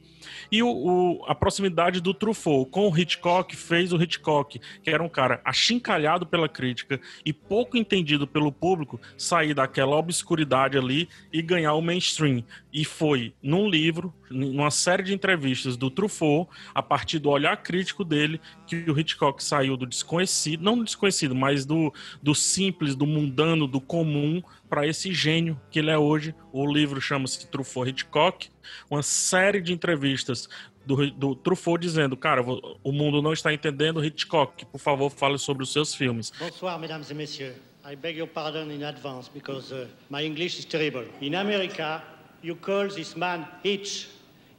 E 0.52 0.64
o, 0.64 0.70
o, 0.70 1.26
a 1.28 1.36
proximidade 1.36 2.02
do 2.02 2.14
Truffaut 2.14 2.70
com 2.72 2.90
o 2.90 2.98
Hitchcock 2.98 3.56
fez 3.56 3.94
o 3.94 4.02
Hitchcock, 4.02 4.60
que 4.82 4.90
era 4.90 5.04
um 5.04 5.10
cara 5.10 5.40
achincalhado 5.46 6.26
pela 6.26 6.50
crítica 6.50 7.00
e 7.24 7.32
pouco 7.32 7.78
entendido 7.78 8.26
pelo 8.26 8.52
público, 8.52 9.00
sair 9.18 9.54
daquela 9.54 9.96
obscuridade 9.96 10.78
ali 10.78 11.08
e 11.32 11.42
ganhar 11.42 11.74
o 11.74 11.82
mainstream. 11.82 12.44
E 12.74 12.84
foi 12.86 13.34
num 13.42 13.70
livro, 13.70 14.14
numa 14.30 14.70
série 14.72 15.04
de 15.04 15.14
entrevistas 15.14 15.78
do 15.78 15.90
Truffaut, 15.90 16.50
a 16.74 16.82
partir 16.82 17.20
do 17.20 17.30
olhar 17.30 17.58
crítico 17.58 18.04
dele, 18.04 18.40
que 18.66 18.90
o 18.90 19.00
Hitchcock 19.00 19.44
saiu 19.44 19.78
do 19.78 19.86
desconhecido, 19.86 20.64
não 20.64 20.78
do 20.78 20.84
desconhecido, 20.84 21.34
mas 21.34 21.66
do, 21.66 21.94
do 22.22 22.36
simples, 22.36 22.96
do 22.96 23.06
mundano, 23.06 23.68
do 23.68 23.82
comum, 23.82 24.42
para 24.70 24.86
esse 24.86 25.14
gênio 25.14 25.60
que 25.72 25.80
ele 25.80 25.90
é 25.90 25.98
hoje. 25.98 26.36
O 26.52 26.66
livro 26.72 27.00
chama-se 27.00 27.48
Truffaut 27.50 27.90
Hitchcock, 27.90 28.50
uma 28.90 29.02
série 29.02 29.62
de 29.62 29.74
entrevistas 29.74 30.50
do, 30.88 31.12
do 31.12 31.36
Truffaut 31.36 31.80
dizendo, 31.80 32.16
cara, 32.16 32.42
o 32.42 32.92
mundo 32.92 33.22
não 33.22 33.34
está 33.34 33.54
entendendo 33.54 34.04
Hitchcock, 34.04 34.66
por 34.66 34.80
favor, 34.80 35.10
fale 35.10 35.38
sobre 35.38 35.64
os 35.64 35.74
seus 35.74 35.94
filmes. 35.94 36.32
Bonsoir, 36.40 36.80
mesdames 36.80 37.12
et 37.12 37.14
messieurs. 37.14 37.67
I 37.88 37.96
beg 37.96 38.18
your 38.18 38.28
pardon 38.28 38.70
in 38.70 38.84
advance 38.84 39.30
because 39.30 39.72
uh, 39.72 39.88
my 40.10 40.22
English 40.22 40.60
is 40.60 40.66
terrible. 40.66 41.06
In 41.22 41.36
America, 41.36 42.04
you 42.42 42.56
call 42.56 42.90
this 42.90 43.16
man 43.16 43.48
Hitch. 43.64 44.10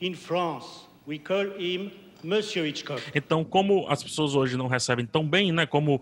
In 0.01 0.15
France, 0.15 0.65
we 1.05 1.19
call 1.19 1.45
him. 1.51 1.93
Então, 3.15 3.45
como 3.45 3.87
as 3.89 4.03
pessoas 4.03 4.35
hoje 4.35 4.57
não 4.57 4.67
recebem 4.67 5.07
tão 5.07 5.27
bem, 5.29 5.53
né? 5.53 5.67
Como 5.67 6.01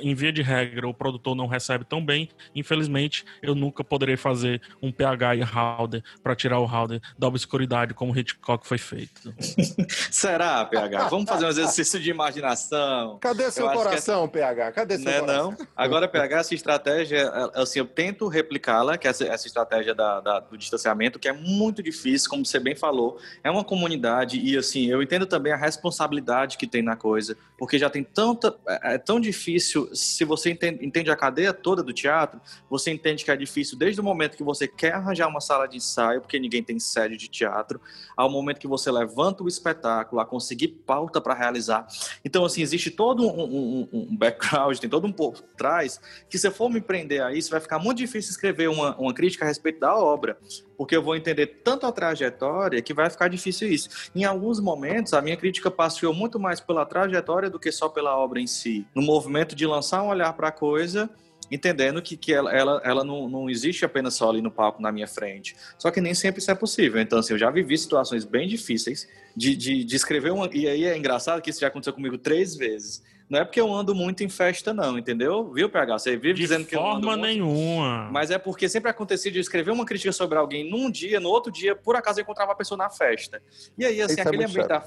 em 0.00 0.14
via 0.14 0.32
de 0.32 0.42
regra 0.42 0.88
o 0.88 0.94
produtor 0.94 1.34
não 1.34 1.46
recebe 1.46 1.84
tão 1.84 2.04
bem, 2.04 2.28
infelizmente 2.54 3.24
eu 3.42 3.54
nunca 3.54 3.82
poderei 3.82 4.16
fazer 4.16 4.60
um 4.80 4.90
PH 4.92 5.36
e 5.36 5.42
Halder 5.42 6.02
para 6.22 6.34
tirar 6.36 6.60
o 6.60 6.64
Halder 6.66 7.00
da 7.18 7.26
obscuridade 7.28 7.94
como 7.94 8.16
Hitchcock 8.16 8.66
foi 8.66 8.78
feito. 8.78 9.34
Será, 10.10 10.64
PH? 10.64 11.08
Vamos 11.08 11.28
fazer 11.28 11.44
um 11.46 11.48
exercício 11.48 11.98
de 12.00 12.10
imaginação. 12.10 13.18
Cadê 13.20 13.50
seu 13.50 13.66
Eu 13.66 13.72
que 13.72 13.76
coração, 13.78 14.28
PH? 14.28 14.72
Cadê 14.72 14.96
seu 14.96 15.04
Né, 15.06 15.20
coração? 15.20 15.50
não? 15.58 15.66
Agora, 15.76 16.08
PH, 16.08 16.38
essa 16.38 16.54
estratégia, 16.54 17.18
é, 17.18 17.60
assim, 17.60 17.78
eu 17.78 17.86
tento 17.86 18.28
replicá-la, 18.28 18.96
que 18.98 19.06
é 19.06 19.10
essa, 19.10 19.24
essa 19.24 19.46
estratégia 19.46 19.94
da- 19.94 20.20
da- 20.20 20.40
do 20.40 20.56
distanciamento, 20.56 21.18
que 21.18 21.28
é 21.28 21.32
muito 21.32 21.82
difícil, 21.82 22.28
como 22.30 22.44
você 22.44 22.58
bem 22.58 22.74
falou. 22.74 23.18
É 23.42 23.50
uma 23.50 23.64
comunidade 23.64 24.38
e, 24.38 24.56
assim, 24.56 24.86
eu 24.86 25.02
entendo 25.02 25.26
também 25.32 25.52
a 25.52 25.56
responsabilidade 25.56 26.56
que 26.58 26.66
tem 26.66 26.82
na 26.82 26.94
coisa, 26.96 27.36
porque 27.58 27.78
já 27.78 27.88
tem 27.90 28.04
tanta... 28.04 28.54
É, 28.68 28.94
é 28.94 28.98
tão 28.98 29.18
difícil, 29.18 29.88
se 29.94 30.24
você 30.24 30.50
entende, 30.50 30.84
entende 30.84 31.10
a 31.10 31.16
cadeia 31.16 31.52
toda 31.52 31.82
do 31.82 31.92
teatro, 31.92 32.40
você 32.68 32.90
entende 32.90 33.24
que 33.24 33.30
é 33.30 33.36
difícil 33.36 33.76
desde 33.78 34.00
o 34.00 34.04
momento 34.04 34.36
que 34.36 34.42
você 34.44 34.68
quer 34.68 34.92
arranjar 34.92 35.26
uma 35.28 35.40
sala 35.40 35.66
de 35.66 35.78
ensaio, 35.78 36.20
porque 36.20 36.38
ninguém 36.38 36.62
tem 36.62 36.78
sede 36.78 37.16
de 37.16 37.28
teatro, 37.28 37.80
ao 38.16 38.30
momento 38.30 38.58
que 38.60 38.68
você 38.68 38.90
levanta 38.90 39.42
o 39.42 39.48
espetáculo, 39.48 40.20
a 40.20 40.26
conseguir 40.26 40.68
pauta 40.68 41.20
para 41.20 41.34
realizar. 41.34 41.86
Então, 42.24 42.44
assim, 42.44 42.60
existe 42.62 42.90
todo 42.90 43.26
um, 43.26 43.42
um- 43.42 43.88
um 44.10 44.16
background, 44.16 44.78
tem 44.78 44.90
todo 44.90 45.06
um 45.06 45.12
por 45.12 45.40
trás, 45.56 46.00
que 46.28 46.38
se 46.38 46.50
for 46.50 46.68
me 46.68 46.80
prender 46.80 47.22
a 47.22 47.32
isso, 47.32 47.50
vai 47.50 47.60
ficar 47.60 47.78
muito 47.78 47.98
difícil 47.98 48.30
escrever 48.30 48.68
uma, 48.68 48.94
uma 48.96 49.14
crítica 49.14 49.44
a 49.44 49.48
respeito 49.48 49.80
da 49.80 49.96
obra, 49.96 50.36
porque 50.82 50.96
eu 50.96 51.02
vou 51.02 51.14
entender 51.14 51.60
tanto 51.62 51.86
a 51.86 51.92
trajetória 51.92 52.82
que 52.82 52.92
vai 52.92 53.08
ficar 53.08 53.28
difícil 53.28 53.68
isso. 53.68 53.88
Em 54.16 54.24
alguns 54.24 54.58
momentos, 54.58 55.12
a 55.12 55.22
minha 55.22 55.36
crítica 55.36 55.70
passeou 55.70 56.12
muito 56.12 56.40
mais 56.40 56.60
pela 56.60 56.84
trajetória 56.84 57.48
do 57.48 57.56
que 57.56 57.70
só 57.70 57.88
pela 57.88 58.16
obra 58.18 58.40
em 58.40 58.48
si. 58.48 58.84
No 58.92 59.00
movimento 59.00 59.54
de 59.54 59.64
lançar 59.64 60.02
um 60.02 60.08
olhar 60.08 60.32
para 60.32 60.48
a 60.48 60.50
coisa 60.50 61.08
entendendo 61.48 62.02
que, 62.02 62.16
que 62.16 62.32
ela, 62.32 62.52
ela, 62.52 62.82
ela 62.84 63.04
não, 63.04 63.28
não 63.28 63.48
existe 63.48 63.84
apenas 63.84 64.14
só 64.14 64.28
ali 64.28 64.42
no 64.42 64.50
palco 64.50 64.82
na 64.82 64.90
minha 64.90 65.06
frente. 65.06 65.54
Só 65.78 65.88
que 65.88 66.00
nem 66.00 66.14
sempre 66.14 66.40
isso 66.40 66.50
é 66.50 66.54
possível. 66.54 67.00
Então, 67.00 67.20
assim, 67.20 67.34
eu 67.34 67.38
já 67.38 67.48
vivi 67.48 67.78
situações 67.78 68.24
bem 68.24 68.48
difíceis 68.48 69.06
de, 69.36 69.54
de, 69.54 69.84
de 69.84 69.94
escrever 69.94 70.32
uma. 70.32 70.50
E 70.52 70.66
aí 70.66 70.84
é 70.84 70.98
engraçado 70.98 71.40
que 71.40 71.50
isso 71.50 71.60
já 71.60 71.68
aconteceu 71.68 71.92
comigo 71.92 72.18
três 72.18 72.56
vezes. 72.56 73.04
Não 73.28 73.40
é 73.40 73.44
porque 73.44 73.60
eu 73.60 73.72
ando 73.72 73.94
muito 73.94 74.22
em 74.22 74.28
festa, 74.28 74.74
não, 74.74 74.98
entendeu? 74.98 75.52
Viu, 75.52 75.68
PH? 75.68 75.98
Você 75.98 76.16
vive 76.16 76.34
De 76.34 76.42
dizendo 76.42 76.66
que 76.66 76.76
eu 76.76 76.86
ando 76.86 77.06
forma 77.06 77.16
nenhuma. 77.16 78.08
Mas 78.10 78.30
é 78.30 78.38
porque 78.38 78.68
sempre 78.68 78.90
acontecia 78.90 79.30
de 79.30 79.38
eu 79.38 79.40
escrever 79.40 79.70
uma 79.70 79.84
crítica 79.84 80.12
sobre 80.12 80.38
alguém 80.38 80.70
num 80.70 80.90
dia, 80.90 81.18
no 81.18 81.28
outro 81.28 81.50
dia, 81.50 81.74
por 81.74 81.96
acaso 81.96 82.20
eu 82.20 82.22
encontrava 82.22 82.52
a 82.52 82.54
pessoa 82.54 82.76
na 82.76 82.90
festa. 82.90 83.42
E 83.78 83.84
aí, 83.84 84.00
assim, 84.02 84.12
Isso 84.12 84.20
é 84.20 84.22
aquele 84.22 84.36
muito 84.38 84.50
ambiente 84.50 84.68
da, 84.68 84.84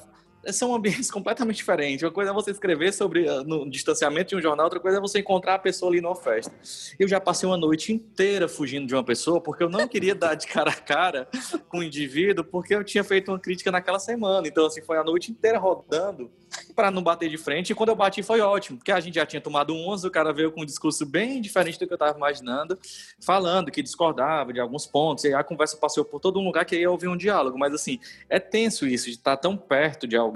são 0.52 0.74
ambientes 0.74 1.10
completamente 1.12 1.58
diferentes. 1.58 2.04
Uma 2.04 2.12
coisa 2.12 2.32
é 2.32 2.34
você 2.34 2.52
escrever 2.52 2.94
sobre 2.94 3.30
uh, 3.30 3.44
no 3.44 3.70
distanciamento 3.70 4.30
de 4.30 4.36
um 4.36 4.42
jornal, 4.42 4.66
outra 4.66 4.80
coisa 4.80 4.98
é 4.98 5.02
você 5.02 5.20
encontrar 5.20 5.56
a 5.56 5.60
pessoa 5.60 5.92
ali 5.92 6.02
numa 6.02 6.16
festa. 6.16 6.54
Eu 7.00 7.08
já 7.08 7.20
passei 7.20 7.48
uma 7.48 7.58
noite 7.58 7.94
inteira 7.94 8.48
fugindo 8.48 8.88
de 8.88 8.94
uma 8.94 9.04
pessoa 9.04 9.42
porque 9.42 9.64
eu 9.64 9.70
não 9.70 9.88
queria 9.88 10.16
dar 10.16 10.36
de 10.36 10.48
cara 10.48 10.72
a 10.72 10.76
cara 10.76 11.28
com 11.70 11.80
o 11.80 11.84
indivíduo 11.84 12.44
porque 12.44 12.76
eu 12.76 12.84
tinha 12.84 13.04
feito 13.04 13.32
uma 13.32 13.40
crítica 13.40 13.72
naquela 13.72 14.00
semana. 14.00 14.48
Então, 14.48 14.66
assim, 14.66 14.82
foi 14.82 14.98
a 14.98 15.04
noite 15.04 15.32
inteira 15.32 15.58
rodando 15.58 16.30
para 16.76 16.92
não 16.92 17.02
bater 17.02 17.30
de 17.30 17.38
frente. 17.38 17.72
E 17.72 17.76
quando 17.76 17.90
eu 17.90 17.96
bati 17.96 18.22
foi 18.22 18.42
ótimo, 18.42 18.78
porque 18.78 18.92
a 18.92 19.00
gente 19.00 19.16
já 19.16 19.26
tinha 19.26 19.42
tomado 19.42 19.74
umas, 19.74 20.04
o 20.04 20.12
cara 20.12 20.32
veio 20.34 20.52
com 20.52 20.62
um 20.62 20.66
discurso 20.66 21.06
bem 21.06 21.42
diferente 21.42 21.80
do 21.80 21.88
que 21.88 21.94
eu 21.94 21.96
estava 21.96 22.18
imaginando, 22.18 22.78
falando 23.20 23.72
que 23.72 23.82
discordava 23.82 24.54
de 24.54 24.60
alguns 24.60 24.86
pontos, 24.86 25.24
e 25.24 25.34
a 25.34 25.44
conversa 25.44 25.78
passou 25.78 26.04
por 26.04 26.20
todo 26.20 26.40
um 26.40 26.44
lugar 26.44 26.66
que 26.66 26.76
aí 26.76 26.84
eu 26.84 26.92
ouvi 26.92 27.08
um 27.08 27.18
diálogo. 27.18 27.58
Mas 27.58 27.74
assim, 27.74 28.00
é 28.30 28.40
tenso 28.40 28.86
isso, 28.88 29.06
de 29.06 29.12
estar 29.12 29.38
tão 29.38 29.56
perto 29.58 30.08
de 30.08 30.16
alguém. 30.16 30.35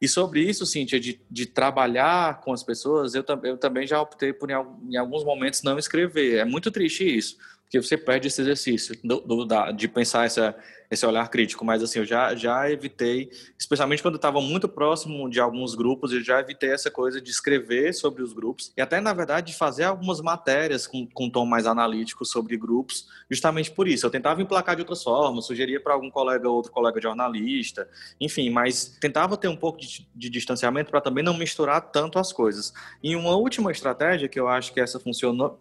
E 0.00 0.08
sobre 0.08 0.42
isso, 0.42 0.66
Cíntia, 0.66 0.98
de, 0.98 1.20
de 1.30 1.46
trabalhar 1.46 2.40
com 2.40 2.52
as 2.52 2.62
pessoas, 2.62 3.14
eu, 3.14 3.24
eu 3.44 3.56
também 3.56 3.86
já 3.86 4.00
optei 4.00 4.32
por, 4.32 4.50
em 4.50 4.96
alguns 4.96 5.24
momentos, 5.24 5.62
não 5.62 5.78
escrever. 5.78 6.38
É 6.38 6.44
muito 6.44 6.70
triste 6.70 7.04
isso, 7.04 7.36
porque 7.62 7.80
você 7.80 7.96
perde 7.96 8.28
esse 8.28 8.40
exercício 8.40 8.98
do, 9.02 9.20
do, 9.20 9.44
da, 9.44 9.72
de 9.72 9.88
pensar 9.88 10.26
essa 10.26 10.56
esse 10.92 11.06
olhar 11.06 11.26
crítico, 11.30 11.64
mas 11.64 11.82
assim, 11.82 12.00
eu 12.00 12.04
já, 12.04 12.34
já 12.34 12.70
evitei, 12.70 13.30
especialmente 13.58 14.02
quando 14.02 14.16
estava 14.16 14.42
muito 14.42 14.68
próximo 14.68 15.28
de 15.30 15.40
alguns 15.40 15.74
grupos, 15.74 16.12
eu 16.12 16.22
já 16.22 16.38
evitei 16.38 16.70
essa 16.70 16.90
coisa 16.90 17.18
de 17.18 17.30
escrever 17.30 17.94
sobre 17.94 18.22
os 18.22 18.34
grupos 18.34 18.70
e 18.76 18.82
até, 18.82 19.00
na 19.00 19.14
verdade, 19.14 19.52
de 19.52 19.56
fazer 19.56 19.84
algumas 19.84 20.20
matérias 20.20 20.86
com, 20.86 21.06
com 21.06 21.30
tom 21.30 21.46
mais 21.46 21.66
analítico 21.66 22.26
sobre 22.26 22.58
grupos, 22.58 23.08
justamente 23.30 23.70
por 23.70 23.88
isso. 23.88 24.04
Eu 24.04 24.10
tentava 24.10 24.42
emplacar 24.42 24.76
de 24.76 24.82
outras 24.82 25.02
formas, 25.02 25.46
sugeria 25.46 25.80
para 25.80 25.94
algum 25.94 26.10
colega 26.10 26.46
ou 26.46 26.56
outro 26.56 26.70
colega 26.70 27.00
jornalista, 27.00 27.88
enfim, 28.20 28.50
mas 28.50 28.84
tentava 29.00 29.38
ter 29.38 29.48
um 29.48 29.56
pouco 29.56 29.80
de, 29.80 30.06
de 30.14 30.28
distanciamento 30.28 30.90
para 30.90 31.00
também 31.00 31.24
não 31.24 31.32
misturar 31.32 31.80
tanto 31.80 32.18
as 32.18 32.34
coisas. 32.34 32.74
E 33.02 33.16
uma 33.16 33.34
última 33.34 33.72
estratégia 33.72 34.28
que 34.28 34.38
eu 34.38 34.46
acho 34.46 34.74
que 34.74 34.80
essa 34.80 35.00
funcionou, 35.00 35.56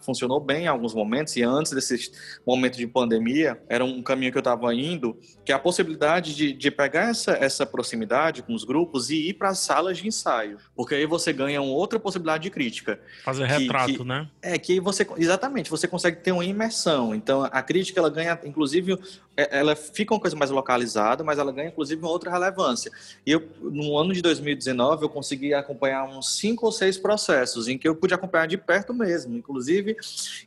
funcionou 0.00 0.38
bem 0.38 0.64
em 0.64 0.68
alguns 0.68 0.94
momentos, 0.94 1.36
e 1.36 1.42
antes 1.42 1.72
desse 1.72 2.12
momento 2.46 2.76
de 2.76 2.86
pandemia, 2.86 3.60
era 3.68 3.84
um 3.84 4.00
caminho 4.00 4.30
que 4.30 4.38
eu 4.38 4.40
estava 4.40 4.75
indo, 4.78 5.18
que 5.44 5.52
é 5.52 5.54
a 5.54 5.58
possibilidade 5.58 6.34
de, 6.34 6.52
de 6.52 6.70
pegar 6.70 7.10
essa, 7.10 7.32
essa 7.32 7.66
proximidade 7.66 8.42
com 8.42 8.54
os 8.54 8.64
grupos 8.64 9.10
e 9.10 9.28
ir 9.28 9.34
para 9.34 9.50
as 9.50 9.58
salas 9.58 9.98
de 9.98 10.06
ensaio, 10.06 10.58
porque 10.74 10.94
aí 10.94 11.06
você 11.06 11.32
ganha 11.32 11.60
uma 11.60 11.72
outra 11.72 11.98
possibilidade 11.98 12.44
de 12.44 12.50
crítica. 12.50 13.00
Fazer 13.24 13.46
que, 13.46 13.52
retrato, 13.52 13.92
que, 13.94 14.04
né? 14.04 14.28
É, 14.42 14.58
que 14.58 14.80
você, 14.80 15.06
exatamente, 15.16 15.70
você 15.70 15.86
consegue 15.86 16.18
ter 16.18 16.32
uma 16.32 16.44
imersão. 16.44 17.14
Então, 17.14 17.44
a 17.44 17.62
crítica, 17.62 18.00
ela 18.00 18.10
ganha, 18.10 18.38
inclusive, 18.44 18.98
ela 19.36 19.76
fica 19.76 20.14
uma 20.14 20.20
coisa 20.20 20.34
mais 20.34 20.50
localizada, 20.50 21.22
mas 21.22 21.38
ela 21.38 21.52
ganha, 21.52 21.68
inclusive, 21.68 22.00
uma 22.00 22.10
outra 22.10 22.30
relevância. 22.30 22.90
E 23.24 23.32
eu, 23.32 23.42
no 23.60 23.98
ano 23.98 24.14
de 24.14 24.22
2019, 24.22 25.04
eu 25.04 25.08
consegui 25.08 25.52
acompanhar 25.52 26.04
uns 26.04 26.38
cinco 26.38 26.66
ou 26.66 26.72
seis 26.72 26.96
processos 26.96 27.68
em 27.68 27.76
que 27.76 27.86
eu 27.86 27.94
pude 27.94 28.14
acompanhar 28.14 28.46
de 28.46 28.56
perto 28.56 28.94
mesmo, 28.94 29.36
inclusive 29.36 29.96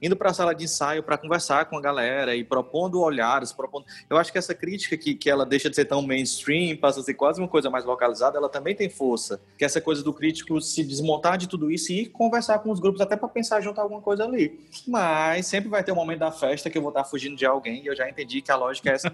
indo 0.01 0.15
para 0.15 0.31
a 0.31 0.33
sala 0.33 0.55
de 0.55 0.63
ensaio 0.63 1.03
para 1.03 1.17
conversar 1.17 1.65
com 1.65 1.77
a 1.77 1.81
galera 1.81 2.35
e 2.35 2.43
propondo 2.43 2.99
olhares, 2.99 3.51
propondo... 3.51 3.85
Eu 4.09 4.17
acho 4.17 4.31
que 4.31 4.37
essa 4.37 4.55
crítica 4.55 4.97
que, 4.97 5.13
que 5.13 5.29
ela 5.29 5.45
deixa 5.45 5.69
de 5.69 5.75
ser 5.75 5.85
tão 5.85 6.01
mainstream, 6.01 6.75
passa 6.77 6.99
a 6.99 7.03
ser 7.03 7.13
quase 7.13 7.39
uma 7.39 7.47
coisa 7.47 7.69
mais 7.69 7.85
localizada, 7.85 8.37
ela 8.37 8.49
também 8.49 8.75
tem 8.75 8.89
força. 8.89 9.39
Que 9.57 9.63
é 9.63 9.67
essa 9.67 9.79
coisa 9.79 10.03
do 10.03 10.13
crítico 10.13 10.59
se 10.59 10.83
desmontar 10.83 11.37
de 11.37 11.47
tudo 11.47 11.69
isso 11.69 11.91
e 11.91 12.01
ir 12.01 12.05
conversar 12.07 12.59
com 12.59 12.71
os 12.71 12.79
grupos 12.79 13.01
até 13.01 13.15
para 13.15 13.27
pensar 13.27 13.61
junto 13.61 13.79
alguma 13.79 14.01
coisa 14.01 14.23
ali. 14.23 14.59
Mas 14.87 15.45
sempre 15.45 15.69
vai 15.69 15.83
ter 15.83 15.91
um 15.91 15.95
momento 15.95 16.19
da 16.19 16.31
festa 16.31 16.69
que 16.69 16.77
eu 16.77 16.81
vou 16.81 16.89
estar 16.89 17.03
fugindo 17.03 17.35
de 17.35 17.45
alguém 17.45 17.83
e 17.83 17.87
eu 17.87 17.95
já 17.95 18.09
entendi 18.09 18.41
que 18.41 18.51
a 18.51 18.55
lógica 18.55 18.78
mesmo. 18.83 19.11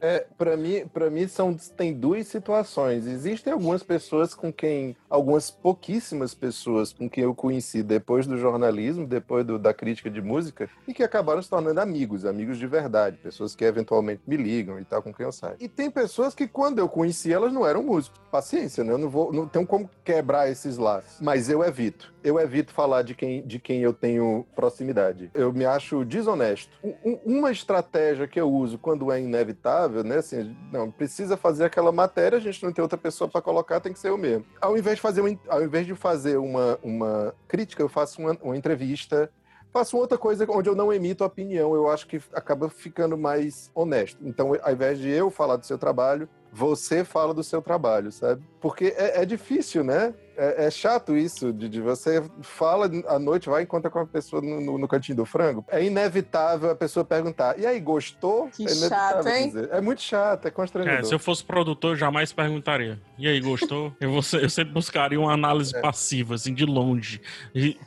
É, 0.00 0.26
para 0.36 0.56
mim, 0.56 0.86
para 0.92 1.10
mim 1.10 1.26
são 1.28 1.54
tem 1.54 1.92
duas 1.92 2.26
situações. 2.26 3.06
Existem 3.06 3.52
algumas 3.52 3.82
pessoas 3.82 4.34
com 4.34 4.52
quem, 4.52 4.96
algumas 5.08 5.50
pouquíssimas 5.50 6.34
pessoas 6.34 6.92
com 6.92 7.08
quem 7.08 7.24
eu 7.24 7.34
conheci 7.34 7.82
depois 7.82 8.26
do 8.26 8.36
jornalismo, 8.36 9.06
depois 9.06 9.44
do, 9.44 9.58
da 9.58 9.72
crítica 9.72 10.10
de 10.10 10.20
música, 10.20 10.68
e 10.86 10.94
que 10.94 11.02
acabaram 11.02 11.42
se 11.42 11.50
tornando 11.50 11.80
amigos, 11.80 12.24
amigos 12.24 12.58
de 12.58 12.66
verdade, 12.66 13.16
pessoas 13.18 13.54
que 13.54 13.64
eventualmente 13.64 14.22
me 14.26 14.36
ligam 14.36 14.78
e 14.78 14.84
tal, 14.84 15.02
com 15.02 15.12
quem 15.12 15.24
eu 15.24 15.32
saio. 15.32 15.56
E 15.60 15.68
tem 15.68 15.90
pessoas 15.90 16.34
que, 16.34 16.46
quando 16.46 16.78
eu 16.78 16.88
conheci, 16.88 17.32
elas 17.32 17.52
não 17.52 17.66
eram 17.66 17.82
músicos. 17.82 18.20
Paciência, 18.30 18.84
né? 18.84 18.92
Eu 18.92 18.98
não 18.98 19.08
vou, 19.08 19.32
não 19.32 19.46
tenho 19.46 19.66
como 19.66 19.88
quebrar 20.04 20.50
esses 20.50 20.76
laços. 20.76 21.20
Mas 21.20 21.48
eu 21.48 21.62
evito. 21.64 22.14
Eu 22.22 22.40
evito 22.40 22.72
falar 22.72 23.02
de 23.02 23.14
quem, 23.14 23.46
de 23.46 23.58
quem 23.58 23.80
eu 23.82 23.92
tenho 23.92 24.44
proximidade. 24.54 25.30
Eu 25.32 25.52
me 25.52 25.64
acho 25.64 26.04
desonesto. 26.04 26.76
Um, 26.82 27.18
uma 27.24 27.52
estratégia 27.52 28.26
que 28.26 28.40
eu 28.40 28.50
uso 28.50 28.78
quando 28.86 29.10
é 29.10 29.20
inevitável, 29.20 30.04
né? 30.04 30.18
Assim, 30.18 30.56
não, 30.70 30.92
precisa 30.92 31.36
fazer 31.36 31.64
aquela 31.64 31.90
matéria, 31.90 32.38
a 32.38 32.40
gente 32.40 32.62
não 32.62 32.72
tem 32.72 32.80
outra 32.80 32.96
pessoa 32.96 33.28
para 33.28 33.42
colocar, 33.42 33.80
tem 33.80 33.92
que 33.92 33.98
ser 33.98 34.10
eu 34.10 34.16
mesmo. 34.16 34.46
Ao 34.60 34.78
invés 34.78 34.94
de 34.94 35.02
fazer, 35.02 35.22
um, 35.22 35.36
ao 35.48 35.60
invés 35.60 35.84
de 35.84 35.94
fazer 35.96 36.36
uma, 36.36 36.78
uma 36.84 37.34
crítica, 37.48 37.82
eu 37.82 37.88
faço 37.88 38.20
uma, 38.20 38.38
uma 38.40 38.56
entrevista 38.56 39.28
faço 39.72 39.98
outra 39.98 40.16
coisa 40.16 40.46
onde 40.48 40.70
eu 40.70 40.74
não 40.76 40.90
emito 40.90 41.24
opinião. 41.24 41.74
Eu 41.74 41.90
acho 41.90 42.06
que 42.06 42.18
acaba 42.32 42.70
ficando 42.70 43.18
mais 43.18 43.70
honesto. 43.74 44.18
Então, 44.22 44.52
ao 44.62 44.72
invés 44.72 44.98
de 45.00 45.10
eu 45.10 45.30
falar 45.30 45.56
do 45.56 45.66
seu 45.66 45.76
trabalho, 45.76 46.28
você 46.50 47.04
fala 47.04 47.34
do 47.34 47.42
seu 47.42 47.60
trabalho, 47.60 48.10
sabe? 48.12 48.42
Porque 48.60 48.94
é, 48.96 49.20
é 49.20 49.26
difícil, 49.26 49.82
né? 49.82 50.14
É, 50.36 50.66
é, 50.66 50.70
chato 50.70 51.16
isso, 51.16 51.52
de, 51.52 51.68
de, 51.68 51.80
você 51.80 52.22
fala 52.42 52.90
à 53.08 53.18
noite, 53.18 53.48
vai 53.48 53.62
e 53.62 53.64
encontra 53.64 53.90
com 53.90 53.98
a 53.98 54.06
pessoa 54.06 54.42
no, 54.42 54.60
no, 54.60 54.78
no, 54.78 54.88
cantinho 54.88 55.16
do 55.16 55.24
frango. 55.24 55.64
É 55.68 55.82
inevitável 55.82 56.70
a 56.70 56.76
pessoa 56.76 57.04
perguntar, 57.04 57.58
e 57.58 57.66
aí, 57.66 57.80
gostou? 57.80 58.48
Que 58.48 58.64
é 58.64 58.74
chato, 58.74 59.26
hein? 59.26 59.48
Dizer. 59.48 59.70
É 59.72 59.80
muito 59.80 60.02
chato, 60.02 60.46
é 60.46 60.50
constrangedor. 60.50 61.00
É, 61.00 61.02
se 61.04 61.14
eu 61.14 61.18
fosse 61.18 61.42
produtor, 61.42 61.92
eu 61.92 61.96
jamais 61.96 62.32
perguntaria. 62.32 63.00
E 63.18 63.26
aí, 63.26 63.40
gostou? 63.40 63.92
eu, 64.00 64.10
vou, 64.10 64.20
eu 64.40 64.50
sempre 64.50 64.74
buscaria 64.74 65.18
uma 65.18 65.32
análise 65.32 65.74
é. 65.74 65.80
passiva, 65.80 66.34
assim, 66.34 66.52
de 66.52 66.66
longe, 66.66 67.20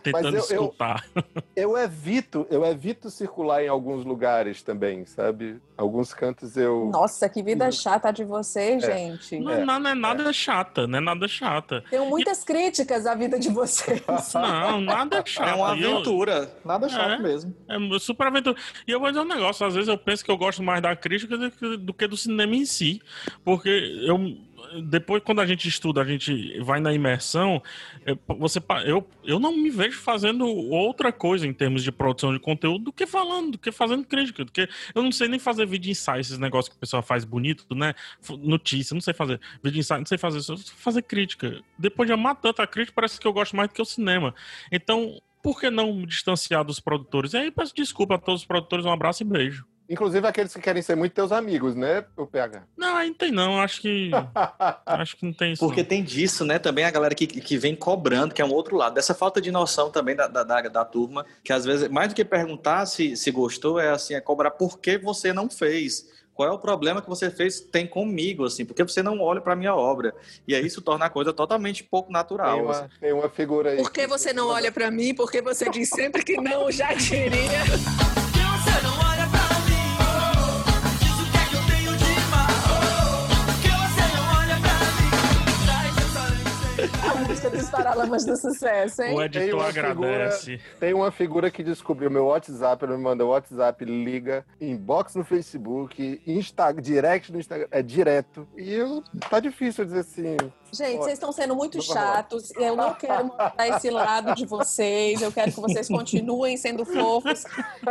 tentando 0.03 0.37
eu, 0.37 0.39
escutar. 0.39 1.05
Eu, 1.15 1.23
eu, 1.55 1.77
evito, 1.77 2.47
eu 2.49 2.65
evito 2.65 3.09
circular 3.11 3.63
em 3.63 3.67
alguns 3.67 4.03
lugares 4.03 4.63
também, 4.63 5.05
sabe? 5.05 5.61
Alguns 5.77 6.13
cantos 6.13 6.57
eu... 6.57 6.89
Nossa, 6.91 7.29
que 7.29 7.43
vida 7.43 7.71
chata 7.71 8.11
de 8.11 8.23
você, 8.23 8.71
é. 8.71 8.79
gente. 8.79 9.39
Não, 9.39 9.65
não, 9.65 9.79
não 9.79 9.89
é 9.91 9.95
nada 9.95 10.33
chata, 10.33 10.87
não 10.87 10.97
é 10.97 11.01
nada 11.01 11.27
chata. 11.27 11.83
Tenho 11.89 12.05
muitas 12.05 12.38
críticas 12.43 13.05
à 13.05 13.15
vida 13.15 13.39
de 13.39 13.49
vocês. 13.49 14.01
Não, 14.33 14.81
nada 14.81 15.23
chato. 15.25 15.47
É 15.47 15.53
uma 15.53 15.71
aventura. 15.71 16.51
Eu... 16.53 16.67
Nada 16.67 16.89
chato 16.89 17.11
é, 17.11 17.19
mesmo. 17.19 17.55
É 17.67 17.99
super 17.99 18.27
aventura. 18.27 18.55
E 18.87 18.91
eu 18.91 18.99
vou 18.99 19.09
dizer 19.09 19.21
um 19.21 19.27
negócio, 19.27 19.65
às 19.65 19.73
vezes 19.73 19.87
eu 19.87 19.97
penso 19.97 20.23
que 20.23 20.31
eu 20.31 20.37
gosto 20.37 20.63
mais 20.63 20.81
da 20.81 20.95
crítica 20.95 21.37
do, 21.37 21.93
que 21.93 22.07
do 22.07 22.17
cinema 22.17 22.55
em 22.55 22.65
si. 22.65 23.01
Porque 23.43 23.69
eu 23.69 24.17
depois, 24.83 25.23
quando 25.23 25.41
a 25.41 25.45
gente 25.45 25.67
estuda, 25.67 26.01
a 26.01 26.05
gente 26.05 26.59
vai 26.61 26.79
na 26.79 26.93
imersão, 26.93 27.61
é, 28.05 28.15
você, 28.37 28.59
eu, 28.85 29.07
eu 29.23 29.39
não 29.39 29.55
me 29.55 29.69
vejo 29.69 29.99
fazendo 29.99 30.45
outra 30.47 31.11
coisa 31.11 31.47
em 31.47 31.53
termos 31.53 31.83
de 31.83 31.91
produção 31.91 32.33
de 32.33 32.39
conteúdo 32.39 32.85
do 32.85 32.93
que 32.93 33.05
falando, 33.05 33.51
do 33.51 33.57
que 33.57 33.71
fazendo 33.71 34.05
crítica, 34.05 34.45
do 34.45 34.51
que 34.51 34.67
eu 34.93 35.03
não 35.03 35.11
sei 35.11 35.27
nem 35.27 35.39
fazer 35.39 35.65
vídeo 35.65 35.91
ensaio, 35.91 36.21
esses 36.21 36.37
negócios 36.37 36.69
que 36.69 36.77
o 36.77 36.79
pessoal 36.79 37.01
faz 37.01 37.25
bonito, 37.25 37.65
né? 37.75 37.93
Notícia, 38.39 38.93
não 38.93 39.01
sei 39.01 39.13
fazer 39.13 39.39
vídeo 39.63 39.79
ensaio, 39.79 39.99
não 39.99 40.05
sei 40.05 40.17
fazer 40.17 40.39
isso, 40.39 40.55
fazer 40.75 41.01
crítica. 41.01 41.61
Depois 41.77 42.07
de 42.07 42.13
amar 42.13 42.35
tanto 42.35 42.61
a 42.61 42.67
crítica, 42.67 42.93
parece 42.95 43.19
que 43.19 43.27
eu 43.27 43.33
gosto 43.33 43.55
mais 43.55 43.69
do 43.69 43.75
que 43.75 43.81
o 43.81 43.85
cinema. 43.85 44.33
Então, 44.71 45.19
por 45.41 45.59
que 45.59 45.69
não 45.69 45.93
me 45.93 46.05
distanciar 46.05 46.63
dos 46.63 46.79
produtores? 46.79 47.33
E 47.33 47.37
aí 47.37 47.51
peço 47.51 47.73
desculpa 47.73 48.15
a 48.15 48.17
todos 48.17 48.41
os 48.41 48.47
produtores, 48.47 48.85
um 48.85 48.91
abraço 48.91 49.23
e 49.23 49.25
beijo. 49.25 49.65
Inclusive 49.89 50.27
aqueles 50.27 50.53
que 50.53 50.61
querem 50.61 50.81
ser 50.81 50.95
muito 50.95 51.13
teus 51.13 51.31
amigos, 51.31 51.75
né, 51.75 52.05
o 52.15 52.27
PH? 52.27 52.63
Não, 52.77 52.95
aí 52.95 53.09
não 53.09 53.15
tem 53.15 53.31
não, 53.31 53.59
acho 53.59 53.81
que 53.81 54.11
acho 54.85 55.17
que 55.17 55.25
não 55.25 55.33
tem 55.33 55.53
isso. 55.53 55.65
Porque 55.65 55.81
não. 55.81 55.89
tem 55.89 56.03
disso, 56.03 56.45
né, 56.45 56.59
também 56.59 56.85
a 56.85 56.91
galera 56.91 57.15
que, 57.15 57.25
que 57.25 57.57
vem 57.57 57.75
cobrando, 57.75 58.33
que 58.33 58.41
é 58.41 58.45
um 58.45 58.53
outro 58.53 58.77
lado, 58.77 58.93
dessa 58.93 59.15
falta 59.15 59.41
de 59.41 59.51
noção 59.51 59.89
também 59.89 60.15
da, 60.15 60.27
da, 60.27 60.43
da, 60.43 60.61
da 60.61 60.85
turma, 60.85 61.25
que 61.43 61.51
às 61.51 61.65
vezes, 61.65 61.89
mais 61.89 62.09
do 62.09 62.15
que 62.15 62.23
perguntar 62.23 62.85
se, 62.85 63.15
se 63.15 63.31
gostou, 63.31 63.79
é 63.79 63.89
assim, 63.89 64.13
é 64.13 64.21
cobrar 64.21 64.51
por 64.51 64.79
que 64.79 64.97
você 64.97 65.33
não 65.33 65.49
fez 65.49 66.07
qual 66.39 66.47
é 66.47 66.51
o 66.53 66.57
problema 66.57 67.01
que 67.01 67.09
você 67.09 67.29
fez 67.29 67.59
tem 67.59 67.85
comigo, 67.85 68.45
assim, 68.45 68.63
porque 68.63 68.81
você 68.81 69.03
não 69.03 69.19
olha 69.19 69.41
para 69.41 69.57
minha 69.57 69.75
obra. 69.75 70.15
E 70.47 70.55
aí 70.55 70.65
isso 70.65 70.81
torna 70.81 71.07
a 71.07 71.09
coisa 71.09 71.33
totalmente 71.33 71.83
pouco 71.83 72.13
natural. 72.13 72.55
Tem 72.55 72.63
uma, 72.63 72.71
assim. 72.71 72.89
tem 73.01 73.11
uma 73.11 73.27
figura 73.27 73.71
aí. 73.71 73.77
Por 73.77 73.91
que 73.91 74.07
você 74.07 74.31
não 74.31 74.47
olha 74.47 74.71
para 74.71 74.89
mim? 74.89 75.13
Porque 75.13 75.41
você 75.41 75.69
diz 75.69 75.89
sempre 75.89 76.23
que 76.23 76.37
não, 76.37 76.71
já 76.71 76.93
diria. 76.93 77.59
música 87.49 87.57
do 87.57 87.57
Estará 87.57 87.83
Paralamas 87.83 88.25
do 88.25 88.37
Sucesso, 88.37 89.01
hein? 89.01 89.13
O 89.13 89.17
Tem 89.17 89.25
editor 89.25 89.59
uma, 89.59 89.71
figura, 89.71 89.89
agradece. 89.89 90.61
tem 90.79 90.93
uma 90.93 91.11
figura 91.11 91.51
que 91.51 91.63
descobriu 91.63 92.09
meu 92.09 92.25
WhatsApp, 92.25 92.83
ele 92.85 92.97
me 92.97 93.03
manda 93.03 93.25
WhatsApp, 93.25 93.83
liga, 93.83 94.45
inbox 94.59 95.15
no 95.15 95.23
Facebook, 95.23 96.21
Insta, 96.25 96.71
direct 96.71 97.31
no 97.31 97.39
Instagram, 97.39 97.67
é 97.71 97.81
direto. 97.81 98.47
E 98.57 98.73
eu, 98.73 99.03
tá 99.29 99.39
difícil 99.39 99.85
dizer 99.85 99.99
assim. 99.99 100.37
Gente, 100.71 100.97
vocês 100.97 101.13
estão 101.13 101.31
sendo 101.31 101.55
muito 101.55 101.81
chatos. 101.81 102.51
Eu 102.55 102.75
não 102.75 102.93
quero 102.93 103.25
mostrar 103.25 103.67
esse 103.69 103.89
lado 103.89 104.35
de 104.35 104.45
vocês. 104.45 105.21
Eu 105.21 105.31
quero 105.31 105.51
que 105.51 105.59
vocês 105.59 105.87
continuem 105.87 106.57
sendo 106.57 106.85
fofos 106.85 107.43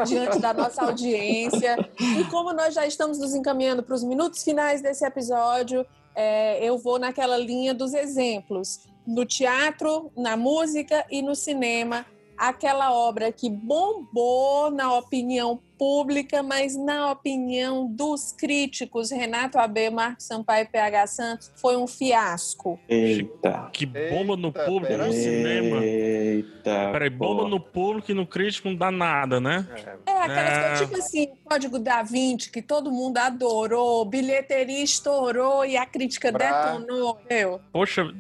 diante 0.07 0.39
da 0.39 0.55
nossa 0.55 0.85
audiência. 0.85 1.77
E 1.99 2.25
como 2.25 2.53
nós 2.53 2.75
já 2.75 2.87
estamos 2.87 3.19
nos 3.19 3.35
encaminhando 3.35 3.83
para 3.83 3.95
os 3.95 4.05
minutos 4.05 4.45
finais 4.45 4.81
desse 4.81 5.05
episódio, 5.05 5.85
é, 6.15 6.65
eu 6.65 6.79
vou 6.79 6.99
naquela 6.99 7.37
linha 7.37 7.73
dos 7.73 7.95
exemplos. 7.95 8.88
No 9.09 9.25
teatro, 9.25 10.13
na 10.17 10.37
música 10.37 11.05
e 11.11 11.23
no 11.23 11.35
cinema, 11.35 12.05
aquela 12.37 12.93
obra 12.93 13.33
que 13.33 13.49
bombou 13.51 14.71
na 14.71 14.95
opinião 14.95 15.59
pública, 15.79 16.43
mas 16.43 16.77
na 16.77 17.13
opinião 17.13 17.87
dos 17.87 18.33
críticos, 18.33 19.11
Renato 19.13 19.59
AB, 19.61 19.91
Marcos 19.91 20.25
Sampaio 20.27 20.65
e 20.65 20.69
PH 20.69 21.07
Santos, 21.07 21.53
foi 21.57 21.77
um 21.77 21.87
fiasco. 21.87 22.79
Eita. 22.89 23.71
Que 23.73 23.87
bomba 23.87 24.37
no 24.37 24.49
Eita, 24.49 24.65
público 24.65 24.93
no 24.93 24.99
peraí. 25.05 25.13
cinema. 25.13 25.77
Eita. 25.85 26.91
Peraí, 26.93 27.11
bomba 27.11 27.43
pô. 27.45 27.49
no 27.49 27.61
público 27.61 28.11
e 28.11 28.15
no 28.15 28.27
crítico 28.27 28.69
não 28.69 28.77
dá 28.77 28.91
nada, 28.91 29.41
né? 29.41 29.67
É, 30.05 30.11
aquelas 30.19 30.51
É. 30.51 30.61
coisas 30.69 30.81
tipo 30.81 30.97
assim, 30.99 31.29
Código 31.45 31.79
da 31.79 32.03
Vinci, 32.03 32.51
que 32.51 32.61
todo 32.61 32.91
mundo 32.91 33.19
adorou, 33.19 34.05
bilheteria 34.05 34.83
estourou 34.83 35.65
e 35.65 35.77
a 35.77 35.87
crítica 35.87 36.33
Bra- 36.33 36.73
detonou. 36.73 37.21
Eu. 37.31 37.61
Poxa, 37.73 38.13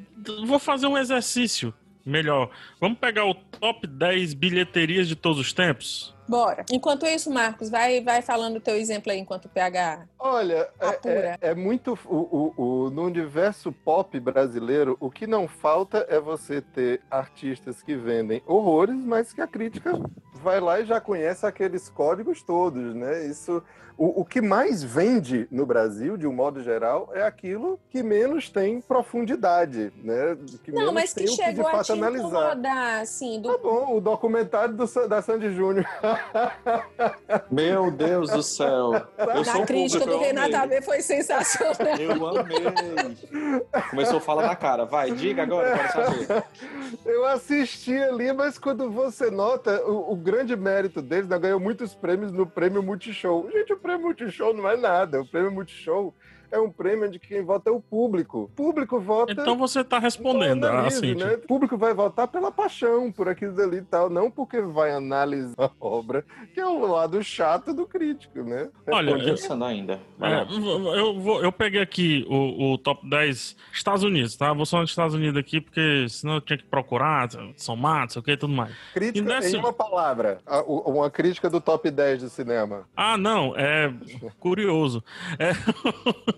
vou 0.46 0.58
fazer 0.58 0.86
um 0.86 0.96
exercício 0.96 1.72
melhor. 2.04 2.50
Vamos 2.80 2.98
pegar 2.98 3.24
o 3.24 3.34
top 3.34 3.86
10 3.86 4.34
bilheterias 4.34 5.08
de 5.08 5.16
todos 5.16 5.38
os 5.38 5.52
tempos? 5.52 6.16
Bora. 6.28 6.64
Enquanto 6.70 7.06
isso, 7.06 7.30
Marcos, 7.30 7.70
vai, 7.70 8.00
vai 8.02 8.20
falando 8.22 8.56
o 8.56 8.60
teu 8.60 8.76
exemplo 8.76 9.10
aí 9.10 9.18
enquanto 9.18 9.46
o 9.46 9.48
PH. 9.48 10.06
Olha, 10.18 10.68
é- 10.80 11.08
é, 11.08 11.38
é 11.40 11.54
muito. 11.54 11.98
O, 12.06 12.16
o- 12.16 12.54
o- 12.86 12.90
no 12.90 13.04
universo 13.04 13.72
pop 13.72 14.18
brasileiro, 14.20 14.96
o 15.00 15.10
que 15.10 15.26
não 15.26 15.48
falta 15.48 16.04
é 16.08 16.20
você 16.20 16.60
ter 16.60 17.00
artistas 17.10 17.82
que 17.82 17.96
vendem 17.96 18.42
horrores, 18.46 18.94
mas 18.96 19.32
que 19.32 19.40
a 19.40 19.46
crítica 19.46 19.92
vai 20.34 20.60
lá 20.60 20.80
e 20.80 20.86
já 20.86 21.00
conhece 21.00 21.46
aqueles 21.46 21.88
códigos 21.88 22.42
todos, 22.42 22.94
né? 22.94 23.24
Isso. 23.26 23.62
O, 24.00 24.20
o 24.20 24.24
que 24.24 24.40
mais 24.40 24.80
vende 24.80 25.48
no 25.50 25.66
Brasil, 25.66 26.16
de 26.16 26.24
um 26.24 26.32
modo 26.32 26.62
geral, 26.62 27.10
é 27.14 27.22
aquilo 27.22 27.80
que 27.90 28.00
menos 28.00 28.48
tem 28.48 28.80
profundidade, 28.80 29.92
né? 30.04 30.38
Que 30.62 30.70
Não, 30.70 30.78
menos 30.82 30.94
mas 30.94 31.12
tem 31.12 31.24
que 31.26 31.32
o 31.32 31.36
que 31.36 31.42
de 31.42 31.56
chegou 31.56 31.66
a 31.66 31.82
te 31.82 31.90
analisar. 31.90 32.26
incomodar, 32.28 33.00
assim, 33.02 33.40
do 33.40 33.50
Tá 33.50 33.58
bom, 33.60 33.96
o 33.96 34.00
documentário 34.00 34.74
do 34.74 34.86
da 35.08 35.20
Sandy 35.20 35.52
Júnior. 35.52 35.84
Meu 37.50 37.90
Deus 37.90 38.30
do 38.30 38.42
céu. 38.42 38.92
Eu 39.34 39.44
sou 39.44 39.60
Na 39.60 39.66
crítica 39.66 40.00
público, 40.00 40.06
do 40.06 40.12
eu 40.12 40.20
Renato 40.20 40.56
amei. 40.56 40.78
AB 40.78 40.84
foi 40.84 41.00
sensacional. 41.00 41.96
Eu 41.98 42.26
amei. 42.26 42.58
Começou 43.90 44.18
a 44.18 44.20
falar 44.20 44.46
na 44.46 44.56
cara. 44.56 44.84
Vai, 44.84 45.10
diga 45.12 45.42
agora, 45.42 45.68
eu 45.68 45.76
quero 45.76 45.92
saber. 45.92 46.44
Eu 47.04 47.24
assisti 47.26 47.96
ali, 47.96 48.32
mas 48.32 48.58
quando 48.58 48.90
você 48.90 49.30
nota, 49.30 49.82
o, 49.84 50.12
o 50.12 50.16
grande 50.16 50.56
mérito 50.56 51.00
deles, 51.02 51.28
né, 51.28 51.38
ganhou 51.38 51.60
muitos 51.60 51.94
prêmios 51.94 52.32
no 52.32 52.46
prêmio 52.46 52.82
Multishow. 52.82 53.48
Gente, 53.50 53.72
o 53.72 53.78
prêmio 53.78 54.06
Multishow 54.06 54.52
não 54.54 54.68
é 54.68 54.76
nada. 54.76 55.20
O 55.20 55.26
prêmio 55.26 55.50
Multishow 55.50 56.14
é 56.50 56.58
um 56.58 56.70
prêmio 56.70 57.10
de 57.10 57.18
quem 57.18 57.42
vota 57.44 57.70
é 57.70 57.72
o 57.72 57.80
público. 57.80 58.44
O 58.44 58.48
público 58.48 58.98
vota. 59.00 59.32
Então 59.32 59.56
você 59.56 59.82
tá 59.84 59.98
respondendo, 59.98 60.58
Então, 60.58 60.70
analise, 60.70 60.96
Cintia. 61.00 61.26
né? 61.26 61.34
O 61.34 61.38
público 61.46 61.76
vai 61.76 61.92
votar 61.94 62.28
pela 62.28 62.50
paixão 62.50 63.10
por 63.12 63.28
aquilo 63.28 63.52
dali 63.54 63.78
e 63.78 63.82
tal, 63.82 64.08
não 64.10 64.30
porque 64.30 64.60
vai 64.60 64.90
analisar 64.92 65.54
a 65.58 65.70
obra, 65.80 66.24
que 66.54 66.60
é 66.60 66.66
o 66.66 66.86
lado 66.86 67.22
chato 67.22 67.72
do 67.74 67.86
crítico, 67.86 68.42
né? 68.42 68.68
Olha, 68.90 69.14
pensando 69.24 69.64
ainda. 69.64 70.00
É, 70.20 70.42
eu, 70.98 71.20
vou- 71.20 71.42
eu 71.42 71.52
peguei 71.52 71.80
aqui 71.80 72.26
o, 72.28 72.72
o 72.74 72.78
top 72.78 73.08
10 73.08 73.56
Estados 73.72 74.02
Unidos, 74.02 74.36
tá? 74.36 74.52
Vou 74.52 74.66
só 74.66 74.80
nos 74.80 74.90
Estados 74.90 75.14
Unidos 75.14 75.38
aqui, 75.38 75.60
porque 75.60 76.06
senão 76.08 76.34
eu 76.36 76.40
tinha 76.40 76.56
que 76.58 76.64
procurar, 76.64 77.28
somar, 77.56 78.02
não 78.02 78.08
sei 78.08 78.20
o 78.20 78.22
que 78.22 78.32
e 78.32 78.36
tudo 78.36 78.52
mais. 78.52 78.74
Crítica 78.94 79.26
nessa- 79.28 79.56
em 79.56 79.58
uma 79.58 79.72
palavra. 79.72 80.38
Uma 80.66 81.10
crítica 81.10 81.48
do 81.50 81.60
top 81.60 81.90
10 81.90 82.22
do 82.22 82.28
cinema. 82.28 82.88
Ah, 82.96 83.16
não, 83.16 83.54
é 83.56 83.92
curioso. 84.38 85.02
É, 85.38 85.52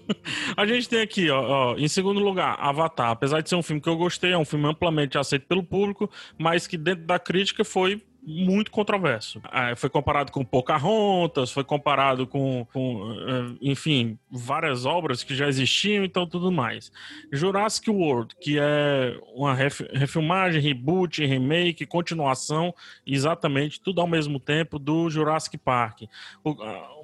a 0.56 0.66
gente 0.66 0.88
tem 0.88 1.00
aqui, 1.00 1.30
ó, 1.30 1.72
ó, 1.72 1.76
em 1.76 1.88
segundo 1.88 2.20
lugar, 2.20 2.56
Avatar. 2.58 3.10
Apesar 3.10 3.40
de 3.40 3.48
ser 3.48 3.56
um 3.56 3.62
filme 3.62 3.80
que 3.80 3.88
eu 3.88 3.96
gostei, 3.96 4.32
é 4.32 4.38
um 4.38 4.44
filme 4.44 4.66
amplamente 4.66 5.18
aceito 5.18 5.46
pelo 5.46 5.62
público, 5.62 6.10
mas 6.38 6.66
que 6.66 6.76
dentro 6.76 7.04
da 7.04 7.18
crítica 7.18 7.64
foi 7.64 8.02
muito 8.30 8.70
controverso. 8.70 9.40
Ah, 9.44 9.74
foi 9.74 9.90
comparado 9.90 10.30
com 10.30 10.44
Pocahontas, 10.44 11.50
foi 11.50 11.64
comparado 11.64 12.26
com, 12.26 12.66
com, 12.72 13.12
eh, 13.12 13.56
enfim, 13.60 14.18
várias 14.30 14.84
obras 14.86 15.22
que 15.22 15.34
já 15.34 15.48
existiam, 15.48 16.04
então 16.04 16.26
tudo 16.26 16.52
mais. 16.52 16.92
Jurassic 17.32 17.90
World, 17.90 18.34
que 18.40 18.56
é 18.60 19.18
uma 19.34 19.54
ref- 19.54 19.88
refilmagem, 19.92 20.60
reboot, 20.60 21.24
remake, 21.24 21.84
continuação, 21.86 22.74
exatamente 23.06 23.80
tudo 23.80 24.00
ao 24.00 24.06
mesmo 24.06 24.38
tempo 24.38 24.78
do 24.78 25.10
Jurassic 25.10 25.58
Park. 25.58 26.02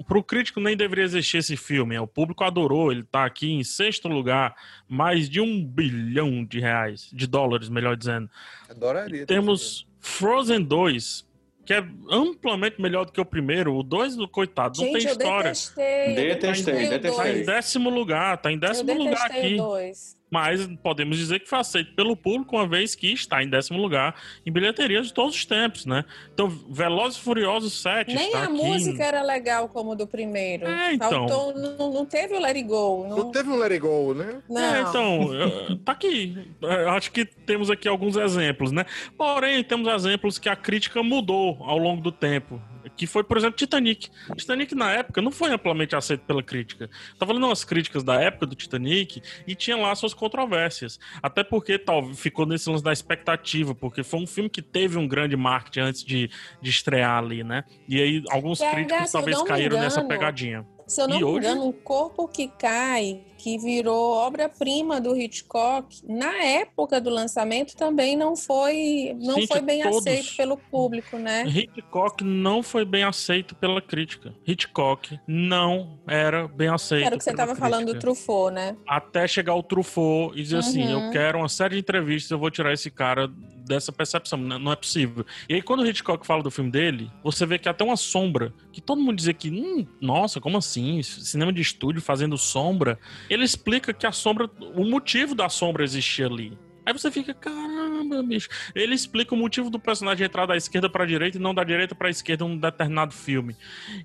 Para 0.07 0.19
o 0.19 0.23
crítico 0.23 0.61
nem 0.61 0.77
deveria 0.77 1.05
existir 1.05 1.39
esse 1.39 1.57
filme. 1.57 1.99
O 1.99 2.07
público 2.07 2.45
adorou. 2.45 2.93
Ele 2.93 3.01
está 3.01 3.25
aqui 3.25 3.53
em 3.53 3.65
sexto 3.65 4.09
lugar, 4.09 4.55
mais 4.89 5.29
de 5.29 5.41
um 5.41 5.65
bilhão 5.65 6.45
de 6.45 6.61
reais, 6.61 7.11
de 7.13 7.27
dólares, 7.27 7.69
melhor 7.69 7.97
dizendo. 7.97 8.31
Adoraria. 8.69 9.27
Temos 9.27 9.87
Frozen 10.07 10.63
2, 10.63 11.27
que 11.67 11.75
é 11.75 11.85
amplamente 12.11 12.81
melhor 12.81 13.05
do 13.05 13.13
que 13.13 13.21
o 13.21 13.25
primeiro. 13.25 13.75
O 13.75 13.83
2, 13.83 14.15
coitado, 14.31 14.79
não 14.79 14.87
Gente, 14.87 14.99
tem 14.99 15.07
eu 15.07 15.13
história. 15.13 15.43
detestei. 15.51 15.85
eu 16.11 16.15
Detestei, 16.15 16.75
o 16.87 16.91
detestei. 16.91 17.11
Tá 17.25 17.29
em 17.29 17.33
dois. 17.35 17.47
décimo 17.47 17.91
lugar, 17.91 18.39
tá 18.39 18.51
em 18.51 18.55
Eu 18.55 18.61
décimo 18.61 18.95
lugar 18.95 19.29
detestei 19.29 19.41
aqui. 19.41 19.55
o 19.55 19.65
dois. 19.65 20.17
Mas 20.31 20.67
podemos 20.83 21.17
dizer 21.17 21.39
que 21.41 21.49
foi 21.49 21.61
aceito 21.61 21.95
pelo 21.95 22.17
público, 22.17 22.57
uma 22.57 22.67
vez 22.67 22.95
que 22.97 23.13
está 23.13 23.43
em 23.43 23.49
décimo 23.49 23.79
lugar 23.81 24.15
em 24.45 24.51
bilheterias 24.51 25.07
de 25.07 25.15
todos 25.15 25.37
os 25.37 25.45
tempos, 25.45 25.87
né? 25.87 26.05
Então, 26.35 26.49
Velozes 26.49 27.19
e 27.19 27.23
Furiosos 27.23 27.81
7 27.81 28.13
Nem 28.15 28.27
está 28.27 28.41
a 28.41 28.45
aqui. 28.45 28.53
música 28.53 29.05
era 29.05 29.23
legal 29.23 29.69
como 29.69 29.95
do 29.95 30.07
primeiro. 30.07 30.67
É, 30.67 30.95
então. 30.95 31.29
Faltou, 31.29 31.55
não, 31.55 31.93
não 31.93 32.05
teve 32.05 32.35
o 32.35 32.41
Let 32.41 32.57
It 32.57 32.63
Go. 32.65 33.07
Não, 33.09 33.17
Não 33.19 33.31
teve 33.31 33.49
um 33.51 33.57
Let 33.57 33.71
It 33.73 33.81
Go, 33.81 34.15
né? 34.15 34.43
não. 34.51 34.61
É, 34.61 34.81
então, 34.83 35.79
tá 35.85 35.93
aqui. 35.93 36.37
Eu 36.61 36.91
acho 36.91 37.13
que 37.13 37.25
temos 37.25 37.71
aqui 37.71 37.87
alguns 37.87 38.17
exemplos, 38.17 38.73
né? 38.73 38.85
Porém, 39.17 39.63
temos 39.63 39.87
exemplos 39.93 40.39
que 40.39 40.49
a 40.49 40.57
crítica 40.57 41.03
mudou 41.03 41.57
ao 41.61 41.79
longo 41.79 42.03
do 42.03 42.11
tempo. 42.11 42.61
Que 42.97 43.07
foi, 43.07 43.25
por 43.25 43.37
exemplo, 43.37 43.57
Titanic. 43.57 44.11
Titanic, 44.37 44.75
na 44.75 44.93
época, 44.93 45.21
não 45.23 45.31
foi 45.31 45.53
amplamente 45.53 45.97
aceito 45.97 46.23
pela 46.23 46.43
crítica. 46.43 46.89
Tava 47.19 47.33
lendo 47.33 47.47
umas 47.47 47.65
críticas 47.65 48.03
da 48.03 48.21
época 48.21 48.47
do 48.47 48.55
Titanic 48.55 49.23
e 49.47 49.55
tinha 49.55 49.77
lá 49.77 49.95
suas 49.95 50.15
controvérsias. 50.15 50.99
Até 51.23 51.43
porque 51.43 51.79
tal, 51.79 52.13
ficou 52.15 52.47
nesse 52.47 52.69
lance 52.71 52.85
da 52.85 52.93
expectativa, 52.93 53.75
porque 53.75 54.03
foi 54.03 54.21
um 54.21 54.27
filme 54.27 54.49
que 54.51 54.63
teve 54.63 54.99
um 54.99 55.09
grande 55.09 55.37
marketing 55.37 55.81
antes 55.81 56.05
de, 56.05 56.31
de 56.61 56.71
estrear 56.71 57.19
ali, 57.19 57.43
né? 57.43 57.65
E 57.89 58.01
aí, 58.01 58.23
alguns 58.31 58.61
E 58.61 58.71
críticos 58.71 59.13
talvez 59.13 59.43
caíram 59.43 59.79
nessa 59.79 60.01
engano, 60.01 60.09
pegadinha. 60.09 60.76
Se 60.87 61.01
eu 61.03 61.09
não 61.09 61.17
E 61.17 61.19
me 61.19 61.25
hoje? 61.25 61.39
engano, 61.47 61.67
um 61.67 61.73
corpo 61.73 62.29
que 62.29 62.47
cai, 62.49 63.21
que 63.39 63.59
virou 63.59 64.13
obra-prima 64.15 65.01
do 65.01 65.17
Hitchcock, 65.17 66.01
na 66.09 66.33
época 66.45 67.01
do 67.01 67.11
lançamento 67.11 67.75
também 67.77 68.17
não 68.17 68.37
foi, 68.37 69.17
não 69.21 69.35
Gente, 69.37 69.49
foi 69.49 69.61
bem 69.61 69.83
todos. 69.83 69.99
aceito 69.99 70.37
pelo 70.37 70.57
público, 70.57 71.19
né? 71.19 71.45
Hitchcock 71.47 72.23
não 72.25 72.63
foi 72.63 72.85
bem 72.85 73.03
aceito 73.05 73.55
pela 73.57 73.81
crítica. 73.83 74.33
Hitchcock 74.47 75.19
não 75.27 75.99
era 76.07 76.47
bem 76.49 76.69
aceito. 76.69 77.05
Era 77.07 77.15
o 77.17 77.19
que 77.19 77.25
você 77.25 77.31
estava 77.31 77.55
falando 77.57 77.93
do. 77.93 77.99
Truffaut, 77.99 78.55
né? 78.55 78.77
Até 78.89 79.27
chegar 79.27 79.55
o 79.55 79.63
Truffaut 79.63 80.39
e 80.39 80.43
dizer 80.43 80.59
assim: 80.59 80.85
Uhum. 80.87 81.07
eu 81.07 81.11
quero 81.11 81.39
uma 81.39 81.49
série 81.49 81.75
de 81.75 81.81
entrevistas, 81.81 82.31
eu 82.31 82.39
vou 82.39 82.51
tirar 82.51 82.73
esse 82.73 82.91
cara 82.91 83.29
dessa 83.67 83.93
percepção. 83.93 84.39
Não 84.39 84.59
não 84.59 84.73
é 84.73 84.77
possível. 84.77 85.25
E 85.49 85.55
aí, 85.55 85.63
quando 85.63 85.81
o 85.81 85.87
Hitchcock 85.87 86.27
fala 86.27 86.43
do 86.43 86.51
filme 86.51 86.71
dele, 86.71 87.11
você 87.23 87.47
vê 87.47 87.59
que 87.59 87.69
até 87.69 87.85
uma 87.85 87.97
sombra, 87.97 88.53
que 88.73 88.81
todo 88.81 89.01
mundo 89.01 89.17
dizia 89.17 89.35
que, 89.35 89.51
hum, 89.51 89.87
nossa, 90.01 90.41
como 90.41 90.59
assim? 90.59 91.03
Cinema 91.03 91.53
de 91.53 91.63
estúdio 91.63 92.03
fazendo 92.03 92.37
sombra. 92.37 92.99
Ele 93.31 93.45
explica 93.45 93.93
que 93.93 94.07
a 94.07 94.13
sombra, 94.13 94.51
o 94.75 94.85
motivo 94.85 95.35
da 95.35 95.49
sombra 95.49 95.85
existir 95.85 96.25
ali. 96.25 96.59
Aí 96.87 96.93
você 96.93 97.11
fica, 97.11 97.35
caramba, 97.35 98.23
bicho. 98.23 98.49
Ele 98.73 98.95
explica 98.95 99.35
o 99.35 99.37
motivo 99.37 99.69
do 99.69 99.79
personagem 99.79 100.25
entrar 100.25 100.47
da 100.47 100.57
esquerda 100.57 100.89
pra 100.89 101.05
direita 101.05 101.37
e 101.37 101.41
não 101.41 101.53
da 101.53 101.65
direita 101.65 101.97
pra 101.97 102.09
esquerda 102.09 102.45
em 102.45 102.49
um 102.49 102.57
determinado 102.57 103.13
filme. 103.13 103.57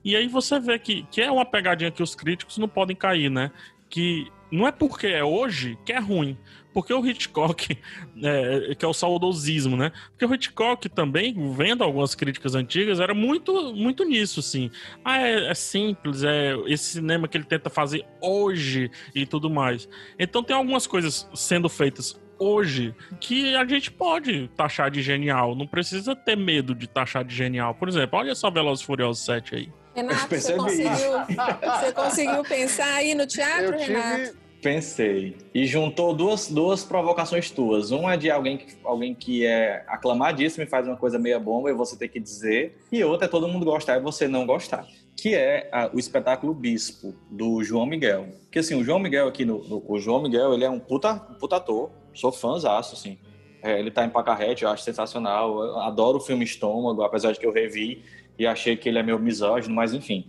E 0.03 0.16
aí 0.16 0.28
você 0.28 0.59
vê 0.59 0.80
que, 0.80 1.03
que 1.12 1.22
é 1.22 1.32
uma 1.32 1.45
pegadinha 1.45 1.91
que 1.91 2.01
os 2.01 2.16
críticos 2.16 2.57
não 2.57 2.68
podem 2.68 2.95
cair, 2.95 3.30
né? 3.30 3.51
Que 3.88 4.28
não 4.51 4.68
é 4.68 4.72
porque 4.72 5.05
é 5.05 5.24
hoje 5.24 5.78
que 5.86 5.93
é 5.93 5.99
ruim. 5.99 6.36
Porque 6.74 6.94
o 6.94 7.06
Hitchcock, 7.06 7.78
é, 8.24 8.76
que 8.76 8.86
é 8.86 8.88
o 8.88 8.94
saudosismo, 8.94 9.76
né? 9.76 9.92
Porque 10.12 10.26
o 10.26 10.34
Hitchcock 10.34 10.88
também, 10.90 11.36
vendo 11.54 11.84
algumas 11.84 12.16
críticas 12.16 12.56
antigas, 12.56 13.00
era 13.00 13.14
muito, 13.14 13.74
muito 13.74 14.04
nisso, 14.04 14.40
assim. 14.40 14.72
Ah, 15.04 15.22
é, 15.22 15.48
é 15.50 15.54
simples, 15.54 16.24
é 16.24 16.56
esse 16.68 16.94
cinema 16.94 17.28
que 17.28 17.38
ele 17.38 17.46
tenta 17.46 17.70
fazer 17.70 18.06
hoje 18.22 18.90
e 19.14 19.26
tudo 19.26 19.50
mais. 19.50 19.88
Então 20.18 20.44
tem 20.44 20.56
algumas 20.56 20.88
coisas 20.88 21.30
sendo 21.34 21.70
feitas 21.70 22.20
hoje 22.42 22.96
que 23.20 23.56
a 23.56 23.66
gente 23.66 23.92
pode 23.92 24.50
taxar 24.58 24.90
de 24.90 25.02
genial. 25.02 25.56
Não 25.56 25.68
precisa 25.68 26.16
ter 26.16 26.36
medo 26.36 26.74
de 26.74 26.88
taxar 26.88 27.24
de 27.24 27.36
genial. 27.36 27.76
Por 27.76 27.88
exemplo, 27.88 28.18
olha 28.18 28.34
só 28.34 28.50
Velozes 28.50 28.84
e 28.84 28.86
Furiosos 28.86 29.24
7 29.24 29.56
aí. 29.56 29.72
Renato, 29.94 30.36
você 30.36 30.54
conseguiu, 30.54 31.12
você 31.62 31.92
conseguiu 31.94 32.44
pensar 32.44 32.94
aí 32.94 33.14
no 33.14 33.28
teatro, 33.28 33.78
tive... 33.78 33.94
Renato? 33.94 34.41
Pensei. 34.62 35.36
E 35.55 35.66
juntou 35.66 36.14
duas, 36.14 36.47
duas 36.47 36.84
provocações 36.84 37.49
tuas. 37.49 37.89
Uma 37.89 38.14
é 38.14 38.18
de 38.18 38.30
alguém 38.30 38.57
que, 38.57 38.76
alguém 38.84 39.16
que 39.16 39.43
é 39.43 39.84
aclamadíssimo 39.88 40.64
e 40.64 40.68
faz 40.68 40.88
uma 40.88 40.95
coisa 40.95 41.18
meia 41.18 41.39
bomba 41.39 41.72
e 41.72 41.74
você 41.74 41.97
tem 41.97 42.07
que 42.07 42.20
dizer. 42.20 42.78
E 42.91 43.03
outra 43.03 43.26
é 43.26 43.30
todo 43.30 43.47
mundo 43.47 43.66
gostar 43.66 43.97
e 43.97 44.01
você 44.01 44.28
não 44.28 44.45
gostar. 44.45 44.86
Que 45.18 45.34
é 45.34 45.68
a, 45.72 45.89
o 45.91 45.97
espetáculo 45.97 46.53
Bispo, 46.53 47.16
do 47.30 47.64
João 47.64 47.88
Miguel. 47.88 48.28
Que 48.51 48.59
assim, 48.59 48.80
o 48.80 48.84
João 48.84 48.99
Miguel 48.99 49.28
aqui, 49.28 49.43
no, 49.45 49.64
no 49.68 49.84
o 49.88 49.99
João 49.99 50.22
Miguel, 50.22 50.53
ele 50.53 50.64
é 50.64 50.70
um 50.70 50.80
puta, 50.80 51.16
puta 51.16 51.55
ator. 51.55 51.89
Sou 52.14 52.32
fãzaço, 52.32 52.93
assim. 52.93 53.18
É, 53.64 53.80
ele 53.80 53.89
tá 53.89 54.05
em 54.05 54.09
Pacarrete, 54.09 54.64
eu 54.64 54.70
acho 54.70 54.84
sensacional. 54.84 55.59
Eu 55.64 55.80
adoro 55.80 56.18
o 56.18 56.22
filme 56.22 56.43
Estômago, 56.43 57.01
apesar 57.01 57.32
de 57.32 57.39
que 57.39 57.45
eu 57.45 57.51
revi 57.51 58.03
e 58.38 58.45
achei 58.45 58.76
que 58.76 58.89
ele 58.89 58.99
é 58.99 59.03
meio 59.03 59.20
misógino, 59.20 59.74
mas 59.74 59.93
enfim. 59.93 60.26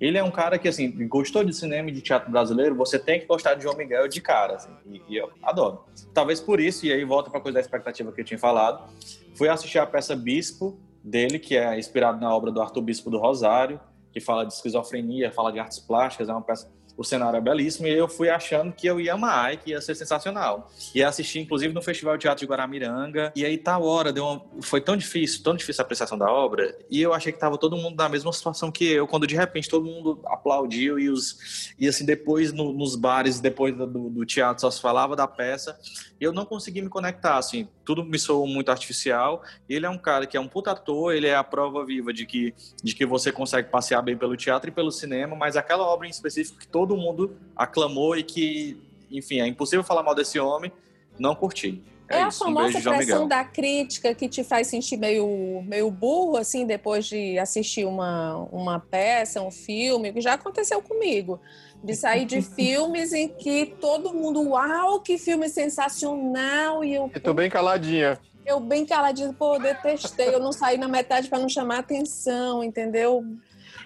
Ele 0.00 0.18
é 0.18 0.24
um 0.24 0.30
cara 0.30 0.58
que, 0.58 0.68
assim, 0.68 1.06
gostou 1.06 1.44
de 1.44 1.52
cinema 1.52 1.88
e 1.88 1.92
de 1.92 2.00
teatro 2.00 2.30
brasileiro, 2.30 2.74
você 2.74 2.98
tem 2.98 3.20
que 3.20 3.26
gostar 3.26 3.54
de 3.54 3.62
João 3.62 3.76
Miguel 3.76 4.08
de 4.08 4.20
cara, 4.20 4.54
assim, 4.54 4.70
e, 4.86 5.02
e 5.08 5.16
eu 5.16 5.30
adoro. 5.42 5.84
Talvez 6.12 6.40
por 6.40 6.60
isso, 6.60 6.84
e 6.86 6.92
aí 6.92 7.04
volta 7.04 7.30
para 7.30 7.40
coisa 7.40 7.54
da 7.54 7.60
expectativa 7.60 8.12
que 8.12 8.20
eu 8.20 8.24
tinha 8.24 8.38
falado, 8.38 8.88
fui 9.34 9.48
assistir 9.48 9.78
a 9.78 9.86
peça 9.86 10.14
Bispo, 10.14 10.78
dele, 11.02 11.38
que 11.38 11.56
é 11.56 11.78
inspirado 11.78 12.18
na 12.18 12.34
obra 12.34 12.50
do 12.50 12.62
Arthur 12.62 12.80
Bispo 12.80 13.10
do 13.10 13.18
Rosário, 13.18 13.78
que 14.10 14.20
fala 14.20 14.46
de 14.46 14.54
esquizofrenia, 14.54 15.30
fala 15.30 15.52
de 15.52 15.58
artes 15.58 15.78
plásticas, 15.78 16.28
é 16.28 16.32
uma 16.32 16.40
peça 16.40 16.70
o 16.96 17.04
cenário 17.04 17.36
é 17.36 17.40
belíssimo 17.40 17.86
e 17.86 17.92
eu 17.92 18.08
fui 18.08 18.28
achando 18.28 18.72
que 18.72 18.86
eu 18.86 19.00
ia 19.00 19.14
amar 19.14 19.54
e 19.54 19.56
que 19.56 19.70
ia 19.70 19.80
ser 19.80 19.94
sensacional. 19.94 20.70
E 20.94 21.02
assisti, 21.02 21.40
inclusive, 21.40 21.74
no 21.74 21.82
Festival 21.82 22.16
de 22.16 22.22
Teatro 22.22 22.46
de 22.46 22.50
Guaramiranga. 22.50 23.32
E 23.34 23.44
aí, 23.44 23.58
tal 23.58 23.84
hora, 23.84 24.12
deu 24.12 24.24
uma... 24.24 24.44
foi 24.62 24.80
tão 24.80 24.96
difícil, 24.96 25.42
tão 25.42 25.54
difícil 25.54 25.82
a 25.82 25.84
apreciação 25.84 26.16
da 26.16 26.30
obra. 26.30 26.76
E 26.90 27.00
eu 27.02 27.12
achei 27.12 27.32
que 27.32 27.38
tava 27.38 27.58
todo 27.58 27.76
mundo 27.76 27.96
na 27.96 28.08
mesma 28.08 28.32
situação 28.32 28.70
que 28.70 28.84
eu, 28.84 29.06
quando 29.06 29.26
de 29.26 29.34
repente 29.34 29.68
todo 29.68 29.84
mundo 29.84 30.20
aplaudiu 30.26 30.98
e, 30.98 31.08
os... 31.08 31.72
e 31.78 31.88
assim, 31.88 32.04
depois 32.04 32.52
no, 32.52 32.72
nos 32.72 32.96
bares, 32.96 33.40
depois 33.40 33.76
do, 33.76 33.86
do 33.86 34.24
teatro, 34.24 34.60
só 34.60 34.70
se 34.70 34.80
falava 34.80 35.16
da 35.16 35.26
peça. 35.26 35.76
E 36.20 36.24
eu 36.24 36.32
não 36.32 36.46
consegui 36.46 36.80
me 36.80 36.88
conectar, 36.88 37.38
assim, 37.38 37.68
tudo 37.84 38.04
me 38.04 38.18
soou 38.18 38.46
muito 38.46 38.70
artificial. 38.70 39.42
Ele 39.68 39.86
é 39.86 39.90
um 39.90 39.98
cara 39.98 40.26
que 40.26 40.36
é 40.36 40.40
um 40.40 40.48
puta 40.48 40.72
ator, 40.72 41.14
ele 41.14 41.26
é 41.26 41.34
a 41.34 41.44
prova 41.44 41.84
viva 41.84 42.12
de 42.12 42.26
que, 42.26 42.54
de 42.82 42.94
que 42.94 43.04
você 43.04 43.30
consegue 43.30 43.68
passear 43.68 44.02
bem 44.02 44.16
pelo 44.16 44.36
teatro 44.36 44.70
e 44.70 44.72
pelo 44.72 44.90
cinema, 44.90 45.36
mas 45.36 45.56
aquela 45.56 45.84
obra 45.84 46.06
em 46.06 46.10
específico 46.10 46.58
que 46.58 46.68
todo 46.68 46.96
mundo 46.96 47.36
aclamou 47.56 48.16
e 48.16 48.22
que, 48.22 48.80
enfim, 49.10 49.40
é 49.40 49.46
impossível 49.46 49.84
falar 49.84 50.02
mal 50.02 50.14
desse 50.14 50.38
homem, 50.38 50.72
não 51.18 51.34
curti. 51.34 51.82
É, 52.08 52.18
é 52.18 52.22
a 52.22 52.30
famosa 52.30 52.78
um 52.78 52.82
pressão 52.82 53.26
da 53.26 53.44
crítica 53.44 54.14
que 54.14 54.28
te 54.28 54.44
faz 54.44 54.66
sentir 54.66 54.96
meio, 54.96 55.62
meio 55.62 55.90
burro, 55.90 56.36
assim, 56.36 56.66
depois 56.66 57.06
de 57.06 57.38
assistir 57.38 57.86
uma, 57.86 58.36
uma 58.52 58.78
peça, 58.78 59.40
um 59.40 59.50
filme, 59.50 60.12
que 60.12 60.20
já 60.20 60.34
aconteceu 60.34 60.82
comigo. 60.82 61.40
De 61.84 61.94
sair 61.94 62.24
de 62.24 62.40
filmes 62.40 63.12
em 63.12 63.28
que 63.28 63.66
todo 63.78 64.14
mundo, 64.14 64.40
uau, 64.50 65.00
que 65.00 65.18
filme 65.18 65.48
sensacional! 65.48 66.82
E 66.82 66.94
eu. 66.94 67.10
E 67.14 67.20
tô 67.20 67.34
bem 67.34 67.50
caladinha. 67.50 68.18
Eu 68.46 68.58
bem 68.58 68.86
caladinha, 68.86 69.32
pô, 69.32 69.58
detestei. 69.58 70.34
Eu 70.34 70.40
não 70.40 70.52
saí 70.52 70.78
na 70.78 70.88
metade 70.88 71.28
para 71.28 71.38
não 71.38 71.48
chamar 71.48 71.78
atenção, 71.80 72.64
entendeu? 72.64 73.22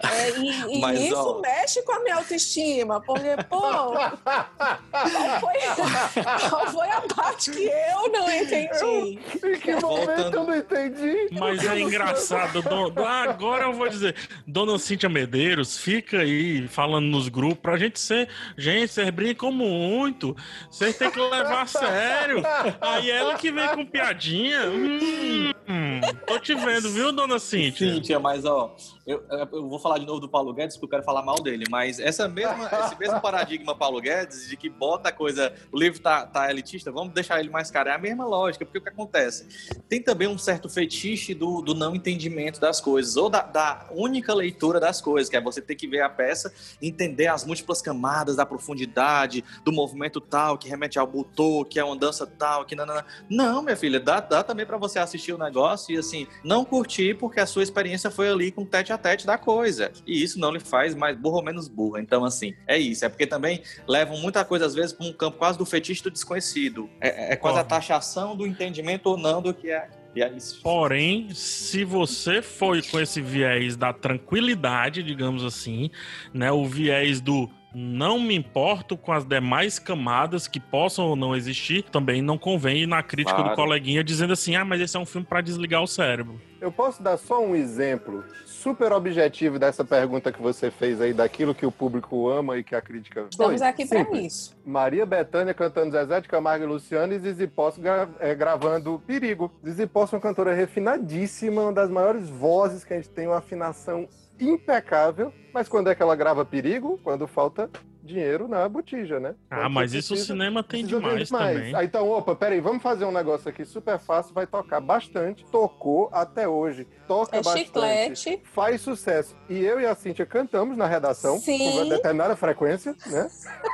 É, 0.03 0.39
e, 0.39 0.77
e 0.77 0.79
Mas, 0.81 0.99
isso 0.99 1.15
ó... 1.15 1.39
mexe 1.41 1.81
com 1.83 1.91
a 1.91 1.99
minha 2.01 2.15
autoestima, 2.15 3.01
porque, 3.01 3.35
pô, 3.49 3.59
qual 3.91 5.39
foi, 5.39 6.49
qual 6.49 6.67
foi 6.67 6.89
a 6.89 7.01
parte 7.01 7.51
que 7.51 7.63
eu 7.65 8.11
não 8.11 8.31
entendi? 8.31 9.19
Eu, 9.41 9.53
em 9.53 9.59
que 9.59 9.75
momento 9.75 10.35
eu 10.35 10.43
não 10.43 10.55
entendi? 10.55 11.29
Mas 11.31 11.65
é 11.65 11.79
engraçado, 11.79 12.61
do, 12.61 13.05
agora 13.05 13.65
eu 13.65 13.73
vou 13.73 13.89
dizer, 13.89 14.15
Dona 14.47 14.77
Cíntia 14.79 15.09
Medeiros, 15.09 15.77
fica 15.77 16.19
aí 16.19 16.67
falando 16.67 17.05
nos 17.05 17.27
grupos 17.27 17.59
pra 17.59 17.77
gente 17.77 17.99
ser, 17.99 18.29
gente, 18.57 18.91
vocês 18.93 19.09
brincam 19.09 19.51
muito, 19.51 20.35
vocês 20.69 20.97
têm 20.97 21.11
que 21.11 21.19
levar 21.19 21.63
a 21.63 21.67
sério. 21.67 22.41
Aí 22.81 23.09
ela 23.09 23.35
que 23.35 23.51
vem 23.51 23.67
com 23.69 23.85
piadinha, 23.85 24.69
hum, 24.69 25.51
hum, 25.67 26.01
tô 26.25 26.39
te 26.39 26.55
vendo, 26.55 26.89
viu, 26.91 27.11
Dona 27.11 27.39
Cíntia? 27.39 27.93
Cíntia, 27.93 28.19
mas 28.19 28.45
ó, 28.45 28.75
eu, 29.09 29.23
eu, 29.51 29.67
vou 29.67 29.79
falar 29.79 29.88
de 29.97 30.05
novo 30.05 30.19
do 30.19 30.29
Paulo 30.29 30.53
Guedes 30.53 30.75
porque 30.75 30.85
eu 30.85 30.89
quero 30.99 31.03
falar 31.03 31.23
mal 31.23 31.41
dele, 31.41 31.65
mas 31.69 31.99
essa 31.99 32.27
mesma, 32.27 32.69
esse 32.85 32.99
mesmo 32.99 33.19
paradigma 33.21 33.75
Paulo 33.75 33.99
Guedes 34.01 34.47
de 34.47 34.57
que 34.57 34.69
bota 34.69 35.09
a 35.09 35.11
coisa, 35.11 35.53
o 35.71 35.79
livro 35.79 35.99
tá, 35.99 36.25
tá 36.25 36.49
elitista, 36.49 36.91
vamos 36.91 37.13
deixar 37.13 37.39
ele 37.39 37.49
mais 37.49 37.71
caro, 37.71 37.89
é 37.89 37.93
a 37.93 37.97
mesma 37.97 38.25
lógica, 38.25 38.65
porque 38.65 38.77
o 38.77 38.81
que 38.81 38.89
acontece? 38.89 39.47
Tem 39.87 40.01
também 40.01 40.27
um 40.27 40.37
certo 40.37 40.69
fetiche 40.69 41.33
do, 41.33 41.61
do 41.61 41.73
não 41.73 41.95
entendimento 41.95 42.59
das 42.59 42.81
coisas, 42.81 43.15
ou 43.15 43.29
da, 43.29 43.41
da 43.41 43.87
única 43.91 44.33
leitura 44.33 44.79
das 44.79 45.01
coisas, 45.01 45.29
que 45.29 45.37
é 45.37 45.41
você 45.41 45.61
ter 45.61 45.75
que 45.75 45.87
ver 45.87 46.01
a 46.01 46.09
peça, 46.09 46.53
entender 46.81 47.27
as 47.27 47.45
múltiplas 47.45 47.81
camadas 47.81 48.35
da 48.35 48.45
profundidade, 48.45 49.43
do 49.63 49.71
movimento 49.71 50.19
tal, 50.19 50.57
que 50.57 50.69
remete 50.69 50.99
ao 50.99 51.07
butô, 51.07 51.65
que 51.65 51.79
é 51.79 51.83
uma 51.83 51.95
dança 51.95 52.27
tal, 52.27 52.65
que 52.65 52.75
não, 52.75 52.85
não, 52.85 52.95
não. 52.95 53.03
não 53.29 53.61
minha 53.61 53.77
filha, 53.77 53.99
dá, 53.99 54.19
dá 54.19 54.43
também 54.43 54.65
para 54.65 54.77
você 54.77 54.99
assistir 54.99 55.33
o 55.33 55.37
negócio 55.37 55.93
e 55.93 55.97
assim, 55.97 56.27
não 56.43 56.65
curtir 56.65 57.15
porque 57.15 57.39
a 57.39 57.45
sua 57.45 57.63
experiência 57.63 58.11
foi 58.11 58.29
ali 58.29 58.51
com 58.51 58.65
tete 58.65 58.91
a 58.91 58.97
tete 58.97 59.25
da 59.25 59.37
coisa. 59.37 59.78
E 60.05 60.23
isso 60.23 60.39
não 60.39 60.51
lhe 60.51 60.59
faz 60.59 60.95
mais 60.95 61.17
burro 61.17 61.37
ou 61.37 61.43
menos 61.43 61.67
burro. 61.67 61.97
Então, 61.97 62.25
assim, 62.25 62.53
é 62.67 62.77
isso. 62.77 63.05
É 63.05 63.09
porque 63.09 63.27
também 63.27 63.61
levam 63.87 64.17
muita 64.17 64.43
coisa, 64.43 64.65
às 64.65 64.75
vezes, 64.75 64.93
para 64.93 65.05
um 65.05 65.13
campo 65.13 65.37
quase 65.37 65.57
do 65.57 65.65
fetiche 65.65 66.03
do 66.03 66.11
desconhecido. 66.11 66.89
É, 66.99 67.33
é 67.33 67.35
quase 67.35 67.57
oh. 67.57 67.61
a 67.61 67.63
taxação 67.63 68.35
do 68.35 68.45
entendimento 68.45 69.07
ou 69.07 69.17
não 69.17 69.41
do 69.41 69.53
que 69.53 69.69
é 69.69 69.89
é 70.15 70.31
Porém, 70.61 71.29
se 71.33 71.83
você 71.83 72.41
foi 72.41 72.81
com 72.81 72.99
esse 72.99 73.21
viés 73.21 73.77
da 73.77 73.93
tranquilidade, 73.93 75.03
digamos 75.03 75.45
assim, 75.45 75.91
né, 76.33 76.51
o 76.51 76.65
viés 76.65 77.21
do 77.21 77.49
não 77.73 78.19
me 78.19 78.35
importo 78.35 78.97
com 78.97 79.11
as 79.11 79.23
demais 79.23 79.77
camadas 79.77 80.47
que 80.47 80.59
possam 80.59 81.07
ou 81.07 81.15
não 81.15 81.35
existir, 81.35 81.83
também 81.83 82.21
não 82.21 82.37
convém 82.37 82.83
ir 82.83 82.87
na 82.87 83.03
crítica 83.03 83.35
claro. 83.35 83.51
do 83.51 83.55
coleguinha 83.55 84.03
dizendo 84.03 84.33
assim: 84.33 84.55
ah, 84.55 84.65
mas 84.65 84.81
esse 84.81 84.97
é 84.97 84.99
um 84.99 85.05
filme 85.05 85.25
para 85.25 85.41
desligar 85.41 85.83
o 85.83 85.87
cérebro. 85.87 86.39
Eu 86.59 86.71
posso 86.71 87.01
dar 87.01 87.17
só 87.17 87.41
um 87.41 87.55
exemplo 87.55 88.23
super 88.45 88.91
objetivo 88.91 89.57
dessa 89.57 89.85
pergunta 89.85 90.31
que 90.31 90.41
você 90.41 90.69
fez 90.69 90.99
aí, 90.99 91.13
daquilo 91.13 91.55
que 91.55 91.65
o 91.65 91.71
público 91.71 92.27
ama 92.27 92.57
e 92.57 92.63
que 92.63 92.75
a 92.75 92.81
crítica. 92.81 93.27
Estamos 93.29 93.61
aqui 93.61 93.87
para 93.87 94.01
isso. 94.19 94.57
Maria 94.65 95.05
Bethânia 95.05 95.53
cantando 95.53 95.91
Zezé 95.91 96.19
de 96.19 96.27
Camargo 96.27 96.65
e 96.65 96.67
Luciano 96.67 97.13
e 97.13 97.19
Zizi 97.19 97.47
Posse 97.47 97.79
gra 97.79 98.09
é, 98.19 98.35
gravando 98.35 99.01
Perigo. 99.07 99.51
Zizi 99.63 99.87
Posse 99.87 100.13
é 100.13 100.17
uma 100.17 100.21
cantora 100.21 100.53
refinadíssima, 100.53 101.61
uma 101.61 101.73
das 101.73 101.89
maiores 101.89 102.27
vozes 102.29 102.83
que 102.83 102.93
a 102.93 102.97
gente 102.97 103.09
tem, 103.09 103.27
uma 103.27 103.37
afinação 103.37 104.07
impecável. 104.39 105.33
Mas 105.53 105.67
quando 105.67 105.89
é 105.89 105.95
que 105.95 106.01
ela 106.01 106.15
grava 106.15 106.45
Perigo? 106.45 106.99
Quando 107.03 107.27
falta 107.27 107.69
dinheiro 108.09 108.47
na 108.47 108.67
botija, 108.67 109.19
né? 109.19 109.35
Ah, 109.49 109.61
Quando 109.61 109.73
mas 109.73 109.93
isso 109.93 110.09
precisa, 110.09 110.33
o 110.33 110.37
cinema 110.37 110.63
tem 110.63 110.85
demais, 110.85 111.27
demais, 111.27 111.57
também. 111.57 111.75
Aí, 111.75 111.85
então, 111.85 112.09
opa, 112.09 112.35
peraí, 112.35 112.59
vamos 112.59 112.81
fazer 112.81 113.05
um 113.05 113.11
negócio 113.11 113.47
aqui 113.49 113.63
super 113.65 113.99
fácil, 113.99 114.33
vai 114.33 114.47
tocar 114.47 114.79
bastante, 114.79 115.45
tocou 115.45 116.09
até 116.11 116.47
hoje, 116.47 116.87
toca 117.07 117.37
é 117.37 117.41
bastante, 117.41 117.65
chiclete. 117.65 118.41
faz 118.45 118.81
sucesso. 118.81 119.35
E 119.47 119.63
eu 119.63 119.79
e 119.79 119.85
a 119.85 119.93
Cíntia 119.93 120.25
cantamos 120.25 120.77
na 120.77 120.87
redação, 120.87 121.37
Sim. 121.37 121.71
com 121.71 121.89
determinada 121.89 122.35
frequência, 122.35 122.95
né? 123.05 123.29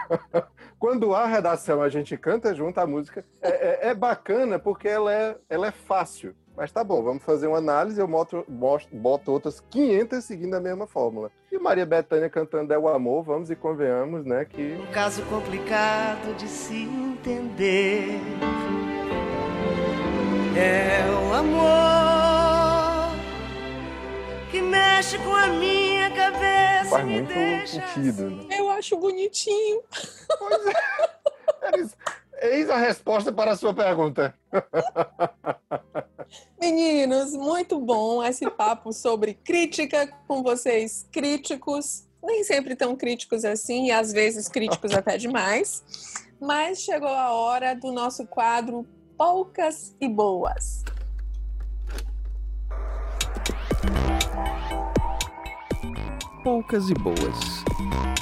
Quando 0.77 1.15
há 1.15 1.25
redação, 1.25 1.81
a 1.81 1.89
gente 1.89 2.17
canta 2.17 2.53
junto 2.53 2.77
a 2.79 2.85
música. 2.85 3.25
É, 3.41 3.49
é, 3.49 3.89
é 3.89 3.95
bacana 3.95 4.59
porque 4.59 4.87
ela 4.87 5.11
é, 5.13 5.37
ela 5.49 5.67
é 5.67 5.71
fácil. 5.71 6.35
Mas 6.57 6.71
tá 6.71 6.83
bom, 6.83 7.03
vamos 7.03 7.21
fazer 7.21 7.47
uma 7.47 7.57
análise, 7.57 7.99
eu 7.99 8.07
mostro, 8.07 8.45
mostro, 8.47 8.95
boto 8.95 9.29
outras 9.31 9.59
500 9.69 10.23
seguindo 10.23 10.53
a 10.53 10.59
mesma 10.59 10.87
fórmula. 10.87 11.29
E 11.51 11.59
Maria 11.59 11.85
Bethânia 11.85 12.29
cantando 12.29 12.73
É 12.73 12.77
o 12.77 12.87
Amor, 12.87 13.23
vamos 13.23 13.51
e 13.51 13.55
convenhamos, 13.55 14.25
né, 14.25 14.45
que... 14.45 14.77
Um 14.81 14.91
caso 14.91 15.21
complicado 15.23 16.33
de 16.37 16.47
se 16.47 16.83
entender 16.83 18.21
É 20.55 21.05
o 21.11 21.33
amor 21.33 23.15
que 24.49 24.61
mexe 24.61 25.17
com 25.17 25.35
a 25.35 25.47
minha 25.47 26.09
cabeça 26.11 26.89
Faz 26.89 27.05
muito 27.05 27.33
sentido. 27.67 28.27
Assim. 28.27 28.47
Né? 28.47 28.59
Eu 28.59 28.69
acho 28.69 28.95
bonitinho. 28.95 29.81
Pois 30.39 30.67
é. 30.67 32.24
Eis 32.41 32.69
a 32.69 32.77
resposta 32.77 33.31
para 33.31 33.51
a 33.51 33.55
sua 33.55 33.73
pergunta. 33.73 34.33
Meninos, 36.59 37.33
muito 37.33 37.79
bom 37.79 38.23
esse 38.23 38.49
papo 38.49 38.91
sobre 38.91 39.35
crítica 39.35 40.07
com 40.27 40.43
vocês, 40.43 41.07
críticos, 41.11 42.07
nem 42.23 42.43
sempre 42.43 42.75
tão 42.75 42.95
críticos 42.95 43.45
assim, 43.45 43.87
e 43.87 43.91
às 43.91 44.11
vezes 44.11 44.47
críticos 44.47 44.93
até 44.93 45.17
demais. 45.17 45.83
Mas 46.39 46.79
chegou 46.79 47.09
a 47.09 47.31
hora 47.31 47.73
do 47.73 47.91
nosso 47.91 48.27
quadro 48.27 48.85
Poucas 49.17 49.95
e 50.01 50.09
Boas. 50.09 50.83
Poucas 56.43 56.89
e 56.89 56.93
Boas. 56.95 58.14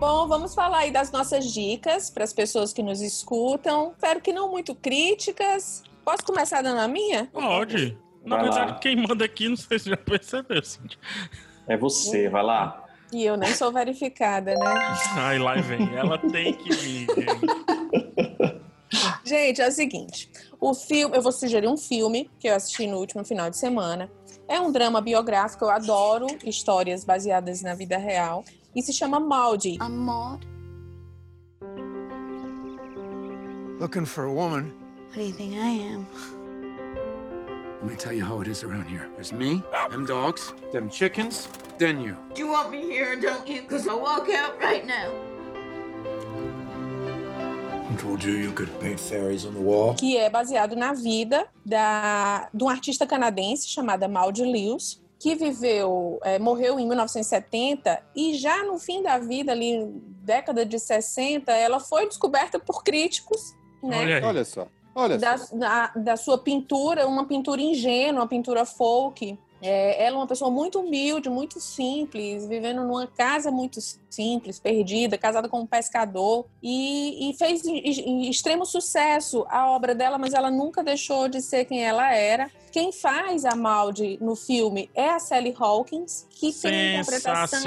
Bom, 0.00 0.26
vamos 0.26 0.54
falar 0.54 0.78
aí 0.78 0.90
das 0.90 1.12
nossas 1.12 1.44
dicas 1.52 2.08
para 2.08 2.24
as 2.24 2.32
pessoas 2.32 2.72
que 2.72 2.82
nos 2.82 3.02
escutam. 3.02 3.90
Espero 3.92 4.18
que 4.18 4.32
não 4.32 4.50
muito 4.50 4.74
críticas. 4.74 5.82
Posso 6.02 6.24
começar 6.24 6.62
dando 6.62 6.80
a 6.80 6.88
minha? 6.88 7.26
Pode. 7.26 7.98
Na 8.24 8.36
Vai 8.36 8.46
lá. 8.48 8.54
verdade, 8.54 8.80
quem 8.80 8.96
manda 8.96 9.26
aqui, 9.26 9.50
não 9.50 9.58
sei 9.58 9.78
se 9.78 9.90
já 9.90 9.98
percebeu, 9.98 10.62
Cintia. 10.62 10.98
É 11.68 11.76
você, 11.76 12.30
vai 12.30 12.42
lá. 12.42 12.82
E 13.12 13.26
eu 13.26 13.36
nem 13.36 13.52
sou 13.52 13.70
verificada, 13.70 14.54
né? 14.54 14.74
Aí 15.16 15.38
lá 15.38 15.54
vem. 15.56 15.94
Ela 15.94 16.16
tem 16.16 16.54
que 16.54 16.72
vir, 16.72 17.06
gente. 17.06 18.40
Gente, 19.22 19.60
é 19.60 19.68
o 19.68 19.72
seguinte: 19.72 20.30
o 20.58 20.72
filme, 20.72 21.14
eu 21.14 21.20
vou 21.20 21.30
sugerir 21.30 21.68
um 21.68 21.76
filme 21.76 22.30
que 22.38 22.48
eu 22.48 22.54
assisti 22.54 22.86
no 22.86 22.96
último 22.96 23.22
final 23.22 23.50
de 23.50 23.58
semana. 23.58 24.10
É 24.48 24.58
um 24.58 24.72
drama 24.72 25.00
biográfico, 25.02 25.66
eu 25.66 25.70
adoro 25.70 26.26
histórias 26.42 27.04
baseadas 27.04 27.60
na 27.60 27.74
vida 27.74 27.98
real. 27.98 28.44
E 28.74 28.82
se 28.82 28.92
chama 28.92 29.18
Maud. 29.18 29.76
A 29.80 29.88
Maud? 29.88 30.46
Looking 33.80 34.04
for 34.04 34.24
a 34.24 34.32
woman. 34.32 34.72
What 35.08 35.16
do 35.16 35.22
you 35.22 35.32
think 35.32 35.54
I 35.54 35.70
am? 35.94 36.06
Let 37.80 37.90
me 37.90 37.96
tell 37.96 38.12
you 38.12 38.24
how 38.24 38.40
it 38.42 38.46
is 38.46 38.62
around 38.62 38.84
here. 38.86 39.08
There's 39.14 39.32
me, 39.32 39.62
them 39.90 40.04
dogs, 40.04 40.52
them 40.70 40.88
chickens, 40.88 41.48
then 41.78 42.00
you. 42.00 42.16
You 42.36 42.48
want 42.48 42.70
me 42.70 42.82
here, 42.82 43.16
don't 43.16 43.48
you? 43.48 43.62
Because 43.62 43.88
I'll 43.88 44.00
walk 44.00 44.28
out 44.28 44.60
right 44.60 44.86
now. 44.86 45.10
Who 47.88 47.96
told 47.96 48.22
you 48.22 48.34
you 48.34 48.52
could 48.52 48.68
paint 48.80 49.00
fairies 49.00 49.44
on 49.46 49.54
the 49.54 49.60
wall? 49.60 49.94
que 49.94 50.16
é 50.16 50.30
baseado 50.30 50.76
na 50.76 50.92
vida 50.92 51.48
da, 51.66 52.48
de 52.54 52.62
um 52.62 52.68
artista 52.68 53.04
canadense 53.06 53.66
chamada 53.68 54.06
Maud 54.06 54.40
Lewis, 54.40 55.00
que 55.20 55.34
viveu, 55.34 56.18
é, 56.22 56.38
morreu 56.38 56.80
em 56.80 56.86
1970 56.88 58.02
e 58.16 58.34
já 58.34 58.64
no 58.64 58.78
fim 58.78 59.02
da 59.02 59.18
vida, 59.18 59.52
ali, 59.52 59.86
década 60.22 60.64
de 60.64 60.78
60, 60.78 61.52
ela 61.52 61.78
foi 61.78 62.08
descoberta 62.08 62.58
por 62.58 62.82
críticos, 62.82 63.54
né? 63.82 64.22
Olha 64.24 64.44
só. 64.46 64.66
Olha 64.94 65.18
da, 65.18 65.36
só. 65.36 65.54
da, 65.54 65.86
da 65.88 66.16
sua 66.16 66.38
pintura, 66.38 67.06
uma 67.06 67.26
pintura 67.26 67.60
ingênua, 67.60 68.22
uma 68.22 68.28
pintura 68.28 68.64
folk. 68.64 69.38
É, 69.62 70.04
ela 70.04 70.16
é 70.16 70.18
uma 70.18 70.26
pessoa 70.26 70.50
muito 70.50 70.80
humilde, 70.80 71.28
muito 71.28 71.60
simples, 71.60 72.46
vivendo 72.46 72.82
numa 72.84 73.06
casa 73.06 73.50
muito 73.50 73.78
simples, 74.08 74.58
perdida, 74.58 75.18
casada 75.18 75.48
com 75.48 75.60
um 75.60 75.66
pescador, 75.66 76.46
e, 76.62 77.30
e 77.30 77.34
fez 77.36 77.64
em- 77.64 77.78
em 77.78 78.30
extremo 78.30 78.64
sucesso 78.64 79.44
a 79.48 79.70
obra 79.70 79.94
dela, 79.94 80.18
mas 80.18 80.32
ela 80.34 80.50
nunca 80.50 80.82
deixou 80.82 81.28
de 81.28 81.40
ser 81.40 81.64
quem 81.66 81.84
ela 81.84 82.12
era. 82.14 82.50
Quem 82.72 82.92
faz 82.92 83.44
a 83.44 83.54
Maud 83.56 84.16
no 84.20 84.36
filme 84.36 84.88
é 84.94 85.10
a 85.10 85.18
Sally 85.18 85.54
Hawkins, 85.58 86.26
que 86.30 86.52
tem 86.52 86.70
uma 86.94 87.00
interpretação 87.00 87.60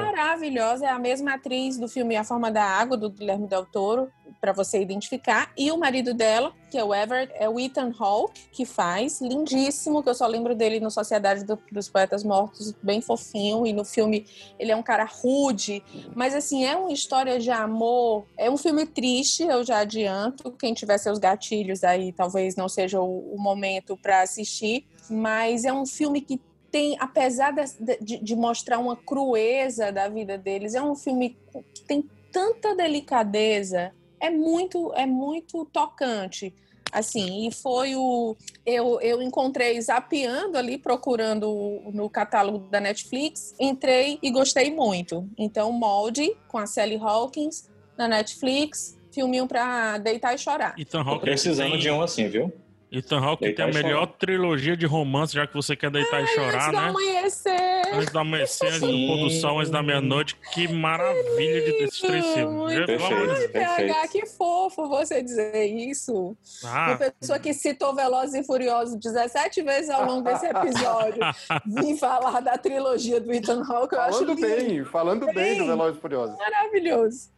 maravilhosa, 0.00 0.86
é 0.86 0.88
a 0.88 0.98
mesma 0.98 1.34
atriz 1.34 1.76
do 1.78 1.86
filme 1.88 2.16
A 2.16 2.24
Forma 2.24 2.50
da 2.50 2.64
Água, 2.64 2.96
do 2.96 3.10
Guilherme 3.10 3.46
Del 3.46 3.66
Toro, 3.66 4.10
para 4.42 4.52
você 4.52 4.82
identificar. 4.82 5.52
E 5.56 5.70
o 5.70 5.78
marido 5.78 6.12
dela, 6.12 6.52
que 6.68 6.76
é 6.76 6.82
o 6.82 6.92
Everett, 6.92 7.32
é 7.36 7.48
o 7.48 7.60
Ethan 7.60 7.92
Hawke, 7.96 8.42
que 8.50 8.66
faz, 8.66 9.20
lindíssimo, 9.20 10.02
que 10.02 10.08
eu 10.08 10.14
só 10.16 10.26
lembro 10.26 10.52
dele 10.52 10.80
no 10.80 10.90
Sociedade 10.90 11.44
do- 11.44 11.62
dos 11.70 11.88
Poetas 11.88 12.24
Mortos, 12.24 12.74
bem 12.82 13.00
fofinho, 13.00 13.64
e 13.64 13.72
no 13.72 13.84
filme 13.84 14.26
ele 14.58 14.72
é 14.72 14.76
um 14.76 14.82
cara 14.82 15.04
rude, 15.04 15.80
mas 16.16 16.34
assim, 16.34 16.64
é 16.64 16.74
uma 16.76 16.90
história 16.92 17.38
de 17.38 17.52
amor, 17.52 18.26
é 18.36 18.50
um 18.50 18.56
filme 18.56 18.84
triste, 18.84 19.44
eu 19.44 19.62
já 19.64 19.78
adianto, 19.78 20.50
quem 20.50 20.74
tiver 20.74 20.98
seus 20.98 21.20
gatilhos 21.20 21.84
aí, 21.84 22.12
talvez 22.12 22.56
não 22.56 22.68
seja 22.68 23.00
o, 23.00 23.34
o 23.34 23.40
momento 23.40 23.96
para 23.96 24.22
assistir, 24.22 24.84
mas 25.08 25.64
é 25.64 25.72
um 25.72 25.86
filme 25.86 26.20
que 26.20 26.40
tem, 26.68 26.96
apesar 26.98 27.54
de, 28.00 28.18
de 28.18 28.34
mostrar 28.34 28.80
uma 28.80 28.96
crueza 28.96 29.92
da 29.92 30.08
vida 30.08 30.36
deles, 30.36 30.74
é 30.74 30.82
um 30.82 30.96
filme 30.96 31.36
que 31.74 31.84
tem 31.84 32.10
tanta 32.32 32.74
delicadeza, 32.74 33.92
é 34.22 34.30
muito, 34.30 34.92
é 34.94 35.04
muito 35.04 35.64
tocante. 35.66 36.54
Assim, 36.92 37.48
e 37.48 37.50
foi 37.52 37.96
o. 37.96 38.36
Eu, 38.66 39.00
eu 39.00 39.22
encontrei 39.22 39.80
zapeando 39.80 40.58
ali, 40.58 40.76
procurando 40.76 41.80
no 41.92 42.08
catálogo 42.10 42.68
da 42.70 42.80
Netflix, 42.80 43.54
entrei 43.58 44.18
e 44.22 44.30
gostei 44.30 44.70
muito. 44.70 45.26
Então, 45.38 45.72
Molde, 45.72 46.36
com 46.48 46.58
a 46.58 46.66
Sally 46.66 46.96
Hawkins, 47.02 47.68
na 47.96 48.06
Netflix, 48.06 48.98
filminho 49.10 49.46
pra 49.46 49.96
deitar 49.98 50.34
e 50.34 50.38
chorar. 50.38 50.74
Tô 50.90 50.98
Hawke 50.98 51.20
precisando 51.22 51.70
tem- 51.72 51.80
de 51.80 51.90
um 51.90 52.02
assim, 52.02 52.28
viu? 52.28 52.52
Ethan 52.92 53.18
Hawke 53.20 53.52
tem 53.54 53.64
a 53.64 53.68
melhor 53.68 54.00
chorar. 54.00 54.06
trilogia 54.18 54.76
de 54.76 54.84
romance, 54.86 55.32
já 55.34 55.46
que 55.46 55.54
você 55.54 55.74
quer 55.74 55.90
deitar 55.90 56.22
e 56.22 56.26
chorar, 56.28 56.48
Antes 56.54 56.66
do 56.66 56.72
né? 56.72 56.88
amanhecer. 56.88 57.94
Antes 57.94 58.12
do 58.12 58.18
amanhecer, 58.18 58.66
antes 58.68 58.80
do 58.80 58.86
pôr 59.06 59.16
do 59.18 59.30
sol, 59.30 59.58
antes 59.58 59.70
da 59.70 59.82
meia-noite. 59.82 60.36
Que 60.52 60.68
maravilha 60.68 61.62
de 61.62 61.72
desses 61.78 62.00
três 62.00 62.26
filmes. 62.34 62.54
Muito 62.54 62.90
Ai. 62.90 63.48
PH, 63.48 64.08
que 64.08 64.26
fofo 64.26 64.88
você 64.88 65.22
dizer 65.22 65.64
isso. 65.64 66.36
Ah. 66.64 66.88
Uma 66.98 67.10
pessoa 67.10 67.38
que 67.38 67.54
citou 67.54 67.94
Velozes 67.94 68.34
e 68.34 68.44
Furiosos 68.44 68.96
17 68.96 69.62
vezes 69.62 69.90
ao 69.90 70.04
longo 70.04 70.22
desse 70.22 70.46
episódio. 70.46 71.20
Vim 71.66 71.96
falar 71.96 72.40
da 72.40 72.58
trilogia 72.58 73.20
do 73.20 73.32
Ethan 73.32 73.62
Hawke, 73.62 73.94
eu 73.94 74.00
acho 74.02 74.18
Falando 74.18 74.34
lindo. 74.34 74.46
bem, 74.56 74.84
falando 74.84 75.26
bem 75.32 75.58
do 75.58 75.66
Velozes 75.66 75.96
e 75.96 76.00
Furiosos. 76.00 76.36
Maravilhoso. 76.38 77.30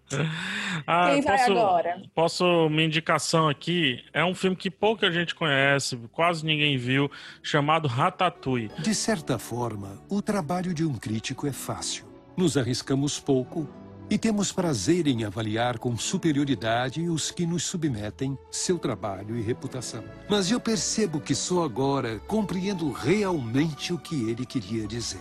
Ah, 0.87 1.11
Quem 1.13 1.23
vai 1.23 1.39
posso, 1.39 1.53
agora? 1.53 2.03
Posso, 2.15 2.69
minha 2.69 2.85
indicação 2.85 3.49
aqui 3.49 4.05
é 4.13 4.25
um 4.25 4.35
filme 4.35 4.57
que 4.57 4.71
pouca 4.71 5.11
gente 5.11 5.35
conhece, 5.35 5.97
quase 6.13 6.45
ninguém 6.45 6.77
viu, 6.77 7.11
chamado 7.43 7.89
Ratatouille. 7.89 8.71
De 8.79 8.95
certa 8.95 9.39
forma, 9.39 10.03
o 10.09 10.21
trabalho 10.21 10.75
de 10.75 10.85
um 10.85 10.95
crítico 10.95 11.47
é 11.47 11.53
fácil. 11.53 12.05
Nos 12.37 12.57
arriscamos 12.57 13.19
pouco 13.19 13.69
e 14.11 14.19
temos 14.19 14.53
prazer 14.53 15.07
em 15.07 15.25
avaliar 15.25 15.79
com 15.79 15.97
superioridade 15.97 17.09
os 17.09 17.31
que 17.31 17.47
nos 17.47 17.65
submetem, 17.65 18.37
seu 18.51 18.79
trabalho 18.79 19.37
e 19.37 19.43
reputação. 19.43 20.05
Mas 20.29 20.51
eu 20.51 20.61
percebo 20.61 21.21
que 21.21 21.35
só 21.35 21.65
agora 21.65 22.19
compreendo 22.27 22.93
realmente 22.93 23.93
o 23.93 23.99
que 23.99 24.29
ele 24.29 24.45
queria 24.45 24.87
dizer. 24.87 25.21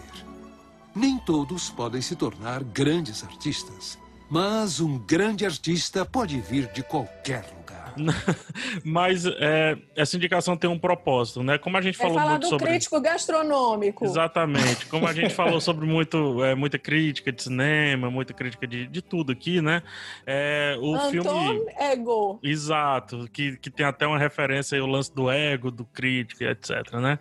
Nem 0.95 1.17
todos 1.17 1.69
podem 1.69 2.01
se 2.01 2.15
tornar 2.15 2.63
grandes 2.63 3.23
artistas, 3.23 3.97
mas 4.33 4.79
um 4.79 4.97
grande 4.97 5.45
artista 5.45 6.03
pode 6.03 6.41
vir 6.41 6.65
de 6.73 6.81
qualquer 6.81 7.45
lugar. 7.55 7.62
Mas 8.83 9.25
é, 9.25 9.77
essa 9.95 10.15
indicação 10.15 10.57
tem 10.57 10.69
um 10.69 10.79
propósito, 10.79 11.43
né? 11.43 11.57
Como 11.57 11.77
a 11.77 11.81
gente 11.81 11.97
Vai 11.97 12.07
falou 12.07 12.19
falar 12.19 12.31
muito 12.31 12.43
do 12.43 12.49
sobre. 12.49 12.67
crítico 12.67 13.01
gastronômico. 13.01 14.05
Exatamente. 14.05 14.85
Como 14.87 15.07
a 15.07 15.13
gente 15.13 15.33
falou 15.33 15.59
sobre 15.59 15.85
muito, 15.85 16.43
é, 16.43 16.55
muita 16.55 16.77
crítica 16.77 17.31
de 17.31 17.43
cinema, 17.43 18.09
muita 18.09 18.33
crítica 18.33 18.65
de, 18.67 18.87
de 18.87 19.01
tudo 19.01 19.31
aqui, 19.31 19.61
né? 19.61 19.83
É, 20.25 20.77
o 20.79 20.95
Anton 20.95 21.11
filme. 21.11 21.73
Ego. 21.77 22.39
Exato, 22.43 23.29
que, 23.31 23.57
que 23.57 23.69
tem 23.69 23.85
até 23.85 24.07
uma 24.07 24.17
referência 24.17 24.75
aí, 24.75 24.81
o 24.81 24.87
lance 24.87 25.13
do 25.13 25.29
ego, 25.29 25.69
do 25.71 25.85
crítico, 25.85 26.43
etc, 26.43 26.93
né? 26.93 27.19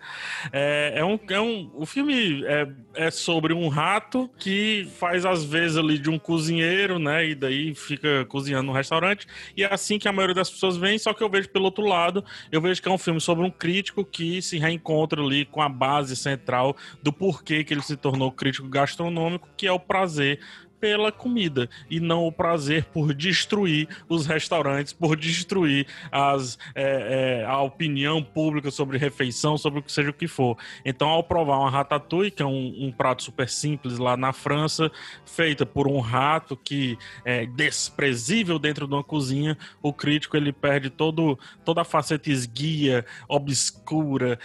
É, 0.51 0.93
é 0.97 1.05
um, 1.05 1.19
é 1.29 1.39
um, 1.39 1.71
o 1.75 1.85
filme 1.85 2.43
é, 2.45 2.67
é 2.95 3.11
sobre 3.11 3.53
um 3.53 3.67
rato 3.67 4.29
que 4.37 4.87
faz 4.97 5.25
às 5.25 5.43
vezes 5.43 5.77
ali 5.77 5.97
de 5.97 6.09
um 6.09 6.19
cozinheiro, 6.19 6.99
né? 6.99 7.27
E 7.27 7.35
daí 7.35 7.75
fica 7.75 8.25
cozinhando 8.25 8.67
no 8.67 8.73
restaurante. 8.73 9.27
E 9.55 9.63
é 9.63 9.73
assim 9.73 9.99
que 9.99 10.07
a 10.07 10.11
maioria 10.11 10.35
das 10.35 10.49
pessoas 10.49 10.62
vem, 10.71 10.97
só 10.97 11.13
que 11.13 11.23
eu 11.23 11.29
vejo 11.29 11.49
pelo 11.49 11.65
outro 11.65 11.85
lado, 11.85 12.23
eu 12.51 12.61
vejo 12.61 12.81
que 12.81 12.87
é 12.87 12.91
um 12.91 12.97
filme 12.97 13.19
sobre 13.19 13.45
um 13.45 13.51
crítico 13.51 14.03
que 14.03 14.41
se 14.41 14.57
reencontra 14.57 15.21
ali 15.21 15.45
com 15.45 15.61
a 15.61 15.69
base 15.69 16.15
central 16.15 16.75
do 17.01 17.11
porquê 17.11 17.63
que 17.63 17.73
ele 17.73 17.81
se 17.81 17.95
tornou 17.95 18.31
crítico 18.31 18.67
gastronômico, 18.67 19.49
que 19.55 19.67
é 19.67 19.71
o 19.71 19.79
prazer 19.79 20.39
pela 20.83 21.13
comida 21.13 21.69
e 21.89 21.97
não 21.97 22.27
o 22.27 22.31
prazer 22.31 22.83
por 22.83 23.13
destruir 23.13 23.87
os 24.09 24.25
restaurantes, 24.25 24.91
por 24.91 25.15
destruir 25.15 25.87
as, 26.11 26.59
é, 26.75 27.39
é, 27.39 27.45
a 27.45 27.61
opinião 27.61 28.21
pública 28.21 28.69
sobre 28.69 28.97
refeição, 28.97 29.57
sobre 29.57 29.79
o 29.79 29.81
que 29.81 29.89
seja 29.89 30.09
o 30.09 30.13
que 30.13 30.27
for. 30.27 30.57
Então, 30.83 31.07
ao 31.07 31.23
provar 31.23 31.59
uma 31.59 31.69
ratatouille, 31.69 32.29
que 32.29 32.43
é 32.43 32.45
um, 32.45 32.87
um 32.87 32.91
prato 32.91 33.23
super 33.23 33.47
simples 33.47 33.97
lá 33.97 34.17
na 34.17 34.33
França, 34.33 34.91
feita 35.25 35.65
por 35.65 35.87
um 35.87 36.01
rato 36.01 36.57
que 36.57 36.97
é 37.23 37.45
desprezível 37.45 38.59
dentro 38.59 38.85
de 38.85 38.93
uma 38.93 39.05
cozinha, 39.05 39.57
o 39.81 39.93
crítico 39.93 40.35
ele 40.35 40.51
perde 40.51 40.89
todo, 40.89 41.39
toda 41.63 41.79
a 41.79 41.85
faceta 41.85 42.29
esguia, 42.29 43.05
obscura, 43.29 44.37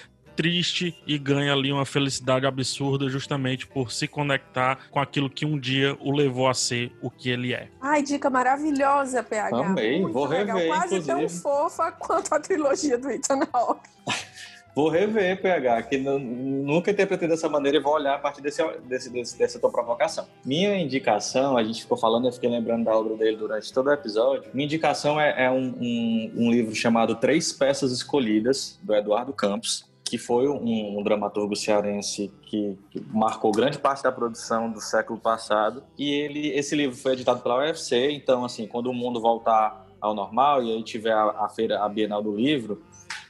triste 0.42 0.94
e 1.04 1.18
ganha 1.18 1.52
ali 1.52 1.72
uma 1.72 1.84
felicidade 1.84 2.46
absurda 2.46 3.08
justamente 3.08 3.66
por 3.66 3.90
se 3.90 4.06
conectar 4.06 4.78
com 4.88 5.00
aquilo 5.00 5.28
que 5.28 5.44
um 5.44 5.58
dia 5.58 5.96
o 6.00 6.12
levou 6.12 6.46
a 6.46 6.54
ser 6.54 6.92
o 7.02 7.10
que 7.10 7.28
ele 7.28 7.52
é. 7.52 7.68
Ai, 7.80 8.04
dica 8.04 8.30
maravilhosa, 8.30 9.20
PH. 9.20 9.56
Amei, 9.66 10.00
Muito 10.00 10.12
vou 10.12 10.26
legal. 10.28 10.56
rever, 10.56 10.72
Quase 10.72 11.00
tão 11.02 11.16
inclusive. 11.16 11.42
fofa 11.42 11.90
quanto 11.98 12.32
a 12.32 12.38
trilogia 12.38 12.96
do 12.96 13.10
Ethan 13.10 13.40
Hawke. 13.52 13.88
Vou 14.76 14.88
rever, 14.90 15.42
PH, 15.42 15.82
que 15.84 15.98
nu- 15.98 16.20
nunca 16.20 16.92
interpretei 16.92 17.26
dessa 17.26 17.48
maneira 17.48 17.78
e 17.78 17.80
vou 17.80 17.94
olhar 17.94 18.14
a 18.14 18.18
partir 18.18 18.40
desse, 18.40 18.62
desse- 18.86 19.10
desse- 19.10 19.36
dessa 19.36 19.58
tua 19.58 19.72
provocação. 19.72 20.28
Minha 20.44 20.76
indicação, 20.78 21.56
a 21.56 21.64
gente 21.64 21.80
ficou 21.82 21.98
falando, 21.98 22.28
eu 22.28 22.32
fiquei 22.32 22.48
lembrando 22.48 22.84
da 22.84 22.96
obra 22.96 23.16
dele 23.16 23.36
durante 23.36 23.72
todo 23.72 23.88
o 23.88 23.92
episódio. 23.92 24.48
Minha 24.54 24.66
indicação 24.66 25.20
é, 25.20 25.46
é 25.46 25.50
um, 25.50 25.74
um- 25.80 26.32
um 26.36 26.50
livro 26.52 26.72
chamado 26.76 27.16
Três 27.16 27.52
Peças 27.52 27.90
Escolhidas, 27.90 28.78
do 28.80 28.94
Eduardo 28.94 29.32
Campos, 29.32 29.84
que 30.08 30.16
foi 30.16 30.48
um, 30.48 30.98
um 30.98 31.02
dramaturgo 31.02 31.54
cearense 31.54 32.32
que, 32.42 32.78
que, 32.90 33.02
marcou 33.12 33.52
grande 33.52 33.78
parte 33.78 34.02
da 34.02 34.10
produção 34.10 34.70
do 34.70 34.80
século 34.80 35.18
passado. 35.18 35.82
E 35.98 36.10
ele, 36.10 36.48
esse 36.48 36.74
livro 36.74 36.96
foi 36.96 37.12
editado 37.12 37.40
pela 37.40 37.58
UFC, 37.58 38.10
então, 38.12 38.44
assim, 38.44 38.66
quando 38.66 38.88
o 38.88 38.94
mundo 38.94 39.20
voltar 39.20 39.86
ao 40.00 40.14
normal 40.14 40.62
e 40.62 40.72
aí 40.72 40.82
tiver 40.82 41.12
a, 41.12 41.44
a 41.44 41.48
feira, 41.48 41.84
a 41.84 41.88
Bienal 41.88 42.22
do 42.22 42.34
Livro, 42.34 42.82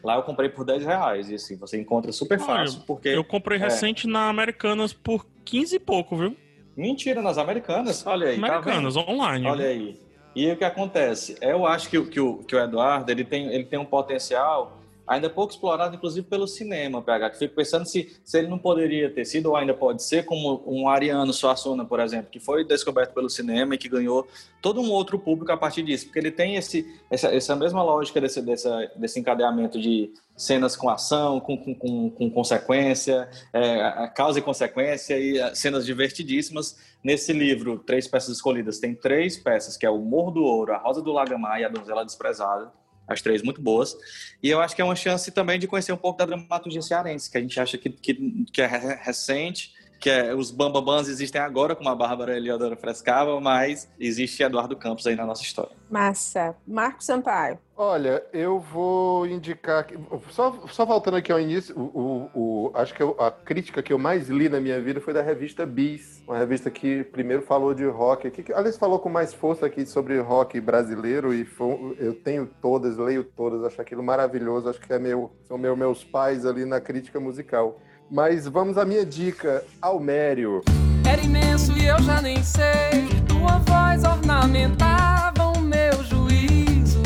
Lá 0.03 0.15
eu 0.15 0.23
comprei 0.23 0.49
por 0.49 0.65
10 0.65 0.85
reais. 0.85 1.29
E 1.29 1.35
assim, 1.35 1.57
você 1.57 1.81
encontra 1.81 2.13
super 2.13 2.39
fácil. 2.39 2.83
porque 2.87 3.09
Eu 3.09 3.25
comprei 3.25 3.59
é, 3.59 3.63
recente 3.63 4.07
na 4.07 4.29
Americanas 4.29 4.93
por 4.93 5.27
15 5.45 5.75
e 5.75 5.79
pouco, 5.81 6.17
viu? 6.17 6.37
Mentira, 6.77 7.21
nas 7.21 7.37
Americanas. 7.37 8.07
Olha 8.07 8.29
aí. 8.29 8.41
tá 8.41 8.47
Americanas, 8.47 8.95
vendo? 8.95 9.11
online. 9.11 9.47
Olha 9.47 9.67
aí. 9.67 10.01
E 10.37 10.53
o 10.53 10.57
que 10.57 10.65
acontece? 10.65 11.37
Eu 11.41 11.67
acho 11.67 11.91
que, 11.91 11.99
o- 11.99 12.07
que, 12.07 12.21
o, 12.21 12.39
que 12.45 12.55
o 12.55 12.61
Eduardo 12.61 13.11
ele 13.11 13.25
tem, 13.25 13.53
ele 13.53 13.65
tem 13.65 13.79
um 13.79 13.85
potencial 13.85 14.78
ainda 15.09 15.31
pouco 15.31 15.53
explorado, 15.53 15.97
inclusive 15.97 16.27
pelo 16.27 16.47
cinema, 16.47 17.03
PH. 17.03 17.35
Fico 17.35 17.55
pensando 17.55 17.87
se, 17.87 18.17
se 18.23 18.39
ele 18.39 18.47
não 18.49 18.59
poderia 18.59 19.11
ter 19.11 19.25
sido, 19.25 19.47
ou 19.47 19.57
ainda 19.57 19.73
pode 19.73 20.03
ser, 20.03 20.25
como 20.25 20.63
um 20.67 20.89
Ariano 20.89 21.33
Suassuna, 21.33 21.85
por 21.85 21.99
exemplo, 21.99 22.31
que 22.31 22.39
foi 22.39 22.65
descoberto 22.65 23.15
pelo 23.15 23.31
cinema 23.31 23.75
e 23.75 23.79
que 23.79 23.89
ganhou 23.89 24.29
todo 24.61 24.81
um 24.81 24.91
outro 24.91 25.19
público 25.19 25.51
a 25.51 25.57
partir 25.57 25.83
disso. 25.83 26.07
Porque 26.07 26.19
ele 26.19 26.31
tem 26.31 26.57
esse, 26.57 26.87
essa, 27.11 27.29
essa 27.35 27.57
mesma 27.57 27.83
lógica 27.83 28.21
desse, 28.21 28.43
desse 28.43 29.19
encadeamento 29.19 29.81
de 29.81 30.13
cenas 30.37 30.77
com 30.77 30.91
ação, 30.91 31.41
com, 31.41 31.57
com, 31.57 31.75
com, 31.75 32.11
com 32.11 32.31
consequência, 32.31 33.29
é, 33.53 34.13
causa 34.15 34.39
e 34.39 34.43
consequência, 34.43 35.19
e 35.19 35.41
ah, 35.41 35.55
cenas 35.55 35.87
divertidíssimas. 35.87 36.77
Nesse 37.03 37.33
livro, 37.33 37.79
Três 37.79 38.07
Peças 38.07 38.37
Escolhidas, 38.37 38.79
tem 38.79 38.95
três 38.95 39.37
peças, 39.37 39.77
que 39.77 39.87
é 39.87 39.91
o 39.91 39.99
Morro 39.99 40.33
do 40.33 40.43
Ouro, 40.43 40.73
a 40.73 40.79
Rosa 40.79 41.01
do 41.01 41.13
Lagamar 41.13 41.61
e 41.61 41.65
a 41.65 41.69
Donzela 41.69 42.05
Desprezada. 42.05 42.73
As 43.09 43.23
três 43.23 43.43
muito 43.43 43.61
boas. 43.61 43.97
E 44.43 44.51
eu 44.51 44.61
acho 44.61 44.77
que 44.77 44.83
é 44.83 44.85
uma 44.85 44.95
chance 44.97 45.31
também 45.31 45.59
de 45.59 45.67
conhecer 45.67 45.93
um 45.93 45.97
pouco 45.97 46.19
da 46.19 46.27
dramaturgia 46.27 46.83
cearense, 46.83 47.31
que 47.31 47.39
a 47.39 47.41
gente 47.41 47.59
acha 47.59 47.79
que, 47.79 47.89
que, 47.91 48.45
que 48.53 48.61
é 48.61 48.67
re- 48.67 48.99
recente, 49.03 49.73
que 49.99 50.09
é, 50.09 50.35
os 50.35 50.51
bambambans 50.51 51.09
existem 51.09 51.41
agora, 51.41 51.75
como 51.75 51.89
a 51.89 51.95
Bárbara 51.95 52.37
Eliodora 52.37 52.77
Frescava, 52.77 53.41
mas 53.41 53.89
existe 53.99 54.43
Eduardo 54.43 54.77
Campos 54.77 55.07
aí 55.07 55.17
na 55.17 55.27
nossa 55.27 55.43
história. 55.43 55.73
Massa. 55.91 56.55
Marco 56.67 57.03
Sampaio. 57.03 57.59
Olha, 57.77 58.23
eu 58.33 58.59
vou 58.61 59.27
indicar. 59.27 59.81
aqui- 59.81 59.97
Só, 60.31 60.53
só 60.69 60.85
voltando 60.85 61.17
aqui 61.17 61.31
ao 61.33 61.41
início, 61.41 61.77
o, 61.79 62.29
o- 62.35 62.41
o- 62.67 62.71
acho 62.75 62.93
que 62.95 63.03
eu- 63.03 63.17
a 63.19 63.31
crítica 63.31 63.83
que 63.83 63.93
eu 63.93 63.99
mais 63.99 64.29
li 64.29 64.49
na 64.49 64.61
minha 64.61 64.81
vida 64.81 65.01
foi 65.01 65.13
da 65.15 65.23
revista 65.23 65.65
Bis, 65.65 66.23
uma 66.27 66.37
revista 66.39 66.71
que 66.71 67.05
primeiro 67.05 67.43
falou 67.43 67.73
de 67.75 67.85
rock, 67.87 68.31
que, 68.31 68.43
que 68.43 68.53
aliás 68.53 68.77
falou 68.77 68.99
com 68.99 69.09
mais 69.09 69.33
força 69.33 69.67
aqui 69.67 69.87
sobre 69.87 70.19
rock 70.21 70.61
brasileiro 70.61 71.33
e 71.33 71.45
foi- 71.45 71.97
eu 71.99 72.15
tenho 72.15 72.49
todas, 72.61 72.97
leio 72.99 73.25
todas, 73.25 73.65
acho 73.65 73.81
aquilo 73.81 74.03
maravilhoso, 74.03 74.69
acho 74.69 74.81
que 74.81 74.93
é 74.93 74.99
meu, 74.99 75.31
são 75.45 75.57
meu, 75.57 75.77
meus 75.77 76.05
pais 76.05 76.45
ali 76.45 76.65
na 76.65 76.81
crítica 76.81 77.19
musical. 77.21 77.81
Mas 78.11 78.49
vamos 78.49 78.79
à 78.79 78.85
minha 78.87 79.05
dica, 79.05 79.63
Almério. 79.83 80.63
Era 81.07 81.21
imenso 81.21 81.73
e 81.77 81.87
eu 81.87 82.01
já 82.03 82.23
nem 82.23 82.43
sei. 82.43 83.07
Tua 83.29 83.59
voz 83.59 84.03
ornamentava 84.03 85.45
o 85.45 85.61
meu 85.61 85.93
juízo. 86.05 87.03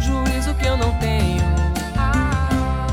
Juízo 0.00 0.54
que 0.58 0.66
eu 0.66 0.76
não 0.78 0.98
tenho 0.98 1.42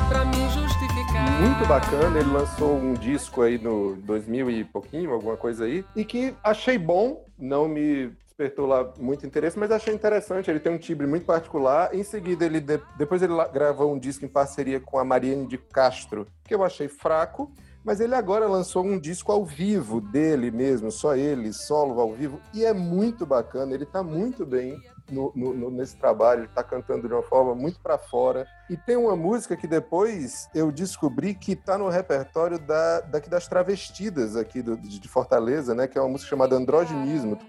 pra 0.10 0.26
me 0.26 0.50
justificar. 0.50 1.42
muito 1.42 1.66
bacana. 1.66 2.20
Ele 2.20 2.32
lançou 2.32 2.78
um 2.78 2.94
disco 2.94 3.42
aí 3.42 3.58
no 3.58 3.96
2000 4.04 4.50
e 4.52 4.64
pouquinho, 4.66 5.14
alguma 5.14 5.38
coisa 5.38 5.64
aí, 5.64 5.86
e 5.96 6.04
que 6.04 6.36
achei 6.44 6.78
bom, 6.78 7.26
não 7.38 7.70
me 7.70 8.12
despertou 8.40 8.66
lá 8.66 8.90
muito 8.98 9.26
interesse, 9.26 9.60
mas 9.60 9.70
achei 9.70 9.94
interessante. 9.94 10.50
Ele 10.50 10.60
tem 10.62 10.72
um 10.72 10.78
timbre 10.78 11.06
muito 11.06 11.26
particular. 11.26 11.94
Em 11.94 12.04
seguida, 12.04 12.46
ele 12.46 12.62
de- 12.62 12.82
depois 12.98 13.22
ele 13.22 13.34
gravou 13.52 13.94
um 13.94 14.00
disco 14.00 14.24
em 14.24 14.30
parceria 14.30 14.80
com 14.80 14.98
a 14.98 15.04
Mariane 15.04 15.46
de 15.46 15.58
Castro, 15.58 16.26
que 16.46 16.56
eu 16.56 16.64
achei 16.64 16.88
fraco. 16.88 17.52
Mas 17.84 18.02
ele 18.02 18.14
agora 18.14 18.46
lançou 18.46 18.84
um 18.84 19.00
disco 19.00 19.32
ao 19.32 19.46
vivo 19.46 20.02
dele 20.02 20.52
mesmo, 20.52 20.92
só 20.92 21.16
ele, 21.16 21.54
solo 21.54 22.00
ao 22.02 22.12
vivo, 22.14 22.40
e 22.54 22.66
é 22.66 22.74
muito 22.74 23.26
bacana. 23.26 23.74
Ele 23.74 23.86
tá 23.86 24.04
muito 24.04 24.46
bem 24.46 24.78
no- 25.10 25.32
no- 25.34 25.72
nesse 25.72 25.96
trabalho, 25.98 26.42
ele 26.42 26.50
tá 26.54 26.62
cantando 26.62 27.08
de 27.08 27.14
uma 27.14 27.24
forma 27.24 27.56
muito 27.56 27.80
para 27.80 27.98
fora. 27.98 28.46
E 28.70 28.76
tem 28.76 28.98
uma 28.98 29.16
música 29.16 29.56
que 29.56 29.66
depois 29.66 30.50
eu 30.54 30.72
descobri 30.74 31.34
que 31.34 31.56
tá 31.56 31.78
no 31.78 31.88
repertório 31.88 32.60
da, 32.60 33.00
daqui 33.00 33.30
das 33.30 33.48
travestidas 33.48 34.36
aqui 34.36 34.62
do- 34.62 34.78
de 34.78 35.00
de 35.00 35.08
Fortaleza, 35.08 35.74
né? 35.74 35.88
Que 35.88 35.98
é 35.98 36.02
uma 36.02 36.10
música 36.10 36.30
chamada 36.30 36.56
Androginismo. 36.58 37.40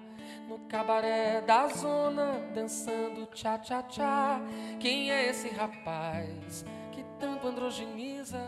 No 0.50 0.58
cabaré 0.66 1.40
da 1.42 1.68
zona, 1.68 2.40
dançando 2.52 3.24
tchá-tchá-tchá. 3.26 4.40
Quem 4.80 5.08
é 5.12 5.28
esse 5.28 5.48
rapaz 5.48 6.64
que 6.90 7.04
tanto 7.20 7.46
androgeniza, 7.46 8.40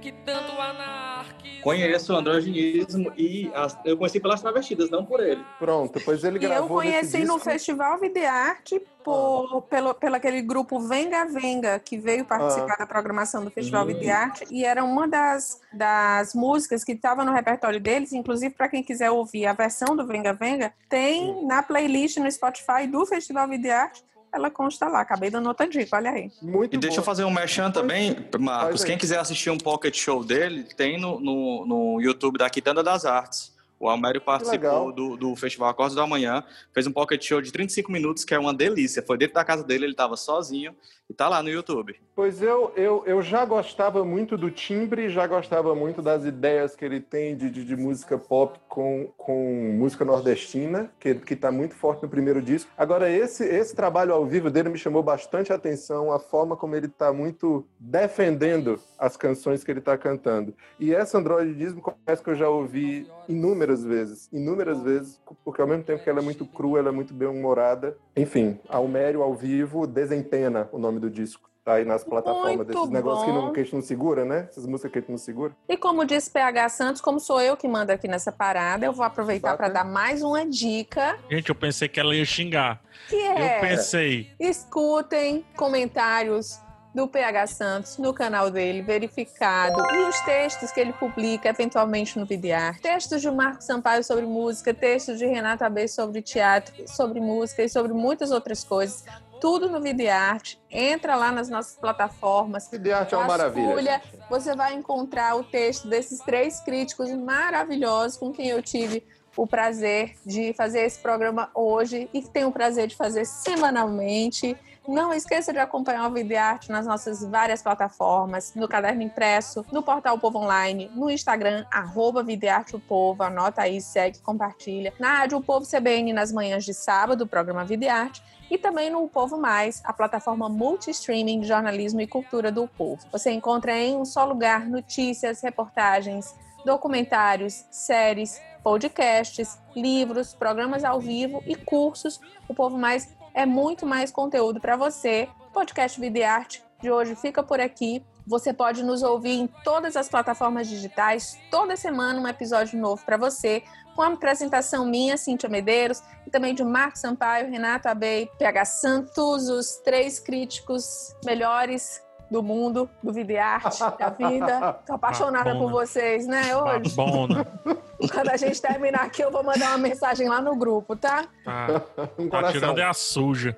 que 0.00 0.12
tanto 0.12 0.52
anarquiza? 0.60 1.62
Conheço 1.62 2.14
o 2.14 2.16
androginismo 2.16 3.12
e 3.16 3.50
as- 3.54 3.78
eu 3.84 3.96
conheci 3.96 4.18
pelas 4.18 4.40
travestidas, 4.40 4.88
não 4.90 5.04
por 5.04 5.20
ele. 5.20 5.44
Pronto, 5.58 5.92
depois 5.98 6.24
ele 6.24 6.38
E 6.38 6.44
eu 6.44 6.66
conheci 6.66 7.24
no 7.24 7.38
Festival 7.38 7.98
Videarte 8.00 8.80
por, 9.04 9.62
pelo, 9.62 9.94
pelo 9.94 10.14
aquele 10.16 10.42
grupo 10.42 10.78
Venga 10.80 11.24
Venga, 11.26 11.78
que 11.78 11.96
veio 11.98 12.24
participar 12.24 12.74
Ah. 12.74 12.78
da 12.80 12.86
programação 12.86 13.44
do 13.44 13.50
Festival 13.50 13.84
Hum. 13.84 13.88
Videarte, 13.88 14.46
e 14.50 14.64
era 14.64 14.82
uma 14.84 15.06
das, 15.08 15.60
das 15.72 16.34
músicas 16.34 16.82
que 16.84 16.92
estava 16.92 17.24
no 17.24 17.32
repertório 17.32 17.80
deles, 17.80 18.12
inclusive 18.12 18.54
para 18.54 18.68
quem 18.68 18.82
quiser 18.82 19.10
ouvir 19.10 19.46
a 19.46 19.52
versão 19.52 19.94
do 19.96 20.06
Venga 20.06 20.32
Venga, 20.32 20.72
tem 20.88 21.44
na 21.46 21.62
playlist 21.62 22.16
no 22.18 22.30
Spotify 22.30 22.86
do 22.90 23.04
Festival 23.06 23.48
Videarte, 23.48 24.02
ela 24.32 24.50
consta 24.50 24.88
lá, 24.88 25.00
acabei 25.00 25.30
dando 25.30 25.48
outra 25.48 25.68
dica, 25.68 25.96
olha 25.96 26.10
aí. 26.10 26.30
Muito 26.40 26.74
E 26.74 26.78
deixa 26.78 27.00
eu 27.00 27.04
fazer 27.04 27.24
um 27.24 27.30
merchan 27.30 27.70
também, 27.70 28.16
Marcos. 28.38 28.68
Faz 28.68 28.82
aí. 28.82 28.86
Quem 28.88 28.98
quiser 28.98 29.18
assistir 29.18 29.50
um 29.50 29.58
pocket 29.58 29.96
show 29.96 30.24
dele, 30.24 30.64
tem 30.64 30.98
no, 30.98 31.20
no, 31.20 31.66
no 31.66 32.00
YouTube 32.00 32.38
da 32.38 32.48
Quitanda 32.48 32.82
das 32.82 33.04
Artes. 33.04 33.58
O 33.80 33.88
Almério 33.88 34.20
participou 34.20 34.92
do, 34.92 35.16
do 35.16 35.34
Festival 35.34 35.70
Acordes 35.70 35.96
da 35.96 36.06
Manhã, 36.06 36.44
fez 36.70 36.86
um 36.86 36.92
pocket 36.92 37.24
show 37.24 37.40
de 37.40 37.50
35 37.50 37.90
minutos, 37.90 38.26
que 38.26 38.34
é 38.34 38.38
uma 38.38 38.52
delícia. 38.52 39.02
Foi 39.02 39.16
dentro 39.16 39.34
da 39.36 39.42
casa 39.42 39.64
dele, 39.64 39.86
ele 39.86 39.92
estava 39.92 40.18
sozinho 40.18 40.76
e 41.08 41.14
tá 41.14 41.30
lá 41.30 41.42
no 41.42 41.48
YouTube. 41.48 41.98
Pois 42.14 42.42
eu, 42.42 42.74
eu, 42.76 43.02
eu 43.06 43.22
já 43.22 43.42
gostava 43.46 44.04
muito 44.04 44.36
do 44.36 44.50
timbre, 44.50 45.08
já 45.08 45.26
gostava 45.26 45.74
muito 45.74 46.02
das 46.02 46.26
ideias 46.26 46.76
que 46.76 46.84
ele 46.84 47.00
tem 47.00 47.34
de, 47.34 47.48
de, 47.48 47.64
de 47.64 47.74
música 47.74 48.18
pop 48.18 48.60
com, 48.70 49.08
com 49.18 49.74
música 49.76 50.04
nordestina, 50.04 50.90
que, 50.98 51.16
que 51.16 51.34
tá 51.34 51.50
muito 51.50 51.74
forte 51.74 52.04
no 52.04 52.08
primeiro 52.08 52.40
disco. 52.40 52.70
Agora, 52.78 53.10
esse, 53.10 53.44
esse 53.44 53.74
trabalho 53.74 54.14
ao 54.14 54.24
vivo 54.24 54.48
dele 54.48 54.68
me 54.68 54.78
chamou 54.78 55.02
bastante 55.02 55.52
atenção, 55.52 56.12
a 56.12 56.20
forma 56.20 56.56
como 56.56 56.76
ele 56.76 56.86
tá 56.86 57.12
muito 57.12 57.66
defendendo 57.78 58.80
as 58.96 59.16
canções 59.16 59.64
que 59.64 59.70
ele 59.72 59.80
tá 59.80 59.98
cantando. 59.98 60.54
E 60.78 60.94
essa 60.94 61.18
androidismo, 61.18 61.82
confesso 61.82 62.22
que 62.22 62.30
eu 62.30 62.36
já 62.36 62.48
ouvi 62.48 63.10
inúmeras 63.28 63.84
vezes, 63.84 64.28
inúmeras 64.32 64.80
vezes, 64.82 65.20
porque 65.44 65.60
ao 65.60 65.66
mesmo 65.66 65.82
tempo 65.82 66.04
que 66.04 66.08
ela 66.08 66.20
é 66.20 66.22
muito 66.22 66.46
crua, 66.46 66.78
ela 66.78 66.90
é 66.90 66.92
muito 66.92 67.12
bem-humorada. 67.12 67.96
Enfim, 68.16 68.56
Almério 68.68 69.22
ao 69.22 69.34
vivo, 69.34 69.84
Desempena, 69.84 70.68
o 70.70 70.78
nome 70.78 71.00
do 71.00 71.10
disco. 71.10 71.49
Tá 71.70 71.76
aí 71.76 71.84
nas 71.84 72.02
plataformas 72.02 72.56
Muito 72.56 72.72
desses 72.72 72.90
negócios 72.90 73.24
que, 73.24 73.32
não, 73.32 73.52
que 73.52 73.60
a 73.60 73.62
gente 73.62 73.74
não 73.74 73.82
segura, 73.82 74.24
né? 74.24 74.48
Essas 74.50 74.66
músicas 74.66 74.90
que 74.90 74.98
a 74.98 75.00
gente 75.00 75.10
não 75.10 75.18
segura. 75.18 75.52
E 75.68 75.76
como 75.76 76.04
disse 76.04 76.28
PH 76.28 76.68
Santos, 76.68 77.00
como 77.00 77.20
sou 77.20 77.40
eu 77.40 77.56
que 77.56 77.68
mando 77.68 77.92
aqui 77.92 78.08
nessa 78.08 78.32
parada, 78.32 78.84
eu 78.84 78.92
vou 78.92 79.04
aproveitar 79.04 79.56
para 79.56 79.68
dar 79.68 79.84
mais 79.84 80.20
uma 80.20 80.44
dica, 80.44 81.16
Gente, 81.30 81.48
eu 81.48 81.54
pensei 81.54 81.88
que 81.88 82.00
ela 82.00 82.12
ia 82.12 82.24
xingar. 82.24 82.82
que 83.08 83.14
é... 83.14 83.58
Eu 83.58 83.60
pensei. 83.60 84.32
Escutem 84.40 85.44
comentários 85.56 86.58
do 86.92 87.06
PH 87.06 87.46
Santos 87.46 87.98
no 87.98 88.12
canal 88.12 88.50
dele, 88.50 88.82
verificado, 88.82 89.80
e 89.94 89.98
os 90.08 90.20
textos 90.22 90.72
que 90.72 90.80
ele 90.80 90.92
publica 90.92 91.48
eventualmente 91.48 92.18
no 92.18 92.26
Videar. 92.26 92.80
Textos 92.80 93.22
de 93.22 93.30
Marco 93.30 93.62
Sampaio 93.62 94.02
sobre 94.02 94.26
música, 94.26 94.74
textos 94.74 95.18
de 95.18 95.26
Renato 95.26 95.62
AB 95.62 95.86
sobre 95.86 96.20
teatro, 96.20 96.74
sobre 96.88 97.20
música 97.20 97.62
e 97.62 97.68
sobre 97.68 97.92
muitas 97.92 98.32
outras 98.32 98.64
coisas. 98.64 99.04
Tudo 99.40 99.68
no 99.70 99.80
Videarte. 99.80 100.60
Entra 100.70 101.16
lá 101.16 101.32
nas 101.32 101.48
nossas 101.48 101.76
plataformas. 101.76 102.68
Videarte 102.70 103.14
é 103.14 103.16
uma 103.16 103.26
maravilha, 103.26 103.66
vasculha, 103.66 104.02
Você 104.28 104.54
vai 104.54 104.74
encontrar 104.74 105.36
o 105.36 105.42
texto 105.42 105.88
desses 105.88 106.20
três 106.20 106.60
críticos 106.60 107.10
maravilhosos 107.10 108.18
com 108.18 108.30
quem 108.32 108.48
eu 108.48 108.62
tive 108.62 109.02
o 109.36 109.46
prazer 109.46 110.16
de 110.26 110.52
fazer 110.52 110.80
esse 110.80 110.98
programa 110.98 111.50
hoje 111.54 112.08
e 112.12 112.20
que 112.20 112.28
tenho 112.28 112.48
o 112.48 112.52
prazer 112.52 112.86
de 112.86 112.96
fazer 112.96 113.24
semanalmente. 113.24 114.56
Não 114.86 115.14
esqueça 115.14 115.52
de 115.52 115.58
acompanhar 115.58 116.08
o 116.08 116.12
Videarte 116.12 116.70
nas 116.70 116.86
nossas 116.86 117.22
várias 117.22 117.62
plataformas, 117.62 118.54
no 118.54 118.66
Caderno 118.66 119.02
Impresso, 119.02 119.64
no 119.70 119.82
Portal 119.82 120.18
Povo 120.18 120.38
Online, 120.38 120.90
no 120.94 121.08
Instagram, 121.08 121.64
arroba 121.70 122.22
Videarte 122.22 122.74
o 122.76 122.80
Povo, 122.80 123.22
anota 123.22 123.62
aí, 123.62 123.80
segue, 123.80 124.18
compartilha. 124.20 124.92
Na 124.98 125.18
Rádio 125.18 125.38
O 125.38 125.42
Povo 125.42 125.66
CBN 125.66 126.12
nas 126.12 126.32
manhãs 126.32 126.64
de 126.64 126.74
sábado, 126.74 127.22
o 127.22 127.26
programa 127.26 127.64
Videarte, 127.64 128.22
e 128.50 128.58
também 128.58 128.90
no 128.90 129.04
O 129.04 129.08
Povo 129.08 129.38
Mais, 129.38 129.80
a 129.84 129.92
plataforma 129.92 130.48
multi-streaming 130.48 131.40
de 131.40 131.46
jornalismo 131.46 132.00
e 132.00 132.06
cultura 132.06 132.50
do 132.50 132.66
povo. 132.66 133.06
Você 133.12 133.30
encontra 133.30 133.78
em 133.78 133.96
um 133.96 134.04
só 134.04 134.24
lugar 134.24 134.68
notícias, 134.68 135.40
reportagens, 135.40 136.34
documentários, 136.64 137.64
séries, 137.70 138.40
podcasts, 138.62 139.58
livros, 139.74 140.34
programas 140.34 140.84
ao 140.84 141.00
vivo 141.00 141.42
e 141.46 141.54
cursos. 141.54 142.20
O 142.48 142.54
Povo 142.54 142.76
Mais 142.76 143.08
é 143.32 143.46
muito 143.46 143.86
mais 143.86 144.10
conteúdo 144.10 144.60
para 144.60 144.76
você. 144.76 145.28
Podcast 145.52 146.00
Videarte 146.00 146.62
de 146.80 146.90
hoje 146.90 147.14
fica 147.14 147.42
por 147.42 147.60
aqui. 147.60 148.04
Você 148.26 148.52
pode 148.52 148.82
nos 148.82 149.02
ouvir 149.02 149.38
em 149.38 149.46
todas 149.64 149.96
as 149.96 150.08
plataformas 150.08 150.68
digitais. 150.68 151.38
Toda 151.50 151.76
semana 151.76 152.20
um 152.20 152.28
episódio 152.28 152.78
novo 152.78 153.04
para 153.04 153.16
você, 153.16 153.62
com 154.00 154.04
a 154.04 154.08
apresentação 154.08 154.86
minha, 154.86 155.14
Cíntia 155.18 155.46
Medeiros, 155.46 156.02
e 156.26 156.30
também 156.30 156.54
de 156.54 156.64
Marcos 156.64 157.02
Sampaio, 157.02 157.50
Renato 157.50 157.86
Abei, 157.86 158.30
PH 158.38 158.64
Santos, 158.64 159.50
os 159.50 159.76
três 159.76 160.18
críticos 160.18 161.14
melhores 161.22 162.02
do 162.30 162.42
mundo, 162.42 162.88
do 163.02 163.12
vida 163.12 163.34
e 163.34 163.36
arte, 163.36 163.78
da 163.98 164.08
vida. 164.08 164.80
Tô 164.86 164.94
apaixonada 164.94 165.54
por 165.54 165.70
vocês, 165.70 166.26
né, 166.26 166.56
hoje? 166.56 166.96
Bom, 166.96 167.26
né? 167.26 167.44
Quando 168.10 168.30
a 168.30 168.38
gente 168.38 168.62
terminar 168.62 169.02
aqui, 169.02 169.20
eu 169.20 169.30
vou 169.30 169.44
mandar 169.44 169.68
uma 169.68 169.78
mensagem 169.78 170.26
lá 170.30 170.40
no 170.40 170.56
grupo, 170.56 170.96
tá? 170.96 171.26
Tá, 171.44 171.82
Um 172.18 172.30
tá 172.30 172.50
tirando 172.50 172.78
é 172.78 172.84
a 172.84 172.94
suja. 172.94 173.54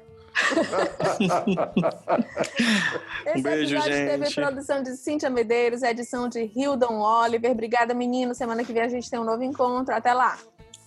Esse 3.27 3.39
Um 3.39 3.43
beijo, 3.43 3.75
episódio 3.77 4.07
teve 4.07 4.25
gente. 4.25 4.35
produção 4.35 4.83
de 4.83 4.97
Cíntia 4.97 5.31
Medeiros, 5.31 5.83
edição 5.83 6.29
de 6.29 6.51
Hildon 6.55 7.01
Oliver. 7.01 7.51
Obrigada, 7.51 7.95
menino. 7.95 8.35
Semana 8.35 8.65
que 8.65 8.73
vem 8.73 8.83
a 8.83 8.89
gente 8.89 9.11
tem 9.11 9.19
um 9.21 9.25
novo 9.25 9.43
encontro. 9.43 9.95
Até 9.95 10.13
lá. 10.13 10.39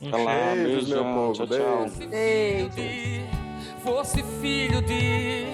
Até 0.05 0.23
lá, 0.23 0.55
Beijos, 0.55 0.89
meu 0.89 1.03
povo, 1.03 1.33
tchau, 1.33 1.47
tchau. 1.47 1.89
beijo. 2.09 2.69
Beijo. 2.75 3.25
Fosse 3.83 4.23
filho 4.41 4.81
de 4.81 5.45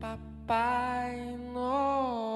Papai 0.00 1.36
Noel. 1.52 2.33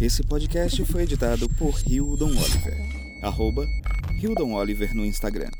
Esse 0.00 0.22
podcast 0.22 0.84
foi 0.84 1.02
editado 1.02 1.48
por 1.48 1.80
Hildon 1.84 2.28
Oliver. 2.28 2.78
Arroba 3.20 3.68
Hildon 4.22 4.52
Oliver 4.52 4.94
no 4.94 5.04
Instagram. 5.04 5.50